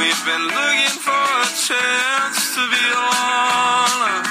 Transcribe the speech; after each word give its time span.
We've 0.00 0.24
been 0.24 0.46
looking 0.46 0.96
for 1.04 1.12
a 1.12 1.48
chance 1.68 2.54
to 2.54 2.62
be 2.72 2.86
on. 2.96 4.24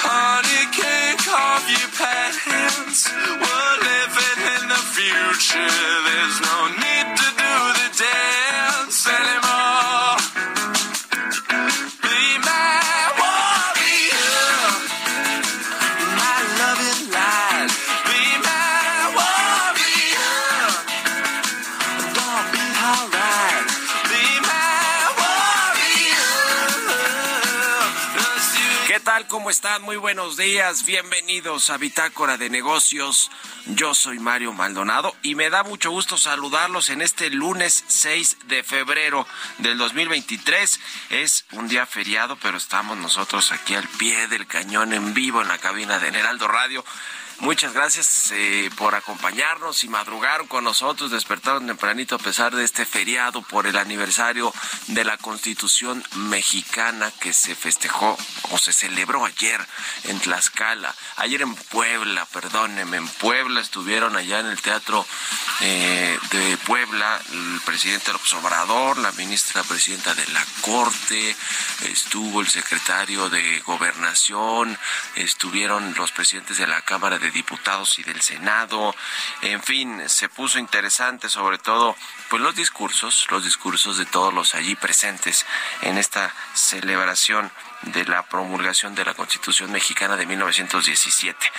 Honey 0.00 0.64
cake 0.72 1.28
off 1.28 1.68
your 1.68 1.90
pants. 1.92 3.41
Están? 29.52 29.82
Muy 29.82 29.98
buenos 29.98 30.38
días. 30.38 30.86
Bienvenidos 30.86 31.68
a 31.68 31.76
Bitácora 31.76 32.38
de 32.38 32.48
Negocios. 32.48 33.30
Yo 33.66 33.94
soy 33.94 34.18
Mario 34.18 34.54
Maldonado 34.54 35.14
y 35.20 35.34
me 35.34 35.50
da 35.50 35.62
mucho 35.62 35.90
gusto 35.90 36.16
saludarlos 36.16 36.88
en 36.88 37.02
este 37.02 37.28
lunes 37.28 37.84
6 37.86 38.38
de 38.46 38.62
febrero 38.62 39.26
del 39.58 39.76
2023. 39.76 40.80
Es 41.10 41.44
un 41.52 41.68
día 41.68 41.84
feriado, 41.84 42.36
pero 42.36 42.56
estamos 42.56 42.96
nosotros 42.96 43.52
aquí 43.52 43.74
al 43.74 43.86
pie 43.86 44.26
del 44.28 44.46
cañón 44.46 44.94
en 44.94 45.12
vivo 45.12 45.42
en 45.42 45.48
la 45.48 45.58
cabina 45.58 45.98
de 45.98 46.08
Heraldo 46.08 46.48
Radio. 46.48 46.82
Muchas 47.42 47.72
gracias 47.72 48.30
eh, 48.30 48.70
por 48.76 48.94
acompañarnos 48.94 49.82
y 49.82 49.88
madrugaron 49.88 50.46
con 50.46 50.62
nosotros, 50.62 51.10
despertaron 51.10 51.66
tempranito 51.66 52.14
a 52.14 52.18
pesar 52.18 52.54
de 52.54 52.62
este 52.62 52.86
feriado 52.86 53.42
por 53.42 53.66
el 53.66 53.76
aniversario 53.78 54.54
de 54.86 55.02
la 55.02 55.18
Constitución 55.18 56.04
mexicana 56.14 57.10
que 57.18 57.32
se 57.32 57.56
festejó 57.56 58.16
o 58.52 58.58
se 58.58 58.72
celebró 58.72 59.24
ayer 59.24 59.60
en 60.04 60.20
Tlaxcala, 60.20 60.94
ayer 61.16 61.42
en 61.42 61.56
Puebla, 61.56 62.26
perdónenme, 62.26 62.98
en 62.98 63.08
Puebla 63.08 63.60
estuvieron 63.60 64.16
allá 64.16 64.38
en 64.38 64.46
el 64.46 64.62
Teatro 64.62 65.04
eh, 65.62 66.16
de 66.30 66.56
Puebla 66.58 67.20
el 67.32 67.60
presidente 67.64 68.12
López 68.12 68.34
Obrador, 68.34 68.98
la 68.98 69.10
ministra 69.12 69.64
presidenta 69.64 70.14
de 70.14 70.28
la 70.28 70.46
Corte, 70.60 71.34
estuvo 71.88 72.40
el 72.40 72.46
secretario 72.46 73.28
de 73.30 73.58
Gobernación, 73.66 74.78
estuvieron 75.16 75.92
los 75.98 76.12
presidentes 76.12 76.58
de 76.58 76.68
la 76.68 76.82
Cámara 76.82 77.18
de 77.18 77.31
Diputados 77.32 77.98
y 77.98 78.02
del 78.02 78.20
Senado, 78.20 78.94
en 79.42 79.62
fin, 79.62 80.08
se 80.08 80.28
puso 80.28 80.58
interesante 80.58 81.28
sobre 81.28 81.58
todo 81.58 81.96
pues 82.28 82.42
los 82.42 82.54
discursos, 82.54 83.26
los 83.30 83.44
discursos 83.44 83.98
de 83.98 84.06
todos 84.06 84.32
los 84.32 84.54
allí 84.54 84.74
presentes 84.74 85.46
en 85.82 85.98
esta 85.98 86.34
celebración 86.54 87.50
de 87.82 88.04
la 88.04 88.22
promulgación 88.22 88.94
de 88.94 89.04
la 89.04 89.14
Constitución 89.14 89.72
mexicana 89.72 90.16
de 90.16 90.26
1917. 90.26 91.52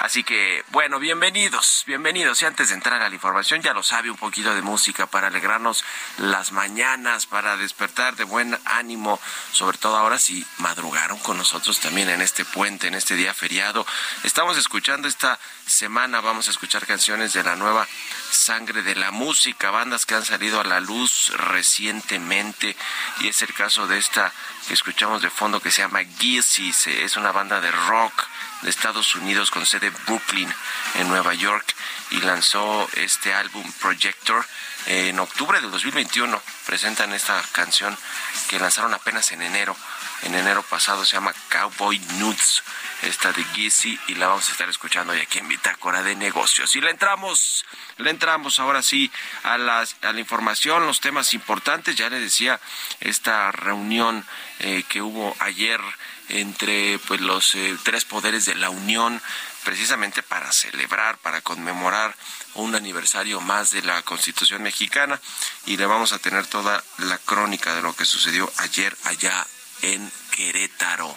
Así 0.00 0.24
que, 0.24 0.62
bueno, 0.68 0.98
bienvenidos, 0.98 1.84
bienvenidos. 1.86 2.42
Y 2.42 2.46
antes 2.46 2.68
de 2.68 2.74
entrar 2.74 3.02
a 3.02 3.08
la 3.08 3.14
información, 3.14 3.62
ya 3.62 3.72
lo 3.72 3.82
sabe, 3.82 4.10
un 4.10 4.16
poquito 4.16 4.54
de 4.54 4.62
música 4.62 5.06
para 5.06 5.28
alegrarnos 5.28 5.84
las 6.18 6.52
mañanas, 6.52 7.26
para 7.26 7.56
despertar 7.56 8.16
de 8.16 8.24
buen 8.24 8.58
ánimo, 8.66 9.18
sobre 9.52 9.78
todo 9.78 9.96
ahora 9.96 10.18
si 10.18 10.46
madrugaron 10.58 11.18
con 11.18 11.38
nosotros 11.38 11.80
también 11.80 12.10
en 12.10 12.20
este 12.20 12.44
puente, 12.44 12.88
en 12.88 12.94
este 12.94 13.16
día 13.16 13.32
feriado. 13.32 13.86
Estamos 14.22 14.58
escuchando 14.58 15.08
esta 15.10 15.38
semana, 15.66 16.20
vamos 16.20 16.46
a 16.48 16.52
escuchar 16.52 16.86
canciones 16.86 17.32
de 17.32 17.42
la 17.42 17.56
nueva 17.56 17.86
sangre 18.30 18.82
de 18.82 18.94
la 18.94 19.10
música, 19.10 19.70
bandas 19.70 20.06
que 20.06 20.14
han 20.14 20.24
salido 20.24 20.60
a 20.60 20.64
la 20.64 20.80
luz 20.80 21.32
recientemente, 21.36 22.76
y 23.20 23.28
es 23.28 23.42
el 23.42 23.52
caso 23.52 23.86
de 23.86 23.98
esta 23.98 24.32
que 24.68 24.74
escuchamos 24.74 25.20
de 25.20 25.28
fondo 25.28 25.60
que 25.60 25.72
se 25.72 25.82
llama 25.82 26.04
Gizzy, 26.18 26.72
es 26.86 27.16
una 27.16 27.32
banda 27.32 27.60
de 27.60 27.70
rock 27.70 28.24
de 28.62 28.70
Estados 28.70 29.14
Unidos 29.16 29.50
con 29.50 29.66
sede 29.66 29.88
en 29.88 29.96
Brooklyn, 30.06 30.54
en 30.94 31.08
Nueva 31.08 31.34
York, 31.34 31.74
y 32.12 32.20
lanzó 32.20 32.88
este 32.94 33.34
álbum 33.34 33.70
Projector 33.80 34.46
en 34.86 35.18
octubre 35.18 35.60
del 35.60 35.70
2021. 35.70 36.40
Presentan 36.66 37.12
esta 37.12 37.42
canción 37.52 37.96
que 38.48 38.58
lanzaron 38.58 38.94
apenas 38.94 39.32
en 39.32 39.42
enero. 39.42 39.76
En 40.22 40.34
enero 40.34 40.62
pasado 40.62 41.04
se 41.04 41.16
llama 41.16 41.34
Cowboy 41.48 41.98
Nudes, 42.18 42.62
esta 43.02 43.32
de 43.32 43.42
Gizzy, 43.42 43.98
y 44.08 44.16
la 44.16 44.26
vamos 44.26 44.48
a 44.48 44.52
estar 44.52 44.68
escuchando 44.68 45.14
hoy 45.14 45.20
aquí 45.20 45.38
en 45.38 45.48
Bitácora 45.48 46.02
de 46.02 46.14
Negocios. 46.14 46.76
Y 46.76 46.82
le 46.82 46.90
entramos, 46.90 47.64
le 47.96 48.10
entramos 48.10 48.60
ahora 48.60 48.82
sí 48.82 49.10
a, 49.44 49.56
las, 49.56 49.96
a 50.02 50.12
la 50.12 50.20
información, 50.20 50.86
los 50.86 51.00
temas 51.00 51.32
importantes. 51.32 51.96
Ya 51.96 52.10
le 52.10 52.20
decía, 52.20 52.60
esta 53.00 53.50
reunión 53.50 54.26
eh, 54.58 54.84
que 54.88 55.00
hubo 55.00 55.34
ayer 55.40 55.80
entre 56.28 56.98
pues 57.08 57.22
los 57.22 57.54
eh, 57.54 57.76
tres 57.82 58.04
poderes 58.04 58.44
de 58.44 58.54
la 58.54 58.68
Unión 58.68 59.20
precisamente 59.64 60.22
para 60.22 60.52
celebrar, 60.52 61.16
para 61.18 61.40
conmemorar 61.40 62.14
un 62.54 62.74
aniversario 62.74 63.40
más 63.40 63.70
de 63.70 63.82
la 63.82 64.02
Constitución 64.02 64.62
mexicana 64.62 65.20
y 65.66 65.76
le 65.76 65.86
vamos 65.86 66.12
a 66.12 66.18
tener 66.18 66.46
toda 66.46 66.84
la 66.98 67.18
crónica 67.18 67.74
de 67.74 67.82
lo 67.82 67.94
que 67.94 68.04
sucedió 68.04 68.50
ayer 68.58 68.96
allá 69.04 69.46
en 69.82 70.10
Querétaro. 70.30 71.16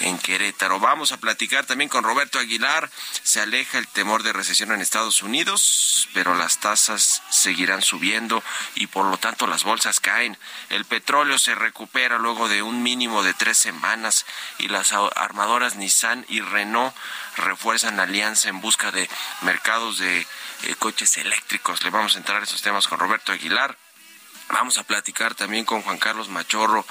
En 0.00 0.18
Querétaro. 0.18 0.80
Vamos 0.80 1.12
a 1.12 1.18
platicar 1.18 1.66
también 1.66 1.88
con 1.88 2.04
Roberto 2.04 2.38
Aguilar. 2.38 2.90
Se 3.22 3.40
aleja 3.40 3.78
el 3.78 3.86
temor 3.88 4.22
de 4.22 4.32
recesión 4.32 4.72
en 4.72 4.80
Estados 4.80 5.22
Unidos, 5.22 6.08
pero 6.14 6.34
las 6.34 6.58
tasas 6.58 7.22
seguirán 7.30 7.82
subiendo 7.82 8.42
y 8.74 8.86
por 8.86 9.06
lo 9.06 9.18
tanto 9.18 9.46
las 9.46 9.64
bolsas 9.64 10.00
caen. 10.00 10.38
El 10.70 10.84
petróleo 10.84 11.38
se 11.38 11.54
recupera 11.54 12.18
luego 12.18 12.48
de 12.48 12.62
un 12.62 12.82
mínimo 12.82 13.22
de 13.22 13.34
tres 13.34 13.58
semanas 13.58 14.24
y 14.58 14.68
las 14.68 14.92
armadoras 14.92 15.76
Nissan 15.76 16.24
y 16.28 16.40
Renault 16.40 16.94
refuerzan 17.36 18.00
alianza 18.00 18.48
en 18.48 18.60
busca 18.60 18.90
de 18.90 19.08
mercados 19.42 19.98
de 19.98 20.20
eh, 20.20 20.74
coches 20.78 21.16
eléctricos. 21.16 21.82
Le 21.84 21.90
vamos 21.90 22.14
a 22.14 22.18
entrar 22.18 22.40
a 22.40 22.44
esos 22.44 22.62
temas 22.62 22.88
con 22.88 22.98
Roberto 22.98 23.32
Aguilar. 23.32 23.76
Vamos 24.52 24.76
a 24.76 24.84
platicar 24.84 25.34
también 25.34 25.64
con 25.64 25.80
Juan 25.82 25.98
Carlos 25.98 26.28
Machorro 26.28 26.86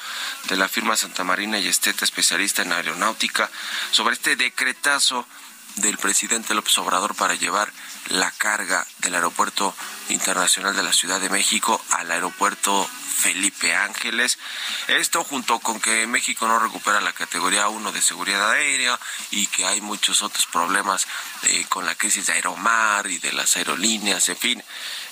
de 0.49 0.57
la 0.57 0.67
firma 0.67 0.97
Santa 0.97 1.23
Marina 1.23 1.59
y 1.59 1.67
Esteta, 1.67 2.03
especialista 2.03 2.63
en 2.63 2.73
aeronáutica, 2.73 3.49
sobre 3.91 4.15
este 4.15 4.35
decretazo 4.35 5.27
del 5.75 5.97
presidente 5.99 6.55
López 6.55 6.77
Obrador 6.79 7.15
para 7.15 7.35
llevar 7.35 7.71
la 8.09 8.31
carga 8.31 8.85
del 8.97 9.15
aeropuerto 9.15 9.75
internacional 10.11 10.75
de 10.75 10.83
la 10.83 10.93
Ciudad 10.93 11.19
de 11.19 11.29
México 11.29 11.83
al 11.91 12.11
aeropuerto 12.11 12.87
Felipe 13.21 13.75
Ángeles. 13.75 14.39
Esto 14.87 15.23
junto 15.23 15.59
con 15.59 15.79
que 15.79 16.07
México 16.07 16.47
no 16.47 16.57
recupera 16.57 16.99
la 17.01 17.13
categoría 17.13 17.69
1 17.69 17.91
de 17.91 18.01
seguridad 18.01 18.49
aérea 18.49 18.99
y 19.29 19.45
que 19.47 19.65
hay 19.65 19.79
muchos 19.79 20.23
otros 20.23 20.47
problemas 20.47 21.07
eh, 21.43 21.65
con 21.69 21.85
la 21.85 21.93
crisis 21.93 22.25
de 22.25 22.33
Aeromar 22.33 23.05
y 23.07 23.19
de 23.19 23.31
las 23.33 23.55
aerolíneas, 23.57 24.27
en 24.29 24.37
fin, 24.37 24.63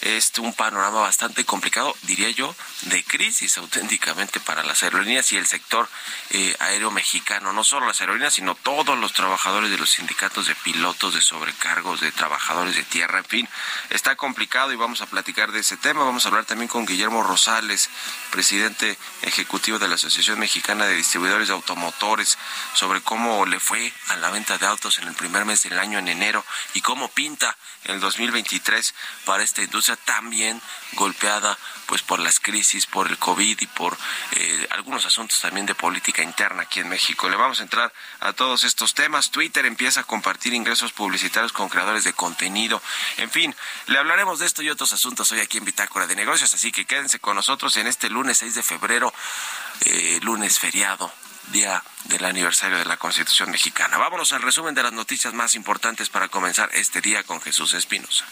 es 0.02 0.32
un 0.40 0.54
panorama 0.54 1.02
bastante 1.02 1.46
complicado, 1.46 1.96
diría 2.04 2.30
yo, 2.32 2.56
de 2.84 3.04
crisis 3.04 3.58
auténticamente 3.58 4.40
para 4.40 4.64
las 4.64 4.82
aerolíneas 4.82 5.32
y 5.32 5.38
el 5.38 5.46
sector 5.46 5.88
eh, 6.32 6.56
aéreo 6.60 6.90
mexicano, 6.90 7.54
no 7.54 7.64
solo 7.64 7.86
las 7.88 8.02
aerolíneas, 8.02 8.34
sino 8.34 8.56
todos 8.56 8.98
los 8.98 9.14
trabajadores 9.14 9.70
de 9.70 9.78
los 9.78 9.92
sindicatos 9.92 10.48
de 10.48 10.56
pilotos, 10.56 11.14
de 11.14 11.22
sobrecargos, 11.22 12.02
de 12.02 12.12
trabajadores 12.12 12.76
de 12.76 12.84
tierra, 12.84 13.20
en 13.20 13.26
fin, 13.26 13.50
está 13.92 14.16
complicado 14.16 14.72
y 14.72 14.78
vamos 14.78 14.89
a 14.90 15.06
platicar 15.06 15.52
de 15.52 15.60
ese 15.60 15.78
tema. 15.78 16.04
Vamos 16.04 16.26
a 16.26 16.30
hablar 16.30 16.46
también 16.46 16.68
con 16.68 16.84
Guillermo 16.84 17.22
Rosales, 17.22 17.92
presidente 18.32 18.98
ejecutivo 19.22 19.78
de 19.78 19.88
la 19.88 19.96
Asociación 19.96 20.40
Mexicana 20.40 20.86
de 20.86 20.96
Distribuidores 20.96 21.48
de 21.48 21.54
Automotores, 21.54 22.40
sobre 22.74 23.02
cómo 23.02 23.46
le 23.46 23.60
fue 23.60 23.94
a 24.08 24.16
la 24.16 24.32
venta 24.32 24.58
de 24.58 24.66
autos 24.66 24.98
en 24.98 25.08
el 25.08 25.14
primer 25.14 25.46
mes 25.46 25.62
del 25.62 25.78
año 25.78 26.00
en 26.00 26.08
enero 26.08 26.44
y 26.74 26.82
cómo 26.82 27.08
pinta 27.10 27.56
el 27.86 28.00
2023 28.00 28.94
para 29.26 29.44
esta 29.44 29.62
industria 29.62 29.98
también 30.06 30.62
golpeada 30.94 31.58
pues 31.86 32.02
por 32.04 32.20
las 32.20 32.40
crisis, 32.40 32.86
por 32.86 33.08
el 33.08 33.18
COVID 33.18 33.60
y 33.60 33.66
por 33.68 33.98
eh, 34.34 34.68
algunos 34.72 35.06
asuntos 35.06 35.40
también 35.42 35.66
de 35.66 35.74
política 35.74 36.22
interna 36.22 36.64
aquí 36.64 36.80
en 36.80 36.90
México. 36.90 37.30
Le 37.30 37.36
vamos 37.36 37.60
a 37.60 37.64
entrar 37.64 37.92
a 38.20 38.34
todos 38.34 38.64
estos 38.64 38.94
temas. 38.94 39.32
Twitter 39.32 39.66
empieza 39.66 40.02
a 40.02 40.04
compartir 40.04 40.54
ingresos 40.54 40.92
publicitarios 40.92 41.52
con 41.52 41.68
creadores 41.68 42.04
de 42.04 42.14
contenido. 42.14 42.82
En 43.18 43.32
fin, 43.32 43.56
le 43.88 43.98
hablaremos 43.98 44.40
de 44.40 44.46
esto 44.46 44.62
y 44.62 44.70
otros 44.70 44.94
asuntos 44.94 45.32
hoy 45.32 45.40
aquí 45.40 45.58
en 45.58 45.66
Bitácora 45.66 46.06
de 46.06 46.16
Negocios, 46.16 46.54
así 46.54 46.72
que 46.72 46.86
quédense 46.86 47.20
con 47.20 47.36
nosotros 47.36 47.76
en 47.78 47.88
este 47.88 48.10
lunes 48.10 48.38
6 48.38 48.56
de 48.56 48.64
febrero, 48.64 49.14
eh, 49.86 50.20
lunes 50.22 50.60
feriado 50.60 51.12
día 51.52 51.84
del 52.06 52.26
aniversario 52.26 52.78
de 52.78 52.86
la 52.86 52.98
Constitución 52.98 53.52
mexicana. 53.52 53.98
Vámonos 53.98 54.32
al 54.34 54.42
resumen 54.42 54.76
de 54.76 54.84
las 54.84 54.94
noticias 54.94 55.34
más 55.34 55.56
importantes 55.56 56.10
para 56.10 56.28
comenzar 56.28 56.70
este 56.74 57.02
día 57.02 57.24
con 57.24 57.42
Jesús 57.42 57.74
Espinosa. 57.74 58.26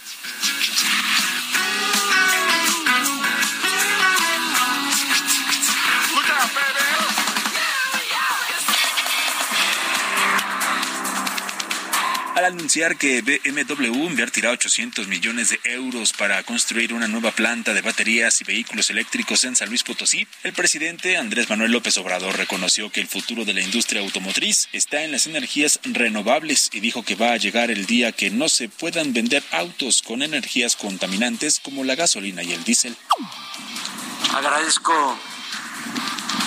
Hola, 12.37 12.49
anunciar 12.49 12.97
que 12.97 13.23
BMW 13.23 14.05
invertirá 14.05 14.51
800 14.51 15.07
millones 15.07 15.49
de 15.49 15.59
euros 15.63 16.13
para 16.13 16.43
construir 16.43 16.93
una 16.93 17.07
nueva 17.07 17.31
planta 17.31 17.73
de 17.73 17.81
baterías 17.81 18.39
y 18.41 18.43
vehículos 18.43 18.91
eléctricos 18.91 19.43
en 19.43 19.55
San 19.55 19.69
Luis 19.69 19.81
Potosí. 19.81 20.27
El 20.43 20.53
presidente 20.53 21.17
Andrés 21.17 21.49
Manuel 21.49 21.71
López 21.71 21.97
Obrador 21.97 22.37
reconoció 22.37 22.91
que 22.91 23.01
el 23.01 23.07
futuro 23.07 23.43
de 23.43 23.55
la 23.55 23.61
industria 23.61 24.01
automotriz 24.01 24.69
está 24.71 25.01
en 25.01 25.13
las 25.13 25.25
energías 25.25 25.79
renovables 25.83 26.69
y 26.71 26.79
dijo 26.79 27.01
que 27.01 27.15
va 27.15 27.31
a 27.31 27.37
llegar 27.37 27.71
el 27.71 27.87
día 27.87 28.11
que 28.11 28.29
no 28.29 28.49
se 28.49 28.69
puedan 28.69 29.13
vender 29.13 29.43
autos 29.49 30.03
con 30.03 30.21
energías 30.21 30.75
contaminantes 30.75 31.59
como 31.59 31.83
la 31.83 31.95
gasolina 31.95 32.43
y 32.43 32.53
el 32.53 32.63
diésel. 32.63 32.95
Agradezco 34.35 35.19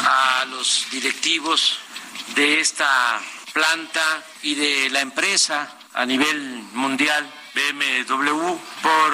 a 0.04 0.44
los 0.50 0.86
directivos 0.92 1.80
de 2.36 2.60
esta 2.60 3.20
planta 3.52 4.22
y 4.44 4.54
de 4.54 4.88
la 4.90 5.00
empresa 5.00 5.78
a 5.94 6.06
nivel 6.06 6.38
mundial 6.72 7.28
BMW 7.54 8.56
por 8.82 9.12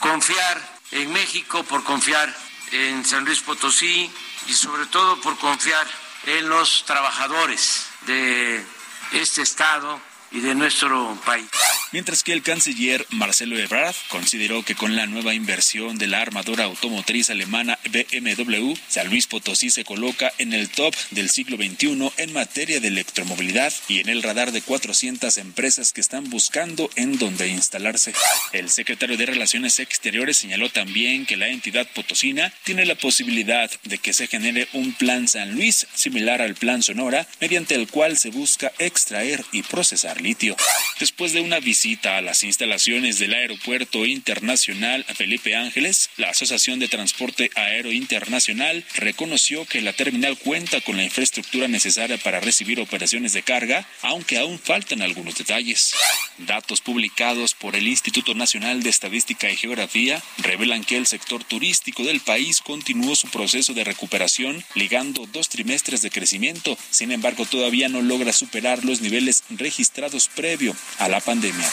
confiar 0.00 0.80
en 0.92 1.12
México, 1.12 1.62
por 1.64 1.84
confiar 1.84 2.34
en 2.72 3.04
San 3.04 3.24
Luis 3.24 3.40
Potosí 3.40 4.10
y 4.46 4.52
sobre 4.52 4.86
todo 4.86 5.20
por 5.20 5.36
confiar 5.38 5.86
en 6.26 6.48
los 6.48 6.84
trabajadores 6.84 7.86
de 8.06 8.64
este 9.12 9.42
estado 9.42 10.00
y 10.32 10.40
de 10.40 10.54
nuestro 10.54 11.18
país 11.24 11.46
mientras 11.92 12.22
que 12.22 12.32
el 12.32 12.42
canciller 12.42 13.06
Marcelo 13.10 13.58
Ebrard 13.58 13.94
consideró 14.08 14.64
que 14.64 14.74
con 14.74 14.96
la 14.96 15.06
nueva 15.06 15.34
inversión 15.34 15.98
de 15.98 16.06
la 16.06 16.20
armadora 16.20 16.64
automotriz 16.64 17.30
alemana 17.30 17.78
BMW, 17.90 18.74
San 18.88 19.08
Luis 19.08 19.26
Potosí 19.26 19.70
se 19.70 19.84
coloca 19.84 20.32
en 20.38 20.52
el 20.52 20.68
top 20.68 20.94
del 21.10 21.30
siglo 21.30 21.56
XXI 21.56 22.12
en 22.16 22.32
materia 22.32 22.80
de 22.80 22.88
electromovilidad 22.88 23.72
y 23.88 24.00
en 24.00 24.08
el 24.08 24.22
radar 24.22 24.52
de 24.52 24.62
400 24.62 25.36
empresas 25.38 25.92
que 25.92 26.00
están 26.00 26.30
buscando 26.30 26.90
en 26.96 27.18
dónde 27.18 27.48
instalarse. 27.48 28.14
El 28.52 28.70
secretario 28.70 29.16
de 29.16 29.26
Relaciones 29.26 29.78
Exteriores 29.80 30.38
señaló 30.38 30.68
también 30.70 31.26
que 31.26 31.36
la 31.36 31.48
entidad 31.48 31.88
potosina 31.94 32.52
tiene 32.64 32.86
la 32.86 32.94
posibilidad 32.94 33.70
de 33.84 33.98
que 33.98 34.12
se 34.12 34.26
genere 34.26 34.68
un 34.72 34.92
plan 34.92 35.28
San 35.28 35.54
Luis 35.54 35.86
similar 35.94 36.42
al 36.42 36.54
plan 36.54 36.82
Sonora, 36.82 37.26
mediante 37.40 37.74
el 37.74 37.88
cual 37.88 38.16
se 38.16 38.30
busca 38.30 38.72
extraer 38.78 39.44
y 39.52 39.62
procesar 39.62 40.19
litio. 40.20 40.56
Después 40.98 41.32
de 41.32 41.40
una 41.40 41.60
visita 41.60 42.16
a 42.16 42.22
las 42.22 42.42
instalaciones 42.42 43.18
del 43.18 43.32
Aeropuerto 43.32 44.04
Internacional 44.04 45.04
Felipe 45.14 45.56
Ángeles, 45.56 46.10
la 46.16 46.30
Asociación 46.30 46.78
de 46.78 46.88
Transporte 46.88 47.50
Aéreo 47.54 47.92
Internacional 47.92 48.84
reconoció 48.96 49.64
que 49.64 49.80
la 49.80 49.92
terminal 49.92 50.36
cuenta 50.38 50.80
con 50.80 50.96
la 50.96 51.04
infraestructura 51.04 51.68
necesaria 51.68 52.18
para 52.18 52.40
recibir 52.40 52.80
operaciones 52.80 53.32
de 53.32 53.42
carga, 53.42 53.86
aunque 54.02 54.38
aún 54.38 54.58
faltan 54.58 55.00
algunos 55.02 55.36
detalles. 55.36 55.94
Datos 56.38 56.80
publicados 56.80 57.54
por 57.54 57.76
el 57.76 57.88
Instituto 57.88 58.34
Nacional 58.34 58.82
de 58.82 58.90
Estadística 58.90 59.50
y 59.50 59.56
Geografía 59.56 60.22
revelan 60.38 60.84
que 60.84 60.96
el 60.96 61.06
sector 61.06 61.44
turístico 61.44 62.02
del 62.02 62.20
país 62.20 62.60
continuó 62.60 63.16
su 63.16 63.28
proceso 63.28 63.74
de 63.74 63.84
recuperación, 63.84 64.62
ligando 64.74 65.26
dos 65.26 65.48
trimestres 65.48 66.02
de 66.02 66.10
crecimiento. 66.10 66.76
Sin 66.90 67.12
embargo, 67.12 67.46
todavía 67.46 67.88
no 67.88 68.02
logra 68.02 68.32
superar 68.32 68.84
los 68.84 69.00
niveles 69.00 69.44
registrados 69.50 70.09
previo 70.34 70.74
a 70.98 71.08
la 71.08 71.20
pandemia. 71.20 71.68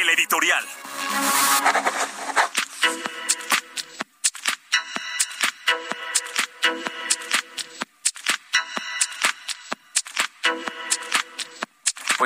El 0.00 0.08
editorial. 0.08 0.64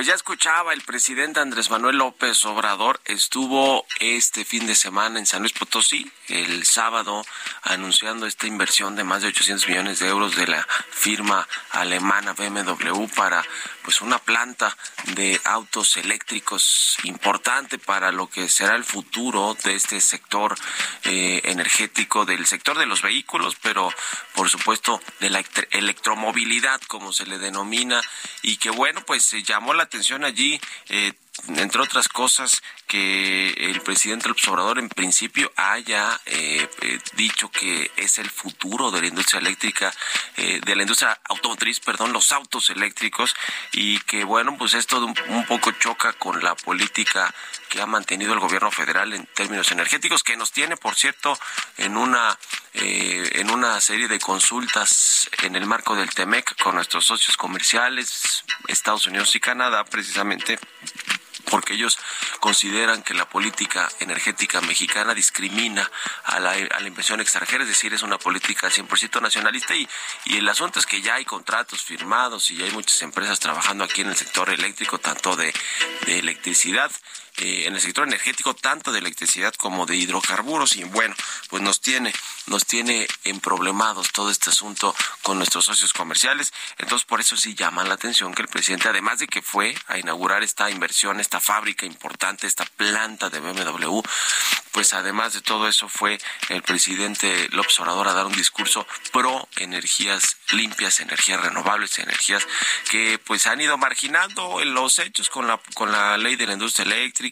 Ya 0.07 0.15
escuchaba, 0.15 0.73
el 0.73 0.83
presidente 0.83 1.41
Andrés 1.41 1.69
Manuel 1.69 1.97
López 1.97 2.45
Obrador 2.45 3.01
estuvo 3.07 3.85
este 3.99 4.45
fin 4.45 4.65
de 4.69 4.77
semana 4.77 5.19
en 5.19 5.27
San 5.27 5.41
Luis 5.41 5.53
Potosí, 5.53 6.09
el 6.29 6.65
sábado, 6.65 7.27
anunciando 7.63 8.25
esta 8.25 8.47
inversión 8.47 8.95
de 8.95 9.03
más 9.03 9.23
de 9.23 9.29
800 9.29 9.67
millones 9.67 9.99
de 9.99 10.07
euros 10.07 10.37
de 10.37 10.47
la 10.47 10.65
firma 10.91 11.49
alemana 11.73 12.35
BMW 12.35 13.07
para 13.17 13.45
pues 13.87 14.00
una 14.00 14.19
planta 14.19 14.76
de 15.14 15.40
autos 15.45 15.97
eléctricos 15.97 16.97
importante 17.05 17.78
para 17.78 18.11
lo 18.11 18.28
que 18.28 18.49
será 18.49 18.75
el 18.75 18.83
futuro 18.83 19.57
de 19.62 19.76
este 19.76 20.00
sector 20.00 20.57
eh, 21.05 21.40
energético, 21.45 22.25
del 22.25 22.47
sector 22.47 22.76
de 22.78 22.87
los 22.87 23.00
vehículos, 23.00 23.55
pero 23.62 23.88
por 24.35 24.50
supuesto 24.50 25.00
de 25.21 25.31
la 25.31 25.45
electromovilidad, 25.71 26.81
como 26.88 27.12
se 27.12 27.26
le 27.26 27.38
denomina, 27.38 28.02
y 28.43 28.57
que 28.57 28.71
bueno, 28.71 29.02
pues 29.07 29.25
se 29.25 29.45
llamó 29.45 29.73
la 29.73 29.85
atención 29.85 30.25
allí, 30.25 30.61
eh, 30.88 31.12
entre 31.57 31.83
otras 31.83 32.09
cosas, 32.09 32.62
que 32.87 33.50
el 33.71 33.81
presidente 33.81 34.28
López 34.28 34.47
Obrador 34.49 34.78
en 34.78 34.88
principio 34.88 35.52
haya 35.57 36.21
eh, 36.26 36.69
eh, 36.83 36.99
dicho 37.14 37.50
que 37.50 37.90
es 37.97 38.19
el 38.19 38.31
futuro 38.31 38.90
de 38.90 39.00
la 39.00 39.07
industria 39.09 39.40
eléctrica, 39.40 39.93
de 40.37 40.76
la 40.76 40.83
industria 40.83 41.19
automotriz, 41.25 41.81
perdón, 41.81 42.12
los 42.12 42.31
autos 42.31 42.71
eléctricos, 42.71 43.35
y 43.73 43.99
que 44.00 44.25
bueno, 44.25 44.57
pues 44.59 44.75
esto 44.75 45.05
un, 45.05 45.14
un 45.28 45.47
poco 45.47 45.73
choca 45.73 46.12
con 46.12 46.43
la 46.43 46.55
política 46.55 47.35
que 47.69 47.81
ha 47.81 47.87
mantenido 47.87 48.35
el 48.35 48.40
gobierno 48.40 48.71
federal 48.71 49.12
en 49.14 49.26
términos 49.26 49.71
energéticos, 49.73 50.23
que 50.23 50.37
nos 50.37 50.52
tiene, 50.52 50.76
por 50.76 50.95
cierto, 50.95 51.38
en 51.78 51.97
una 51.97 52.38
en 52.78 53.50
una 53.50 53.81
serie 53.81 54.07
de 54.07 54.19
consultas 54.19 55.31
en 55.43 55.57
el 55.57 55.66
marco 55.66 55.95
del 55.95 56.12
TEMEC 56.12 56.62
con 56.62 56.75
nuestros 56.75 57.07
socios 57.07 57.37
comerciales, 57.37 58.45
Estados 58.69 59.07
Unidos 59.07 59.35
y 59.35 59.40
Canadá, 59.40 59.85
precisamente 59.85 60.59
porque 61.50 61.75
ellos 61.75 61.99
consideran 62.41 63.03
que 63.03 63.15
la 63.15 63.29
política 63.29 63.88
energética 64.00 64.61
mexicana 64.61 65.15
discrimina 65.15 65.91
a 66.25 66.41
la, 66.41 66.53
a 66.53 66.81
la 66.81 66.88
inversión 66.88 67.21
extranjera, 67.21 67.62
es 67.62 67.69
decir, 67.69 67.95
es 67.95 68.03
una 68.03 68.19
política 68.19 68.69
100% 68.69 69.21
nacionalista 69.21 69.75
y, 69.75 69.88
y 70.25 70.37
el 70.38 70.49
asunto 70.49 70.79
es 70.79 70.87
que 70.87 71.00
ya 71.00 71.15
hay 71.15 71.25
contratos 71.25 71.83
firmados 71.83 72.50
y 72.50 72.57
ya 72.57 72.67
hay 72.67 72.73
muchas 72.73 73.00
empresas 73.03 73.38
trabajando 73.41 73.85
aquí 73.85 74.03
en 74.03 74.09
el 74.09 74.17
sector 74.17 74.50
eléctrico, 74.50 74.99
tanto 74.99 75.37
de, 75.37 75.53
de 76.07 76.19
electricidad 76.19 76.91
eh, 77.38 77.64
en 77.66 77.75
el 77.75 77.81
sector 77.81 78.07
energético, 78.07 78.55
tanto 78.55 78.93
de 78.93 78.99
electricidad 78.99 79.55
como 79.55 79.87
de 79.87 79.97
hidrocarburos. 79.97 80.76
Y 80.76 80.85
bueno, 80.85 81.14
pues 81.49 81.62
nos 81.62 81.81
tiene, 81.81 82.12
nos 82.47 82.66
tiene 82.66 83.07
en 83.25 83.40
problemados 83.40 84.12
todo 84.12 84.31
este 84.31 84.50
asunto 84.50 84.95
con 85.23 85.38
nuestros 85.38 85.64
socios 85.64 85.93
comerciales. 85.93 86.52
Entonces, 86.78 87.07
por 87.07 87.21
eso 87.21 87.37
sí 87.37 87.55
llama 87.55 87.85
la 87.85 87.95
atención 87.95 88.35
que 88.35 88.43
el 88.43 88.49
presidente, 88.49 88.88
además 88.88 89.19
de 89.19 89.26
que 89.26 89.43
fue 89.43 89.75
a 89.87 89.99
inaugurar 89.99 90.43
esta 90.43 90.71
inversión, 90.71 91.21
esta 91.21 91.40
fábrica 91.40 91.87
importante, 91.87 92.47
esta 92.47 92.64
planta 92.64 93.31
de 93.31 93.40
BMW, 93.40 94.00
pues 94.76 94.93
además 94.93 95.33
de 95.33 95.40
todo 95.40 95.69
eso 95.69 95.88
fue 95.88 96.19
el 96.50 96.62
presidente 96.62 97.49
López 97.52 97.81
Obrador 97.81 98.09
a 98.09 98.12
dar 98.12 98.26
un 98.26 98.35
discurso 98.35 98.87
pro 99.11 99.49
energías 99.57 100.37
limpias, 100.52 101.00
energías 101.00 101.40
renovables, 101.40 101.99
energías 101.99 102.47
que 102.90 103.19
pues 103.19 103.47
han 103.47 103.61
ido 103.61 103.78
marginando 103.78 104.61
en 104.61 104.75
los 104.75 104.99
hechos 104.99 105.31
con 105.31 105.47
la 105.47 105.59
con 105.73 105.93
la 105.93 106.19
ley 106.19 106.37
de 106.37 106.47
la 106.47 106.52
industria 106.52 106.85
eléctrica, 106.85 107.25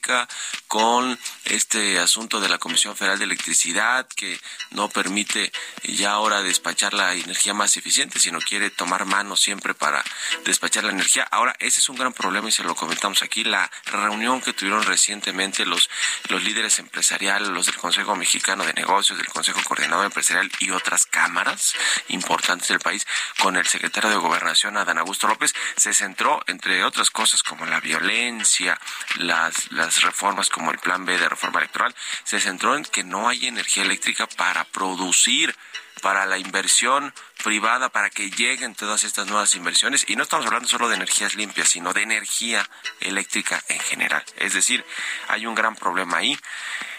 con 0.69 1.19
este 1.45 1.99
asunto 1.99 2.41
de 2.41 2.49
la 2.49 2.59
Comisión 2.59 2.97
Federal 2.97 3.19
de 3.19 3.25
Electricidad 3.25 4.07
que 4.09 4.39
no 4.71 4.89
permite 4.89 5.53
ya 5.83 6.13
ahora 6.13 6.43
despachar 6.43 6.95
la 6.95 7.15
energía 7.15 7.55
más 7.55 7.77
eficiente, 7.77 8.19
sino 8.19 8.39
quiere 8.41 8.71
tomar 8.71 9.05
mano 9.05 9.37
siempre 9.37 9.75
para 9.75 10.03
despachar 10.45 10.85
la 10.85 10.93
energía. 10.93 11.27
Ahora, 11.31 11.55
ese 11.59 11.81
es 11.81 11.89
un 11.89 11.97
gran 11.97 12.13
problema 12.13 12.49
y 12.49 12.53
se 12.53 12.65
lo 12.65 12.75
comentamos 12.75 13.23
aquí, 13.23 13.45
la 13.45 13.71
reunión 13.87 14.41
que 14.41 14.53
tuvieron 14.53 14.83
recientemente 14.85 15.65
los 15.65 15.89
los 16.29 16.43
líderes 16.43 16.79
empresariales 16.79 17.49
los 17.49 17.67
del 17.67 17.77
Consejo 17.77 18.17
Mexicano 18.17 18.65
de 18.65 18.73
Negocios, 18.73 19.19
del 19.19 19.29
Consejo 19.29 19.61
Coordinador 19.65 20.07
Empresarial 20.07 20.51
y 20.61 20.71
otras 20.71 21.07
cámaras 21.07 21.75
importantes 22.09 22.69
del 22.69 22.81
país, 22.81 23.07
con 23.39 23.57
el 23.57 23.67
secretario 23.67 24.11
de 24.11 24.17
Gobernación, 24.17 24.77
Adán 24.77 24.99
Augusto 24.99 25.29
López, 25.29 25.55
se 25.77 25.95
centró, 25.95 26.43
entre 26.47 26.85
otras 26.85 27.11
cosas, 27.11 27.43
como 27.43 27.67
la 27.67 27.81
violencia, 27.81 28.81
las, 29.17 29.71
reformas 30.03 30.49
como 30.49 30.71
el 30.71 30.79
Plan 30.79 31.05
B 31.05 31.19
de 31.19 31.29
reforma 31.29 31.61
electoral, 31.61 31.95
se 32.25 32.41
centró 32.41 32.77
en 32.77 32.85
que 32.85 33.05
no 33.05 33.29
hay 33.29 33.47
energía 33.47 33.85
eléctrica 33.85 34.27
para 34.27 34.65
producir 34.65 35.55
para 36.03 36.27
la 36.27 36.37
inversión 36.37 37.15
privada, 37.43 37.89
para 37.89 38.11
que 38.11 38.31
lleguen 38.31 38.75
todas 38.75 39.05
estas 39.05 39.27
nuevas 39.27 39.55
inversiones. 39.55 40.05
Y 40.09 40.17
no 40.17 40.25
estamos 40.25 40.45
hablando 40.45 40.69
solo 40.69 40.89
de 40.89 40.97
energías 40.97 41.35
limpias, 41.35 41.69
sino 41.69 41.93
de 41.95 42.03
energía 42.03 42.69
eléctrica 43.01 43.63
en 43.69 43.81
general. 43.81 44.23
Es 44.37 44.53
decir, 44.53 44.85
hay 45.29 45.47
un 45.47 45.55
gran 45.55 45.77
problema 45.77 46.19
ahí 46.19 46.39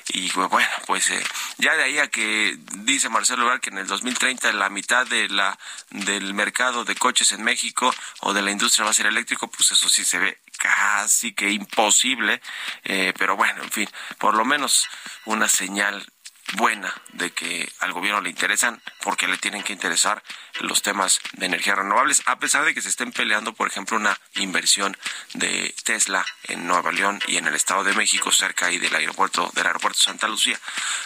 y 0.10 0.32
bueno, 0.32 0.68
pues 0.86 1.10
eh, 1.10 1.24
ya 1.58 1.76
de 1.76 1.84
ahí 1.84 1.98
a 1.98 2.08
que 2.08 2.58
dice 2.84 3.10
Marcelo 3.10 3.44
Ebrard 3.44 3.60
que 3.60 3.72
en 3.72 3.80
el 3.80 3.88
2030 3.88 4.52
la 4.54 4.70
mitad 4.70 5.08
de 5.08 5.28
la 5.30 5.58
del 5.90 6.34
mercado 6.34 6.86
de 6.86 6.96
coches 6.96 7.32
en 7.32 7.44
México 7.44 7.94
o 8.22 8.34
de 8.34 8.42
la 8.42 8.52
industria 8.52 8.86
va 8.86 8.92
a 8.92 8.94
ser 8.94 9.08
eléctrico, 9.08 9.48
pues 9.48 9.72
eso 9.72 9.90
sí 9.90 10.06
se 10.06 10.20
ve 10.20 10.40
casi 10.58 11.34
que 11.34 11.50
imposible, 11.50 12.42
eh, 12.84 13.14
pero 13.18 13.36
bueno, 13.36 13.64
en 13.64 13.72
fin, 13.72 13.90
por 14.20 14.36
lo 14.36 14.46
menos 14.46 14.88
una 15.26 15.50
señal 15.50 16.06
buena 16.54 16.94
de 17.14 17.32
que 17.32 17.72
al 17.80 17.92
gobierno 17.92 18.22
le 18.22 18.30
interesan 18.30 18.82
porque 19.02 19.28
le 19.28 19.38
tienen 19.38 19.64
que 19.64 19.74
interesar 19.74 20.24
los 20.60 20.82
temas 20.82 21.20
de 21.34 21.48
energías 21.48 21.78
renovables, 21.78 22.22
a 22.26 22.38
pesar 22.38 22.66
de 22.66 22.74
que 22.74 22.82
se 22.82 22.90
estén 22.90 23.12
peleando, 23.12 23.54
por 23.54 23.68
ejemplo, 23.68 23.98
una 23.98 24.18
inversión 24.36 24.96
de 25.34 25.74
Tesla 25.84 26.26
en 26.44 26.68
Nueva 26.68 26.92
León 26.92 27.20
y 27.28 27.38
en 27.38 27.48
el 27.48 27.56
Estado 27.56 27.84
de 27.84 27.94
México, 27.94 28.32
cerca 28.32 28.68
ahí 28.68 28.78
del 28.78 28.96
aeropuerto, 28.96 29.52
del 29.54 29.66
aeropuerto 29.66 30.00
Santa 30.00 30.28
Lucía, 30.28 30.60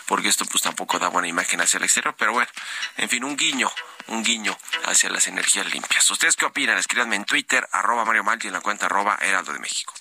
porque 0.05 0.27
esto 0.27 0.45
pues 0.45 0.61
tampoco 0.63 0.99
da 0.99 1.07
buena 1.07 1.27
imagen 1.27 1.61
hacia 1.61 1.77
el 1.77 1.83
exterior, 1.83 2.15
pero 2.17 2.33
bueno, 2.33 2.49
en 2.97 3.09
fin, 3.09 3.23
un 3.23 3.37
guiño, 3.37 3.71
un 4.07 4.23
guiño 4.23 4.57
hacia 4.85 5.09
las 5.09 5.27
energías 5.27 5.71
limpias. 5.71 6.09
¿Ustedes 6.11 6.35
qué 6.35 6.45
opinan? 6.45 6.77
Escríbanme 6.77 7.15
en 7.15 7.25
Twitter, 7.25 7.67
arroba 7.71 8.05
Mario 8.05 8.23
Malti, 8.23 8.47
en 8.47 8.53
la 8.53 8.61
cuenta 8.61 8.85
arroba 8.85 9.17
Heraldo 9.21 9.53
de 9.53 9.59
México. 9.59 9.93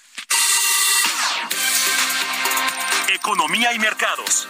Economía 3.08 3.72
y 3.72 3.78
mercados. 3.78 4.48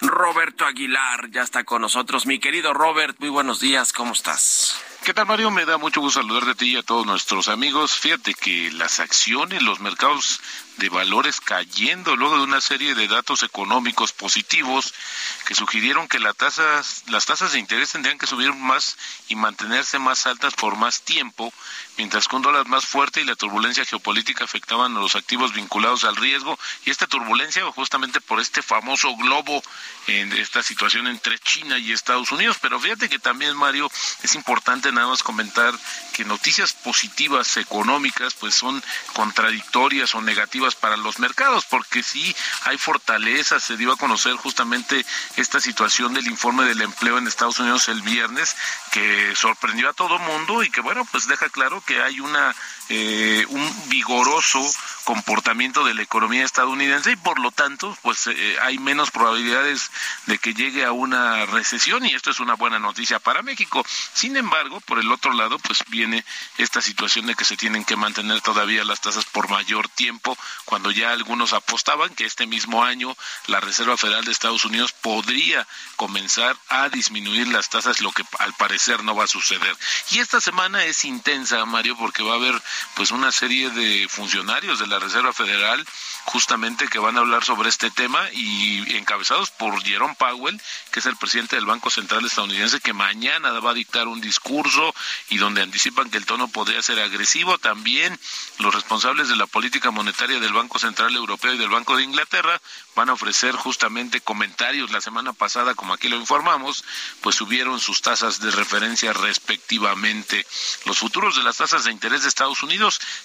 Roberto 0.00 0.64
Aguilar 0.64 1.30
ya 1.30 1.42
está 1.42 1.64
con 1.64 1.82
nosotros. 1.82 2.26
Mi 2.26 2.38
querido 2.38 2.72
Robert, 2.74 3.16
muy 3.18 3.28
buenos 3.28 3.60
días, 3.60 3.92
¿cómo 3.92 4.12
estás? 4.12 4.80
¿Qué 5.06 5.14
tal, 5.14 5.26
Mario? 5.26 5.52
Me 5.52 5.64
da 5.64 5.78
mucho 5.78 6.00
gusto 6.00 6.20
saludarte 6.20 6.50
a 6.50 6.54
ti 6.56 6.72
y 6.72 6.76
a 6.76 6.82
todos 6.82 7.06
nuestros 7.06 7.46
amigos. 7.46 7.92
Fíjate 7.92 8.34
que 8.34 8.72
las 8.72 8.98
acciones, 8.98 9.62
los 9.62 9.78
mercados 9.78 10.40
de 10.78 10.88
valores 10.88 11.40
cayendo 11.40 12.16
luego 12.16 12.36
de 12.36 12.42
una 12.42 12.60
serie 12.60 12.94
de 12.94 13.08
datos 13.08 13.42
económicos 13.42 14.12
positivos 14.12 14.92
que 15.46 15.54
sugirieron 15.54 16.08
que 16.08 16.18
las 16.18 16.36
tasas, 16.36 17.04
las 17.06 17.24
tasas 17.24 17.52
de 17.52 17.58
interés 17.58 17.92
tendrían 17.92 18.18
que 18.18 18.26
subir 18.26 18.52
más 18.52 18.96
y 19.28 19.36
mantenerse 19.36 19.98
más 19.98 20.26
altas 20.26 20.54
por 20.54 20.76
más 20.76 21.02
tiempo, 21.02 21.52
mientras 21.96 22.28
que 22.28 22.36
un 22.36 22.42
dólar 22.42 22.66
más 22.66 22.84
fuerte 22.84 23.20
y 23.20 23.24
la 23.24 23.36
turbulencia 23.36 23.84
geopolítica 23.84 24.44
afectaban 24.44 24.96
a 24.96 25.00
los 25.00 25.16
activos 25.16 25.54
vinculados 25.54 26.04
al 26.04 26.16
riesgo 26.16 26.58
y 26.84 26.90
esta 26.90 27.06
turbulencia 27.06 27.64
justamente 27.72 28.20
por 28.20 28.40
este 28.40 28.60
famoso 28.60 29.14
globo 29.16 29.62
en 30.08 30.32
esta 30.32 30.62
situación 30.62 31.06
entre 31.06 31.38
China 31.38 31.78
y 31.78 31.92
Estados 31.92 32.32
Unidos. 32.32 32.58
Pero 32.60 32.78
fíjate 32.78 33.08
que 33.08 33.18
también, 33.18 33.56
Mario, 33.56 33.90
es 34.22 34.34
importante 34.34 34.92
nada 34.96 35.08
más 35.08 35.22
comentar 35.22 35.72
que 36.12 36.24
noticias 36.24 36.72
positivas 36.72 37.56
económicas 37.56 38.34
pues 38.34 38.54
son 38.54 38.82
contradictorias 39.12 40.14
o 40.14 40.22
negativas 40.22 40.74
para 40.74 40.96
los 40.96 41.18
mercados, 41.18 41.64
porque 41.66 42.02
sí 42.02 42.34
hay 42.64 42.78
fortaleza, 42.78 43.60
se 43.60 43.76
dio 43.76 43.92
a 43.92 43.96
conocer 43.96 44.34
justamente 44.36 45.04
esta 45.36 45.60
situación 45.60 46.14
del 46.14 46.26
informe 46.26 46.64
del 46.64 46.82
empleo 46.82 47.18
en 47.18 47.26
Estados 47.26 47.58
Unidos 47.58 47.88
el 47.88 48.02
viernes, 48.02 48.56
que 48.90 49.34
sorprendió 49.36 49.90
a 49.90 49.92
todo 49.92 50.18
mundo 50.18 50.62
y 50.62 50.70
que 50.70 50.80
bueno, 50.80 51.06
pues 51.12 51.28
deja 51.28 51.48
claro 51.48 51.82
que 51.82 52.02
hay 52.02 52.20
una 52.20 52.54
eh, 52.88 53.44
un 53.48 53.88
vigoroso 53.88 54.60
comportamiento 55.04 55.84
de 55.84 55.94
la 55.94 56.02
economía 56.02 56.44
estadounidense 56.44 57.12
y 57.12 57.16
por 57.16 57.38
lo 57.38 57.52
tanto 57.52 57.96
pues 58.02 58.26
eh, 58.26 58.56
hay 58.60 58.78
menos 58.78 59.12
probabilidades 59.12 59.90
de 60.26 60.38
que 60.38 60.52
llegue 60.52 60.84
a 60.84 60.90
una 60.90 61.46
recesión 61.46 62.04
y 62.04 62.14
esto 62.14 62.32
es 62.32 62.40
una 62.40 62.54
buena 62.54 62.80
noticia 62.80 63.20
para 63.20 63.42
México. 63.42 63.84
Sin 64.14 64.36
embargo, 64.36 64.80
por 64.80 64.98
el 64.98 65.10
otro 65.12 65.32
lado 65.32 65.58
pues 65.60 65.84
viene 65.88 66.24
esta 66.58 66.82
situación 66.82 67.26
de 67.26 67.36
que 67.36 67.44
se 67.44 67.56
tienen 67.56 67.84
que 67.84 67.94
mantener 67.94 68.40
todavía 68.40 68.84
las 68.84 69.00
tasas 69.00 69.24
por 69.26 69.48
mayor 69.48 69.88
tiempo 69.88 70.36
cuando 70.64 70.90
ya 70.90 71.12
algunos 71.12 71.52
apostaban 71.52 72.14
que 72.14 72.24
este 72.24 72.46
mismo 72.46 72.82
año 72.82 73.16
la 73.46 73.60
Reserva 73.60 73.96
Federal 73.96 74.24
de 74.24 74.32
Estados 74.32 74.64
Unidos 74.64 74.92
podría 74.92 75.66
comenzar 75.94 76.56
a 76.68 76.88
disminuir 76.88 77.48
las 77.48 77.68
tasas, 77.68 78.00
lo 78.00 78.12
que 78.12 78.24
al 78.38 78.54
parecer 78.54 79.04
no 79.04 79.14
va 79.14 79.24
a 79.24 79.28
suceder. 79.28 79.76
Y 80.10 80.18
esta 80.18 80.40
semana 80.40 80.84
es 80.84 81.04
intensa, 81.04 81.64
Mario, 81.64 81.96
porque 81.96 82.22
va 82.22 82.32
a 82.32 82.36
haber 82.36 82.60
pues 82.94 83.10
una 83.10 83.32
serie 83.32 83.70
de 83.70 84.08
funcionarios 84.08 84.78
de 84.78 84.86
la 84.86 84.98
Reserva 84.98 85.32
Federal 85.32 85.84
justamente 86.24 86.88
que 86.88 86.98
van 86.98 87.16
a 87.16 87.20
hablar 87.20 87.44
sobre 87.44 87.68
este 87.68 87.90
tema 87.90 88.20
y 88.32 88.96
encabezados 88.96 89.50
por 89.50 89.82
Jerome 89.82 90.16
Powell, 90.18 90.60
que 90.90 91.00
es 91.00 91.06
el 91.06 91.16
presidente 91.16 91.56
del 91.56 91.66
Banco 91.66 91.90
Central 91.90 92.24
estadounidense, 92.24 92.80
que 92.80 92.92
mañana 92.92 93.50
va 93.60 93.70
a 93.70 93.74
dictar 93.74 94.08
un 94.08 94.20
discurso 94.20 94.94
y 95.28 95.38
donde 95.38 95.62
anticipan 95.62 96.10
que 96.10 96.18
el 96.18 96.26
tono 96.26 96.48
podría 96.48 96.82
ser 96.82 97.00
agresivo. 97.00 97.58
También 97.58 98.18
los 98.58 98.74
responsables 98.74 99.28
de 99.28 99.36
la 99.36 99.46
política 99.46 99.90
monetaria 99.90 100.40
del 100.40 100.52
Banco 100.52 100.78
Central 100.78 101.14
Europeo 101.14 101.54
y 101.54 101.58
del 101.58 101.68
Banco 101.68 101.96
de 101.96 102.02
Inglaterra 102.02 102.60
van 102.94 103.08
a 103.08 103.12
ofrecer 103.12 103.54
justamente 103.54 104.20
comentarios. 104.20 104.90
La 104.90 105.00
semana 105.00 105.32
pasada, 105.32 105.74
como 105.74 105.94
aquí 105.94 106.08
lo 106.08 106.16
informamos, 106.16 106.84
pues 107.20 107.36
subieron 107.36 107.78
sus 107.78 108.02
tasas 108.02 108.40
de 108.40 108.50
referencia 108.50 109.12
respectivamente. 109.12 110.44
Los 110.84 110.98
futuros 110.98 111.36
de 111.36 111.42
las 111.42 111.58
tasas 111.58 111.84
de 111.84 111.92
interés 111.92 112.22
de 112.22 112.28
Estados 112.28 112.62
Unidos 112.62 112.65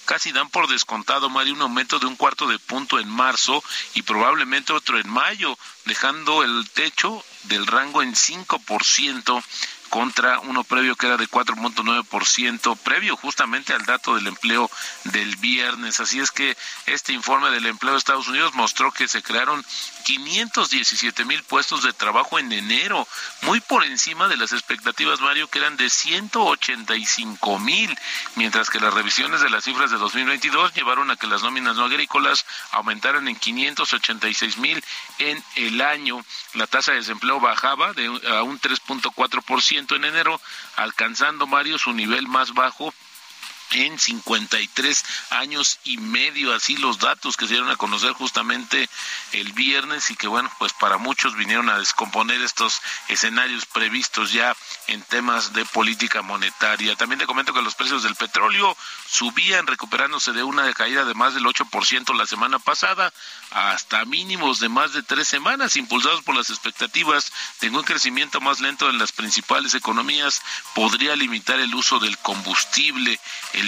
casi 0.04 0.32
dan 0.32 0.48
por 0.50 0.68
descontado, 0.68 1.28
Mario, 1.30 1.54
un 1.54 1.62
aumento 1.62 1.98
de 1.98 2.06
un 2.06 2.16
cuarto 2.16 2.46
de 2.46 2.58
punto 2.58 2.98
en 2.98 3.08
marzo 3.08 3.62
y 3.94 4.02
probablemente 4.02 4.72
otro 4.72 4.98
en 4.98 5.08
mayo, 5.08 5.58
dejando 5.84 6.42
el 6.42 6.68
techo 6.70 7.24
del 7.44 7.66
rango 7.66 8.02
en 8.02 8.14
5% 8.14 9.42
contra 9.92 10.40
uno 10.40 10.64
previo 10.64 10.96
que 10.96 11.06
era 11.06 11.18
de 11.18 11.28
4.9%, 11.28 12.78
previo 12.78 13.14
justamente 13.14 13.74
al 13.74 13.84
dato 13.84 14.14
del 14.14 14.26
empleo 14.26 14.70
del 15.04 15.36
viernes. 15.36 16.00
Así 16.00 16.18
es 16.18 16.30
que 16.30 16.56
este 16.86 17.12
informe 17.12 17.50
del 17.50 17.66
empleo 17.66 17.92
de 17.92 17.98
Estados 17.98 18.26
Unidos 18.26 18.54
mostró 18.54 18.90
que 18.90 19.06
se 19.06 19.22
crearon 19.22 19.62
517 20.04 21.26
mil 21.26 21.42
puestos 21.42 21.82
de 21.82 21.92
trabajo 21.92 22.38
en 22.38 22.50
enero, 22.52 23.06
muy 23.42 23.60
por 23.60 23.84
encima 23.84 24.28
de 24.28 24.38
las 24.38 24.54
expectativas, 24.54 25.20
Mario, 25.20 25.48
que 25.48 25.58
eran 25.58 25.76
de 25.76 25.90
185 25.90 27.58
mil, 27.58 27.94
mientras 28.36 28.70
que 28.70 28.80
las 28.80 28.94
revisiones 28.94 29.42
de 29.42 29.50
las 29.50 29.64
cifras 29.64 29.90
de 29.90 29.98
2022 29.98 30.72
llevaron 30.72 31.10
a 31.10 31.16
que 31.16 31.26
las 31.26 31.42
nóminas 31.42 31.76
no 31.76 31.84
agrícolas 31.84 32.46
aumentaran 32.70 33.28
en 33.28 33.36
586 33.36 34.56
mil 34.56 34.82
en 35.18 35.44
el 35.56 35.82
año. 35.82 36.24
La 36.54 36.66
tasa 36.66 36.92
de 36.92 36.98
desempleo 36.98 37.40
bajaba 37.40 37.92
de 37.92 38.06
a 38.06 38.42
un 38.42 38.58
3.4% 38.58 39.81
en 39.90 40.04
enero, 40.04 40.40
alcanzando 40.76 41.46
Mario 41.46 41.78
su 41.78 41.92
nivel 41.92 42.28
más 42.28 42.54
bajo 42.54 42.92
en 43.72 43.98
53 43.98 45.04
años 45.30 45.78
y 45.84 45.98
medio, 45.98 46.54
así 46.54 46.76
los 46.76 46.98
datos 46.98 47.36
que 47.36 47.46
se 47.46 47.54
dieron 47.54 47.70
a 47.70 47.76
conocer 47.76 48.12
justamente 48.12 48.88
el 49.32 49.52
viernes 49.52 50.10
y 50.10 50.16
que 50.16 50.28
bueno, 50.28 50.50
pues 50.58 50.72
para 50.74 50.98
muchos 50.98 51.36
vinieron 51.36 51.68
a 51.68 51.78
descomponer 51.78 52.40
estos 52.42 52.80
escenarios 53.08 53.66
previstos 53.66 54.32
ya 54.32 54.54
en 54.88 55.02
temas 55.02 55.52
de 55.52 55.64
política 55.64 56.22
monetaria. 56.22 56.96
También 56.96 57.18
te 57.18 57.26
comento 57.26 57.52
que 57.52 57.62
los 57.62 57.74
precios 57.74 58.02
del 58.02 58.14
petróleo 58.14 58.76
subían 59.06 59.66
recuperándose 59.66 60.32
de 60.32 60.42
una 60.42 60.72
caída 60.74 61.04
de 61.04 61.14
más 61.14 61.34
del 61.34 61.44
8% 61.44 62.14
la 62.16 62.26
semana 62.26 62.58
pasada 62.58 63.12
hasta 63.50 64.04
mínimos 64.04 64.60
de 64.60 64.68
más 64.68 64.92
de 64.92 65.02
tres 65.02 65.28
semanas, 65.28 65.76
impulsados 65.76 66.22
por 66.22 66.36
las 66.36 66.50
expectativas 66.50 67.32
de 67.60 67.70
un 67.70 67.82
crecimiento 67.82 68.40
más 68.40 68.60
lento 68.60 68.88
en 68.88 68.98
las 68.98 69.12
principales 69.12 69.74
economías, 69.74 70.42
podría 70.74 71.16
limitar 71.16 71.60
el 71.60 71.74
uso 71.74 71.98
del 71.98 72.18
combustible. 72.18 73.18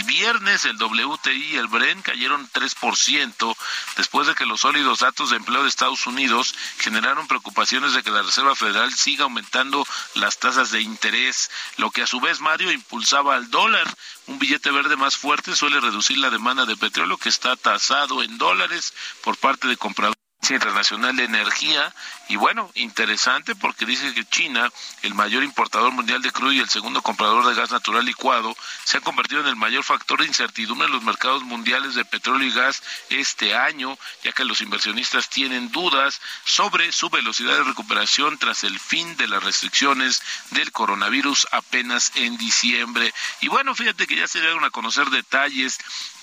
Viernes 0.02 0.64
el 0.64 0.76
WTI 0.76 1.52
y 1.52 1.56
el 1.56 1.68
Bren 1.68 2.02
cayeron 2.02 2.48
3% 2.50 3.56
después 3.96 4.26
de 4.26 4.34
que 4.34 4.46
los 4.46 4.62
sólidos 4.62 5.00
datos 5.00 5.30
de 5.30 5.36
empleo 5.36 5.62
de 5.62 5.68
Estados 5.68 6.06
Unidos 6.06 6.54
generaron 6.78 7.28
preocupaciones 7.28 7.94
de 7.94 8.02
que 8.02 8.10
la 8.10 8.22
Reserva 8.22 8.54
Federal 8.54 8.92
siga 8.92 9.24
aumentando 9.24 9.86
las 10.14 10.38
tasas 10.38 10.70
de 10.70 10.80
interés, 10.80 11.50
lo 11.76 11.90
que 11.90 12.02
a 12.02 12.06
su 12.06 12.20
vez 12.20 12.40
Mario 12.40 12.72
impulsaba 12.72 13.34
al 13.34 13.50
dólar. 13.50 13.86
Un 14.26 14.38
billete 14.38 14.70
verde 14.70 14.96
más 14.96 15.16
fuerte 15.16 15.54
suele 15.54 15.80
reducir 15.80 16.18
la 16.18 16.30
demanda 16.30 16.66
de 16.66 16.76
petróleo 16.76 17.18
que 17.18 17.28
está 17.28 17.56
tasado 17.56 18.22
en 18.22 18.38
dólares 18.38 18.94
por 19.22 19.36
parte 19.36 19.68
de 19.68 19.76
compradores 19.76 20.23
Internacional 20.50 21.16
de 21.16 21.24
Energía 21.24 21.92
y 22.28 22.36
bueno, 22.36 22.70
interesante 22.74 23.54
porque 23.54 23.84
dice 23.84 24.14
que 24.14 24.24
China, 24.24 24.70
el 25.02 25.14
mayor 25.14 25.44
importador 25.44 25.92
mundial 25.92 26.22
de 26.22 26.30
crudo 26.30 26.52
y 26.52 26.60
el 26.60 26.68
segundo 26.68 27.02
comprador 27.02 27.46
de 27.46 27.54
gas 27.54 27.70
natural 27.70 28.04
licuado, 28.04 28.56
se 28.84 28.96
ha 28.96 29.00
convertido 29.00 29.42
en 29.42 29.46
el 29.46 29.56
mayor 29.56 29.84
factor 29.84 30.20
de 30.20 30.26
incertidumbre 30.26 30.86
en 30.86 30.92
los 30.92 31.02
mercados 31.02 31.42
mundiales 31.42 31.94
de 31.94 32.04
petróleo 32.04 32.48
y 32.48 32.52
gas 32.52 32.82
este 33.10 33.54
año, 33.54 33.98
ya 34.22 34.32
que 34.32 34.44
los 34.44 34.62
inversionistas 34.62 35.28
tienen 35.28 35.70
dudas 35.70 36.20
sobre 36.44 36.92
su 36.92 37.10
velocidad 37.10 37.56
de 37.58 37.64
recuperación 37.64 38.38
tras 38.38 38.64
el 38.64 38.78
fin 38.78 39.16
de 39.16 39.28
las 39.28 39.42
restricciones 39.42 40.22
del 40.50 40.72
coronavirus 40.72 41.46
apenas 41.52 42.12
en 42.14 42.36
diciembre. 42.38 43.12
Y 43.40 43.48
bueno, 43.48 43.74
fíjate 43.74 44.06
que 44.06 44.16
ya 44.16 44.28
se 44.28 44.40
dieron 44.40 44.64
a 44.64 44.70
conocer 44.70 45.10
detalles 45.10 45.78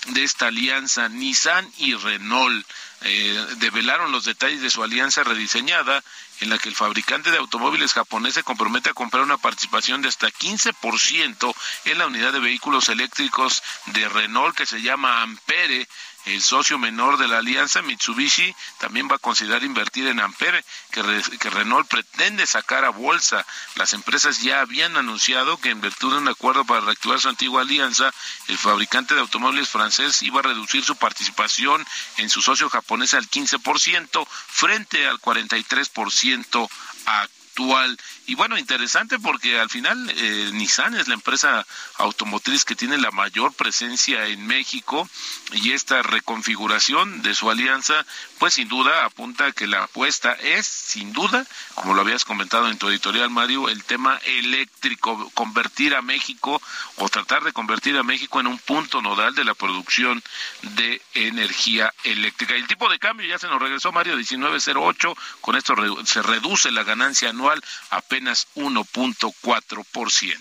de 0.06 0.24
esta 0.24 0.48
alianza 0.48 1.08
Nissan 1.08 1.70
y 1.78 1.94
Renault. 1.94 2.66
Eh, 3.04 3.46
develaron 3.56 4.12
los 4.12 4.24
detalles 4.24 4.60
de 4.60 4.70
su 4.70 4.82
alianza 4.82 5.24
rediseñada 5.24 6.04
en 6.40 6.50
la 6.50 6.58
que 6.58 6.68
el 6.68 6.74
fabricante 6.76 7.30
de 7.30 7.38
automóviles 7.38 7.92
japonés 7.92 8.34
se 8.34 8.44
compromete 8.44 8.90
a 8.90 8.94
comprar 8.94 9.22
una 9.22 9.38
participación 9.38 10.02
de 10.02 10.08
hasta 10.08 10.28
15% 10.28 11.54
en 11.86 11.98
la 11.98 12.06
unidad 12.06 12.32
de 12.32 12.40
vehículos 12.40 12.88
eléctricos 12.88 13.62
de 13.86 14.08
Renault 14.08 14.56
que 14.56 14.66
se 14.66 14.82
llama 14.82 15.22
Ampere 15.22 15.88
el 16.26 16.42
socio 16.42 16.78
menor 16.78 17.18
de 17.18 17.28
la 17.28 17.38
alianza, 17.38 17.82
Mitsubishi, 17.82 18.54
también 18.78 19.08
va 19.10 19.16
a 19.16 19.18
considerar 19.18 19.64
invertir 19.64 20.06
en 20.06 20.20
Ampere, 20.20 20.64
que, 20.90 21.02
que, 21.38 21.50
Renault 21.50 21.88
pretende 21.88 22.46
sacar 22.46 22.84
a 22.84 22.90
bolsa. 22.90 23.44
Las 23.74 23.92
empresas 23.92 24.40
ya 24.40 24.60
habían 24.60 24.96
anunciado 24.96 25.58
que 25.58 25.70
en 25.70 25.80
virtud 25.80 26.12
de 26.12 26.18
un 26.18 26.28
acuerdo 26.28 26.64
para 26.64 26.80
reactivar 26.80 27.20
su 27.20 27.28
antigua 27.28 27.62
alianza, 27.62 28.12
el 28.48 28.58
fabricante 28.58 29.14
de 29.14 29.20
automóviles 29.20 29.68
francés 29.68 30.22
iba 30.22 30.40
a 30.40 30.44
reducir 30.44 30.84
su 30.84 30.96
participación 30.96 31.84
en 32.18 32.30
su 32.30 32.40
socio 32.40 32.70
japonés 32.70 33.14
al 33.14 33.28
15% 33.28 34.26
frente 34.28 35.06
al 35.06 35.18
43% 35.20 36.68
actual. 37.06 37.98
Y 38.26 38.36
bueno, 38.36 38.56
interesante 38.56 39.18
porque 39.18 39.58
al 39.58 39.68
final 39.68 40.08
eh, 40.16 40.50
Nissan 40.52 40.94
es 40.94 41.08
la 41.08 41.14
empresa 41.14 41.66
automotriz 41.96 42.64
que 42.64 42.76
tiene 42.76 42.96
la 42.98 43.10
mayor 43.10 43.52
presencia 43.52 44.26
en 44.26 44.46
México 44.46 45.08
y 45.52 45.72
esta 45.72 46.02
reconfiguración 46.02 47.22
de 47.22 47.34
su 47.34 47.50
alianza, 47.50 48.06
pues 48.38 48.54
sin 48.54 48.68
duda 48.68 49.04
apunta 49.04 49.46
a 49.46 49.52
que 49.52 49.66
la 49.66 49.84
apuesta 49.84 50.32
es, 50.34 50.66
sin 50.66 51.12
duda, 51.12 51.44
como 51.74 51.94
lo 51.94 52.02
habías 52.02 52.24
comentado 52.24 52.68
en 52.68 52.78
tu 52.78 52.88
editorial, 52.88 53.28
Mario, 53.28 53.68
el 53.68 53.82
tema 53.82 54.18
eléctrico, 54.24 55.30
convertir 55.34 55.94
a 55.94 56.02
México 56.02 56.62
o 56.96 57.08
tratar 57.08 57.42
de 57.42 57.52
convertir 57.52 57.96
a 57.96 58.02
México 58.02 58.38
en 58.38 58.46
un 58.46 58.58
punto 58.58 59.02
nodal 59.02 59.34
de 59.34 59.44
la 59.44 59.54
producción 59.54 60.22
de 60.62 61.02
energía 61.14 61.92
eléctrica. 62.04 62.54
El 62.54 62.68
tipo 62.68 62.88
de 62.88 62.98
cambio 62.98 63.26
ya 63.26 63.38
se 63.38 63.48
nos 63.48 63.60
regresó, 63.60 63.90
Mario, 63.90 64.16
19.08, 64.16 65.16
con 65.40 65.56
esto 65.56 65.74
se 66.04 66.22
reduce 66.22 66.70
la 66.70 66.84
ganancia 66.84 67.30
anual 67.30 67.62
a 67.90 68.00
apenas 68.12 68.46
1.4%. 68.56 70.38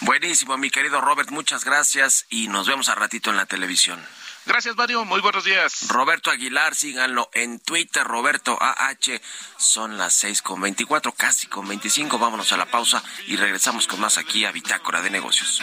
Buenísimo, 0.00 0.56
mi 0.56 0.70
querido 0.70 1.02
Robert, 1.02 1.28
muchas 1.28 1.62
gracias 1.62 2.24
y 2.30 2.48
nos 2.48 2.66
vemos 2.66 2.88
a 2.88 2.94
ratito 2.94 3.28
en 3.28 3.36
la 3.36 3.44
televisión. 3.44 4.02
Gracias, 4.46 4.74
Mario. 4.74 5.04
Muy 5.04 5.20
buenos 5.20 5.44
días. 5.44 5.88
Roberto 5.88 6.30
Aguilar, 6.30 6.74
síganlo 6.74 7.28
en 7.34 7.60
Twitter, 7.60 8.02
Roberto 8.02 8.56
AH. 8.62 9.20
Son 9.58 9.98
las 9.98 10.14
seis 10.14 10.40
con 10.40 10.58
veinticuatro, 10.62 11.12
casi 11.12 11.48
con 11.48 11.68
veinticinco. 11.68 12.18
Vámonos 12.18 12.50
a 12.52 12.56
la 12.56 12.64
pausa 12.64 13.02
y 13.26 13.36
regresamos 13.36 13.86
con 13.86 14.00
más 14.00 14.16
aquí 14.16 14.46
a 14.46 14.52
Bitácora 14.52 15.02
de 15.02 15.10
Negocios. 15.10 15.62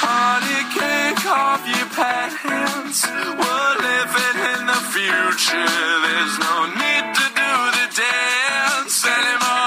Honey 0.00 0.62
cake 0.78 1.26
off 1.26 1.62
your 1.66 1.88
pants. 1.90 3.06
We're 3.06 3.74
living 3.90 4.38
in 4.54 4.60
the 4.70 4.80
future. 4.94 5.74
There's 6.06 6.36
no 6.38 6.56
need 6.82 7.06
to 7.18 7.26
do 7.34 7.52
the 7.76 7.86
dance 7.98 9.04
anymore. 9.04 9.57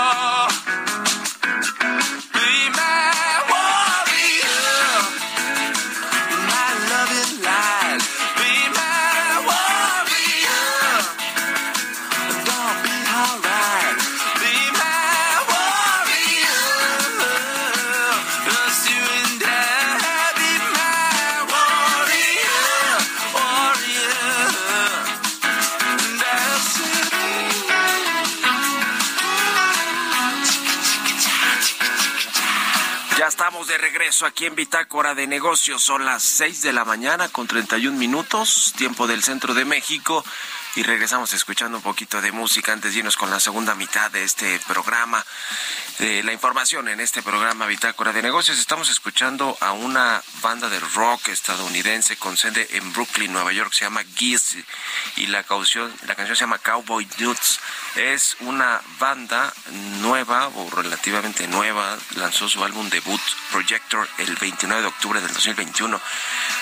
Regreso 34.11 34.25
aquí 34.25 34.45
en 34.45 34.55
Bitácora 34.55 35.15
de 35.15 35.25
Negocios. 35.25 35.81
Son 35.81 36.03
las 36.03 36.21
6 36.21 36.63
de 36.63 36.73
la 36.73 36.83
mañana 36.83 37.29
con 37.29 37.47
31 37.47 37.97
minutos, 37.97 38.73
tiempo 38.75 39.07
del 39.07 39.23
centro 39.23 39.53
de 39.53 39.63
México. 39.63 40.25
Y 40.75 40.83
regresamos 40.83 41.31
escuchando 41.31 41.77
un 41.77 41.83
poquito 41.83 42.19
de 42.19 42.33
música 42.33 42.73
antes 42.73 42.91
de 42.91 42.99
irnos 42.99 43.15
con 43.15 43.29
la 43.29 43.39
segunda 43.39 43.73
mitad 43.73 44.11
de 44.11 44.25
este 44.25 44.59
programa. 44.67 45.23
La 45.99 46.33
información 46.33 46.87
en 46.87 46.99
este 46.99 47.21
programa 47.21 47.67
Bitácora 47.67 48.11
de 48.11 48.23
Negocios. 48.23 48.57
Estamos 48.57 48.89
escuchando 48.89 49.55
a 49.59 49.73
una 49.73 50.23
banda 50.41 50.67
de 50.67 50.79
rock 50.79 51.27
estadounidense 51.27 52.17
con 52.17 52.37
sede 52.37 52.67
en 52.71 52.91
Brooklyn, 52.93 53.31
Nueva 53.31 53.51
York. 53.53 53.71
Se 53.73 53.85
llama 53.85 54.03
Giz 54.15 54.57
y 55.17 55.27
la 55.27 55.43
canción, 55.43 55.93
la 56.07 56.15
canción 56.15 56.35
se 56.35 56.41
llama 56.41 56.57
Cowboy 56.57 57.07
Nuts. 57.19 57.59
Es 57.95 58.37
una 58.39 58.81
banda 58.99 59.53
nueva 60.01 60.47
o 60.47 60.69
relativamente 60.71 61.47
nueva. 61.47 61.97
Lanzó 62.15 62.49
su 62.49 62.63
álbum 62.63 62.89
debut 62.89 63.21
Projector 63.51 64.07
el 64.17 64.35
29 64.37 64.81
de 64.81 64.87
octubre 64.87 65.21
del 65.21 65.33
2021 65.33 66.01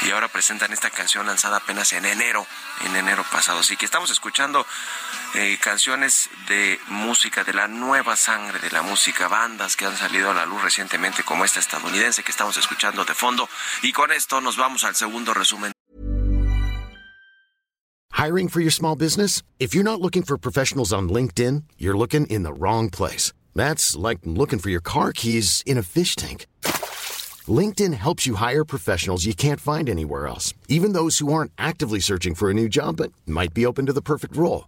y 0.01 0.11
ahora 0.11 0.27
presentan 0.27 0.73
esta 0.73 0.89
canción 0.89 1.25
lanzada 1.25 1.57
apenas 1.57 1.93
en 1.93 2.05
enero, 2.05 2.45
en 2.85 2.95
enero 2.95 3.23
pasado. 3.31 3.59
Así 3.59 3.77
que 3.77 3.85
estamos 3.85 4.09
escuchando 4.09 4.65
eh, 5.35 5.57
canciones 5.61 6.29
de 6.47 6.79
música, 6.87 7.43
de 7.43 7.53
la 7.53 7.67
nueva 7.67 8.15
sangre 8.15 8.59
de 8.59 8.71
la 8.71 8.81
música, 8.81 9.27
bandas 9.27 9.75
que 9.75 9.85
han 9.85 9.95
salido 9.95 10.31
a 10.31 10.33
la 10.33 10.45
luz 10.45 10.61
recientemente 10.61 11.23
como 11.23 11.45
esta 11.45 11.59
estadounidense 11.59 12.23
que 12.23 12.31
estamos 12.31 12.57
escuchando 12.57 13.05
de 13.05 13.13
fondo. 13.13 13.47
Y 13.83 13.91
con 13.91 14.11
esto 14.11 14.41
nos 14.41 14.57
vamos 14.57 14.83
al 14.83 14.95
segundo 14.95 15.33
resumen. 15.33 15.71
Hiring 18.13 18.49
for 18.49 18.59
your 18.59 18.71
small 18.71 18.97
business? 18.97 19.43
If 19.59 19.73
you're 19.73 19.83
not 19.83 20.01
looking 20.01 20.23
for 20.23 20.37
professionals 20.37 20.91
on 20.91 21.07
LinkedIn, 21.09 21.63
you're 21.77 21.97
looking 21.97 22.27
in 22.27 22.43
the 22.43 22.51
wrong 22.51 22.89
place. 22.89 23.31
That's 23.55 23.95
like 23.95 24.19
looking 24.25 24.59
for 24.59 24.69
your 24.69 24.81
car 24.81 25.13
keys 25.13 25.63
in 25.65 25.77
a 25.77 25.83
fish 25.83 26.15
tank. 26.17 26.45
LinkedIn 27.47 27.93
helps 27.93 28.27
you 28.27 28.35
hire 28.35 28.65
professionals 28.65 29.25
you 29.25 29.33
can't 29.33 29.61
find 29.61 29.89
anywhere 29.89 30.27
else, 30.27 30.53
even 30.67 30.93
those 30.93 31.19
who 31.19 31.31
aren't 31.31 31.53
actively 31.57 32.01
searching 32.01 32.35
for 32.35 32.49
a 32.49 32.53
new 32.53 32.67
job 32.67 32.97
but 32.97 33.13
might 33.25 33.53
be 33.53 33.65
open 33.65 33.85
to 33.85 33.93
the 33.93 34.01
perfect 34.01 34.35
role. 34.35 34.67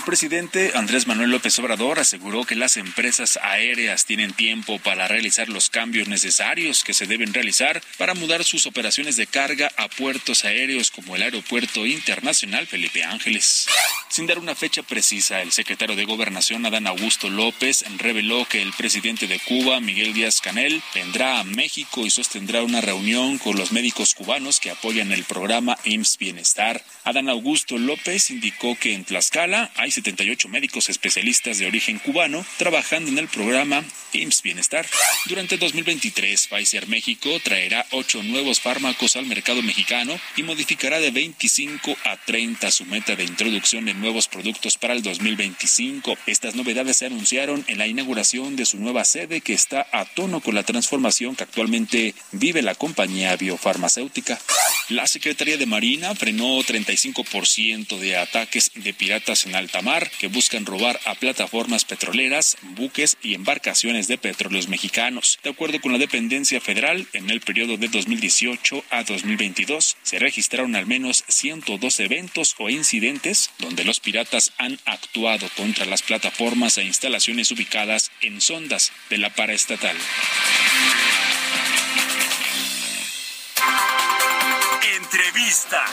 El 0.00 0.06
presidente 0.06 0.72
Andrés 0.76 1.06
Manuel 1.06 1.30
López 1.30 1.58
Obrador 1.58 2.00
aseguró 2.00 2.46
que 2.46 2.56
las 2.56 2.78
empresas 2.78 3.38
aéreas 3.42 4.06
tienen 4.06 4.32
tiempo 4.32 4.78
para 4.78 5.06
realizar 5.06 5.50
los 5.50 5.68
cambios 5.68 6.08
necesarios 6.08 6.84
que 6.84 6.94
se 6.94 7.06
deben 7.06 7.34
realizar 7.34 7.82
para 7.98 8.14
mudar 8.14 8.42
sus 8.42 8.64
operaciones 8.64 9.16
de 9.16 9.26
carga 9.26 9.70
a 9.76 9.88
puertos 9.88 10.46
aéreos 10.46 10.90
como 10.90 11.16
el 11.16 11.22
Aeropuerto 11.22 11.84
Internacional 11.84 12.66
Felipe 12.66 13.04
Ángeles. 13.04 13.66
Sin 14.08 14.26
dar 14.26 14.38
una 14.38 14.54
fecha 14.54 14.82
precisa, 14.82 15.42
el 15.42 15.52
secretario 15.52 15.94
de 15.94 16.06
Gobernación, 16.06 16.64
Adán 16.64 16.86
Augusto 16.86 17.28
López, 17.28 17.84
reveló 17.98 18.46
que 18.46 18.62
el 18.62 18.72
presidente 18.72 19.28
de 19.28 19.38
Cuba, 19.38 19.80
Miguel 19.80 20.14
Díaz 20.14 20.40
Canel, 20.40 20.82
vendrá 20.94 21.38
a 21.40 21.44
México 21.44 22.06
y 22.06 22.10
sostendrá 22.10 22.62
una 22.64 22.80
reunión 22.80 23.38
con 23.38 23.56
los 23.56 23.70
médicos 23.70 24.14
cubanos 24.14 24.60
que 24.60 24.70
apoyan 24.70 25.12
el 25.12 25.24
programa 25.24 25.78
IMSS 25.84 26.18
Bienestar. 26.18 26.82
Adán 27.04 27.28
Augusto 27.28 27.78
López 27.78 28.30
indicó 28.30 28.76
que 28.76 28.94
en 28.94 29.04
Tlaxcala 29.04 29.70
hay 29.76 29.89
78 29.90 30.48
médicos 30.48 30.88
especialistas 30.88 31.58
de 31.58 31.66
origen 31.66 31.98
cubano 31.98 32.44
trabajando 32.58 33.10
en 33.10 33.18
el 33.18 33.28
programa 33.28 33.84
IMSS 34.12 34.42
Bienestar. 34.42 34.86
Durante 35.26 35.56
2023, 35.56 36.48
Pfizer 36.48 36.88
México 36.88 37.38
traerá 37.42 37.86
ocho 37.90 38.22
nuevos 38.22 38.60
fármacos 38.60 39.16
al 39.16 39.26
mercado 39.26 39.62
mexicano 39.62 40.18
y 40.36 40.42
modificará 40.42 41.00
de 41.00 41.10
25 41.10 41.96
a 42.04 42.16
30 42.16 42.70
su 42.70 42.84
meta 42.86 43.16
de 43.16 43.24
introducción 43.24 43.84
de 43.84 43.94
nuevos 43.94 44.28
productos 44.28 44.76
para 44.76 44.94
el 44.94 45.02
2025. 45.02 46.16
Estas 46.26 46.54
novedades 46.54 46.98
se 46.98 47.06
anunciaron 47.06 47.64
en 47.68 47.78
la 47.78 47.86
inauguración 47.86 48.56
de 48.56 48.66
su 48.66 48.78
nueva 48.78 49.04
sede 49.04 49.40
que 49.40 49.52
está 49.52 49.86
a 49.92 50.04
tono 50.04 50.40
con 50.40 50.54
la 50.54 50.62
transformación 50.62 51.36
que 51.36 51.44
actualmente 51.44 52.14
vive 52.32 52.62
la 52.62 52.74
compañía 52.74 53.36
biofarmacéutica. 53.36 54.38
La 54.88 55.06
Secretaría 55.06 55.56
de 55.56 55.66
Marina 55.66 56.14
frenó 56.14 56.58
35% 56.60 57.98
de 57.98 58.16
ataques 58.16 58.72
de 58.74 58.92
piratas 58.92 59.46
en 59.46 59.54
alta 59.54 59.79
mar 59.82 60.10
que 60.18 60.28
buscan 60.28 60.66
robar 60.66 61.00
a 61.04 61.14
plataformas 61.14 61.84
petroleras, 61.84 62.56
buques 62.62 63.16
y 63.22 63.34
embarcaciones 63.34 64.08
de 64.08 64.18
petróleos 64.18 64.68
mexicanos. 64.68 65.38
De 65.42 65.50
acuerdo 65.50 65.80
con 65.80 65.92
la 65.92 65.98
dependencia 65.98 66.60
federal, 66.60 67.06
en 67.12 67.30
el 67.30 67.40
periodo 67.40 67.76
de 67.76 67.88
2018 67.88 68.84
a 68.90 69.04
2022 69.04 69.96
se 70.02 70.18
registraron 70.18 70.76
al 70.76 70.86
menos 70.86 71.24
102 71.28 72.00
eventos 72.00 72.54
o 72.58 72.68
incidentes 72.68 73.50
donde 73.58 73.84
los 73.84 74.00
piratas 74.00 74.52
han 74.58 74.78
actuado 74.84 75.48
contra 75.56 75.86
las 75.86 76.02
plataformas 76.02 76.78
e 76.78 76.84
instalaciones 76.84 77.50
ubicadas 77.50 78.10
en 78.20 78.40
sondas 78.40 78.92
de 79.08 79.18
la 79.18 79.30
paraestatal. 79.30 79.96
Entrevista. 84.96 85.84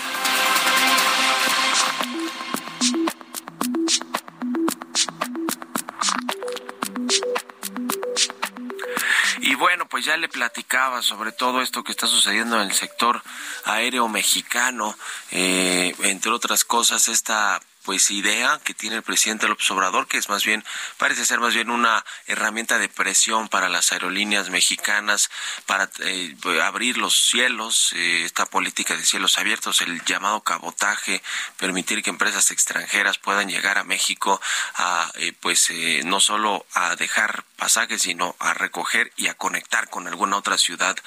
Bueno, 9.58 9.88
pues 9.88 10.06
ya 10.06 10.17
le 10.17 10.30
platicaba 10.30 11.02
sobre 11.02 11.32
todo 11.32 11.62
esto 11.62 11.84
que 11.84 11.91
está 11.91 12.08
sucediendo 12.08 12.56
en 12.62 12.67
el 12.70 12.74
sector 12.74 13.22
aéreo 13.65 14.08
mexicano, 14.08 14.96
eh, 15.32 15.96
entre 16.04 16.32
otras 16.32 16.63
cosas, 16.63 17.08
esta 17.08 17.60
pues 17.88 18.12
idea 18.12 18.60
que 18.65 18.73
tiene 18.73 18.97
el 18.97 19.02
presidente 19.02 19.47
López 19.47 19.71
Obrador, 19.71 20.10
que 20.10 20.17
es 20.17 20.28
más 20.28 20.43
bien, 20.43 20.62
parece 20.97 21.26
ser 21.26 21.39
más 21.39 21.54
bien 21.54 21.71
una 21.71 22.04
herramienta 22.26 22.80
de 22.80 22.89
presión 22.89 23.47
para 23.47 23.69
las 23.69 23.93
aerolíneas 23.93 24.50
mexicanas, 24.50 25.30
para 25.65 25.89
eh, 26.00 26.36
abrir 26.62 26.97
los 26.97 27.15
cielos, 27.15 27.93
eh, 27.93 28.23
esta 28.26 28.45
política 28.45 28.97
de 28.97 29.06
cielos 29.06 29.38
abiertos, 29.38 29.80
el 29.80 30.04
llamado 30.04 30.41
cabotaje, 30.41 31.23
permitir 31.56 32.04
que 32.04 32.10
empresas 32.10 32.52
extranjeras 32.52 33.19
puedan 33.19 33.47
llegar 33.47 33.78
a 33.78 33.86
México 33.86 34.41
a, 34.76 35.10
eh, 35.15 35.32
pues, 35.39 35.71
no 36.04 36.19
solo 36.19 36.65
a 36.73 36.97
dejar 36.97 37.45
pasajes, 37.56 38.02
sino 38.02 38.36
a 38.39 38.54
recoger 38.54 39.13
y 39.15 39.28
a 39.28 39.34
conectar 39.36 39.89
con 39.89 40.10
alguna 40.10 40.36
otra 40.36 40.58
ciudad 40.58 40.97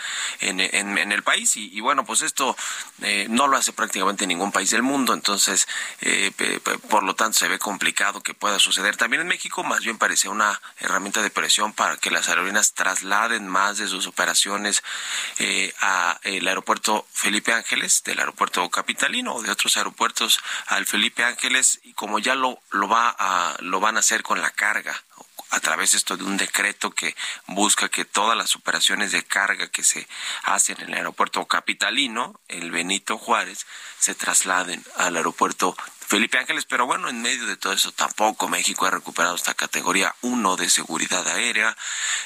en, 0.41 0.61
en, 0.61 1.13
el 1.13 1.23
país. 1.23 1.59
Y, 1.59 1.71
y, 1.77 1.81
bueno, 1.81 2.07
pues 2.07 2.23
esto 2.23 2.57
no 3.29 3.49
lo 3.49 3.59
hace 3.59 3.75
prácticamente 3.75 4.27
ningún 4.27 4.51
país 4.51 4.71
del 4.71 4.83
mundo, 4.83 5.13
entonces, 5.13 5.69
por 6.79 7.03
lo 7.03 7.15
tanto 7.15 7.39
se 7.39 7.49
ve 7.49 7.59
complicado 7.59 8.23
que 8.23 8.35
pueda 8.35 8.59
suceder. 8.59 8.97
También 8.97 9.23
en 9.23 9.29
México 9.29 9.65
más 9.65 9.81
bien 9.81 9.99
parece 9.99 10.29
una 10.29 10.61
herramienta 10.79 11.23
de 11.23 11.31
presión 11.31 11.73
para 11.73 11.97
que 11.97 12.11
las 12.11 12.29
aerolíneas 12.29 12.75
trasladen 12.75 13.49
más 13.49 13.79
de 13.79 13.89
sus 13.89 14.07
operaciones 14.07 14.83
eh, 15.39 15.73
a 15.81 16.19
el 16.23 16.47
aeropuerto 16.47 17.07
Felipe 17.13 17.53
Ángeles, 17.53 18.03
del 18.05 18.21
aeropuerto 18.21 18.69
capitalino 18.71 19.35
o 19.35 19.43
de 19.43 19.51
otros 19.51 19.77
aeropuertos 19.77 20.39
al 20.67 20.87
Felipe 20.87 21.25
Ángeles 21.25 21.81
y 21.83 21.93
como 21.95 22.19
ya 22.19 22.35
lo, 22.35 22.61
lo 22.71 22.89
va 22.89 23.15
a, 23.19 23.57
lo 23.61 23.81
van 23.81 23.97
a 23.97 24.01
hacer 24.01 24.23
con 24.23 24.41
la 24.41 24.51
carga 24.51 25.03
a 25.51 25.61
través 25.61 25.95
esto 25.95 26.17
de 26.17 26.25
un 26.25 26.37
decreto 26.37 26.91
que 26.93 27.17
busca 27.47 27.89
que 27.89 28.05
todas 28.05 28.37
las 28.37 28.55
operaciones 28.55 29.13
de 29.13 29.25
carga 29.25 29.69
que 29.69 29.83
se 29.83 30.07
hacen 30.45 30.81
en 30.81 30.91
el 30.91 30.95
aeropuerto 30.95 31.45
capitalino, 31.47 32.41
el 32.49 32.71
Benito 32.71 33.19
Juárez, 33.19 33.67
se 33.99 34.15
trasladen 34.15 34.85
al 34.97 35.17
aeropuerto 35.17 35.77
Felipe 36.11 36.39
Ángeles, 36.39 36.65
pero 36.65 36.87
bueno, 36.87 37.09
en 37.09 37.23
medio 37.23 37.47
de 37.47 37.57
todo 37.57 37.73
eso 37.73 37.93
tampoco 37.93 38.49
México 38.49 38.85
ha 38.85 38.91
recuperado 38.91 39.37
esta 39.37 39.55
categoría 39.55 40.13
1 40.23 40.57
de 40.57 40.69
seguridad 40.69 41.25
aérea. 41.29 41.77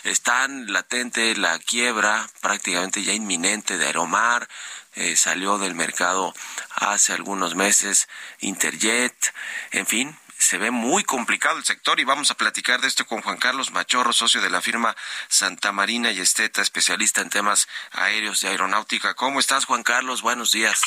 Están 0.05 0.73
latente 0.73 1.37
la 1.37 1.59
quiebra 1.59 2.27
prácticamente 2.41 3.03
ya 3.03 3.13
inminente 3.13 3.77
de 3.77 3.85
Aeromar. 3.85 4.49
Eh, 4.95 5.17
salió 5.17 5.59
del 5.59 5.75
mercado 5.75 6.33
hace 6.77 7.13
algunos 7.13 7.57
meses 7.57 8.09
Interjet, 8.41 9.35
en 9.71 9.85
fin, 9.85 10.19
se 10.39 10.57
ve 10.57 10.71
muy 10.71 11.05
complicado 11.05 11.59
el 11.59 11.65
sector 11.67 12.01
y 12.01 12.05
vamos 12.05 12.31
a 12.31 12.39
platicar 12.39 12.81
de 12.81 12.89
esto 12.89 13.05
con 13.05 13.21
Juan 13.21 13.37
Carlos 13.37 13.71
Machorro, 13.71 14.15
socio 14.15 14.41
de 14.41 14.49
la 14.49 14.63
firma 14.63 14.97
Santa 15.29 15.73
Marina 15.73 16.11
y 16.11 16.21
Esteta, 16.21 16.63
especialista 16.63 17.21
en 17.21 17.29
temas 17.29 17.69
aéreos 17.93 18.43
y 18.45 18.47
aeronáutica. 18.47 19.13
¿Cómo 19.13 19.41
estás, 19.41 19.67
Juan 19.67 19.83
Carlos? 19.83 20.23
Buenos 20.23 20.53
días. 20.53 20.81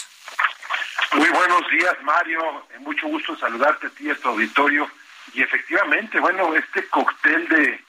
Muy 1.13 1.29
buenos 1.29 1.69
días, 1.69 1.95
Mario. 2.03 2.65
Mucho 2.79 3.07
gusto 3.07 3.35
saludarte 3.37 3.87
a 3.87 3.89
ti 3.91 4.09
a 4.09 4.15
tu 4.15 4.29
auditorio. 4.29 4.89
Y 5.33 5.41
efectivamente, 5.41 6.19
bueno, 6.19 6.53
este 6.55 6.87
cóctel 6.89 7.47
de 7.47 7.83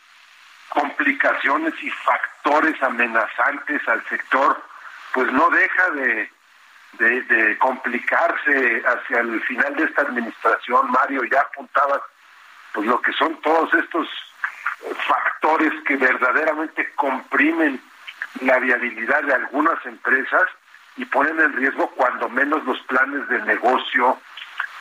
complicaciones 0.69 1.75
y 1.83 1.91
factores 1.91 2.81
amenazantes 2.83 3.87
al 3.88 4.05
sector, 4.09 4.62
pues 5.12 5.33
no 5.33 5.49
deja 5.51 5.91
de, 5.91 6.31
de, 6.93 7.59
complicarse 7.59 8.83
hacia 8.87 9.21
el 9.21 9.41
final 9.45 9.75
de 9.77 9.85
esta 9.85 10.03
administración. 10.03 10.91
Mario, 10.91 11.25
ya 11.25 11.41
apuntabas 11.41 12.01
pues 12.73 12.87
lo 12.87 13.01
que 13.01 13.12
son 13.12 13.41
todos 13.41 13.73
estos 13.75 14.09
factores 15.07 15.73
que 15.85 15.97
verdaderamente 15.97 16.93
comprimen 16.95 17.81
la 18.41 18.59
viabilidad 18.59 19.23
de 19.23 19.35
algunas 19.35 19.85
empresas 19.87 20.49
y 20.99 21.05
ponen 21.07 21.39
en 21.41 21.53
riesgo 21.53 21.89
cuando 21.91 22.29
menos 22.29 22.65
los 22.65 22.79
planes 22.83 23.27
de 23.29 23.41
negocio 23.43 24.19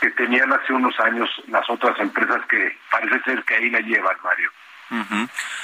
que 0.02 0.10
tenían 0.12 0.52
hace 0.52 0.74
unos 0.74 1.00
años 1.00 1.30
las 1.48 1.70
otras 1.70 1.98
empresas 2.00 2.44
que 2.48 2.76
parece 2.92 3.20
ser 3.22 3.44
que 3.44 3.56
ahí 3.56 3.70
la 3.70 3.80
llevan, 3.80 4.18
Mario. 4.24 4.52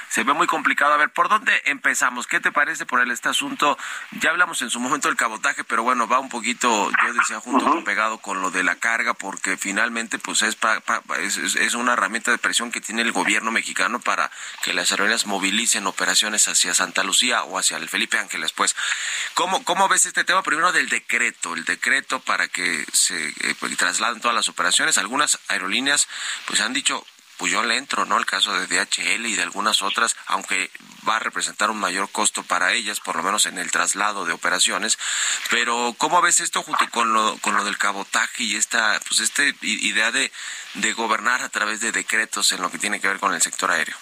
Se 0.10 0.24
ve 0.24 0.34
muy 0.34 0.48
complicado. 0.48 0.94
A 0.94 0.98
ver, 0.98 1.10
¿por 1.10 1.30
dónde 1.30 1.54
empezamos? 1.66 2.28
¿Qué 2.28 2.40
te 2.40 2.52
parece 2.52 2.86
por 2.86 3.02
el 3.02 3.12
este 3.12 3.30
asunto? 3.30 3.78
Ya 4.12 4.30
hablamos 4.30 4.62
en 4.62 4.70
su 4.70 4.80
momento 4.80 5.08
del 5.08 5.18
cabotaje, 5.18 5.64
pero 5.64 5.84
bueno, 5.84 6.08
va 6.08 6.20
un 6.20 6.30
poquito, 6.30 6.92
yo 7.04 7.14
decía, 7.14 7.40
junto 7.40 7.66
con 7.66 7.84
pegado 7.84 8.20
con 8.20 8.42
lo 8.42 8.52
de 8.52 8.64
la 8.64 8.76
carga, 8.76 9.14
porque 9.14 9.58
finalmente 9.58 10.20
pues 10.20 10.42
es, 10.42 10.58
es, 11.20 11.56
es, 11.56 11.74
una 11.74 11.94
herramienta 11.94 12.32
de 12.32 12.38
presión 12.38 12.72
que 12.72 12.82
tiene 12.82 13.02
el 13.02 13.12
gobierno 13.12 13.52
mexicano 13.52 14.00
para 14.00 14.30
que 14.62 14.74
las 14.74 14.92
aerolíneas 14.92 15.26
movilicen 15.26 15.88
operaciones 15.88 16.48
hacia 16.48 16.74
Santa 16.74 17.04
Lucía 17.04 17.44
o 17.44 17.58
hacia 17.58 17.78
el 17.78 17.90
Felipe 17.90 18.18
Ángeles. 18.18 18.52
Pues, 18.52 18.76
¿cómo, 19.34 19.64
cómo 19.64 19.88
ves 19.88 20.06
este 20.06 20.24
tema? 20.24 20.44
Primero 20.44 20.72
del 20.72 20.90
decreto, 20.90 21.54
el 21.54 21.66
decreto 21.66 22.20
para 22.20 22.48
que 22.48 22.86
se 22.92 23.30
eh, 23.30 23.56
pues, 23.60 23.76
trasladen 23.78 24.22
todas 24.22 24.36
las 24.36 24.50
operaciones. 24.50 24.98
Algunas 24.98 25.40
aerolíneas 25.48 26.08
pues 26.46 26.62
han 26.62 26.74
dicho, 26.74 27.06
pues 27.43 27.51
yo 27.51 27.62
le 27.62 27.75
entro, 27.75 28.06
¿no? 28.06 28.17
El 28.17 28.25
caso 28.25 28.58
de 28.58 28.67
DHL 28.67 29.25
y 29.25 29.36
de 29.36 29.43
algunas 29.43 29.82
otras, 29.82 30.15
aunque 30.27 30.71
va 31.06 31.17
a 31.17 31.19
representar 31.19 31.69
un 31.71 31.77
mayor 31.77 32.10
costo 32.10 32.41
para 32.41 32.71
ellas, 32.71 33.01
por 33.01 33.17
lo 33.17 33.23
menos 33.23 33.47
en 33.47 33.58
el 33.58 33.69
traslado 33.69 34.23
de 34.23 34.32
operaciones. 34.32 34.97
Pero, 35.49 35.93
¿cómo 35.97 36.21
ves 36.21 36.39
esto 36.39 36.63
junto 36.63 36.89
con 36.89 37.12
lo, 37.12 37.38
con 37.39 37.58
lo 37.58 37.65
del 37.65 37.77
cabotaje 37.77 38.43
y 38.45 38.56
esta, 38.56 38.97
pues 39.06 39.19
esta 39.19 39.43
idea 39.62 40.10
de, 40.13 40.32
de 40.75 40.93
gobernar 40.93 41.41
a 41.41 41.49
través 41.49 41.82
de 41.82 41.91
decretos 41.91 42.53
en 42.53 42.62
lo 42.62 42.71
que 42.71 42.77
tiene 42.77 43.01
que 43.01 43.10
ver 43.10 43.19
con 43.19 43.34
el 43.34 43.41
sector 43.41 43.69
aéreo? 43.71 43.97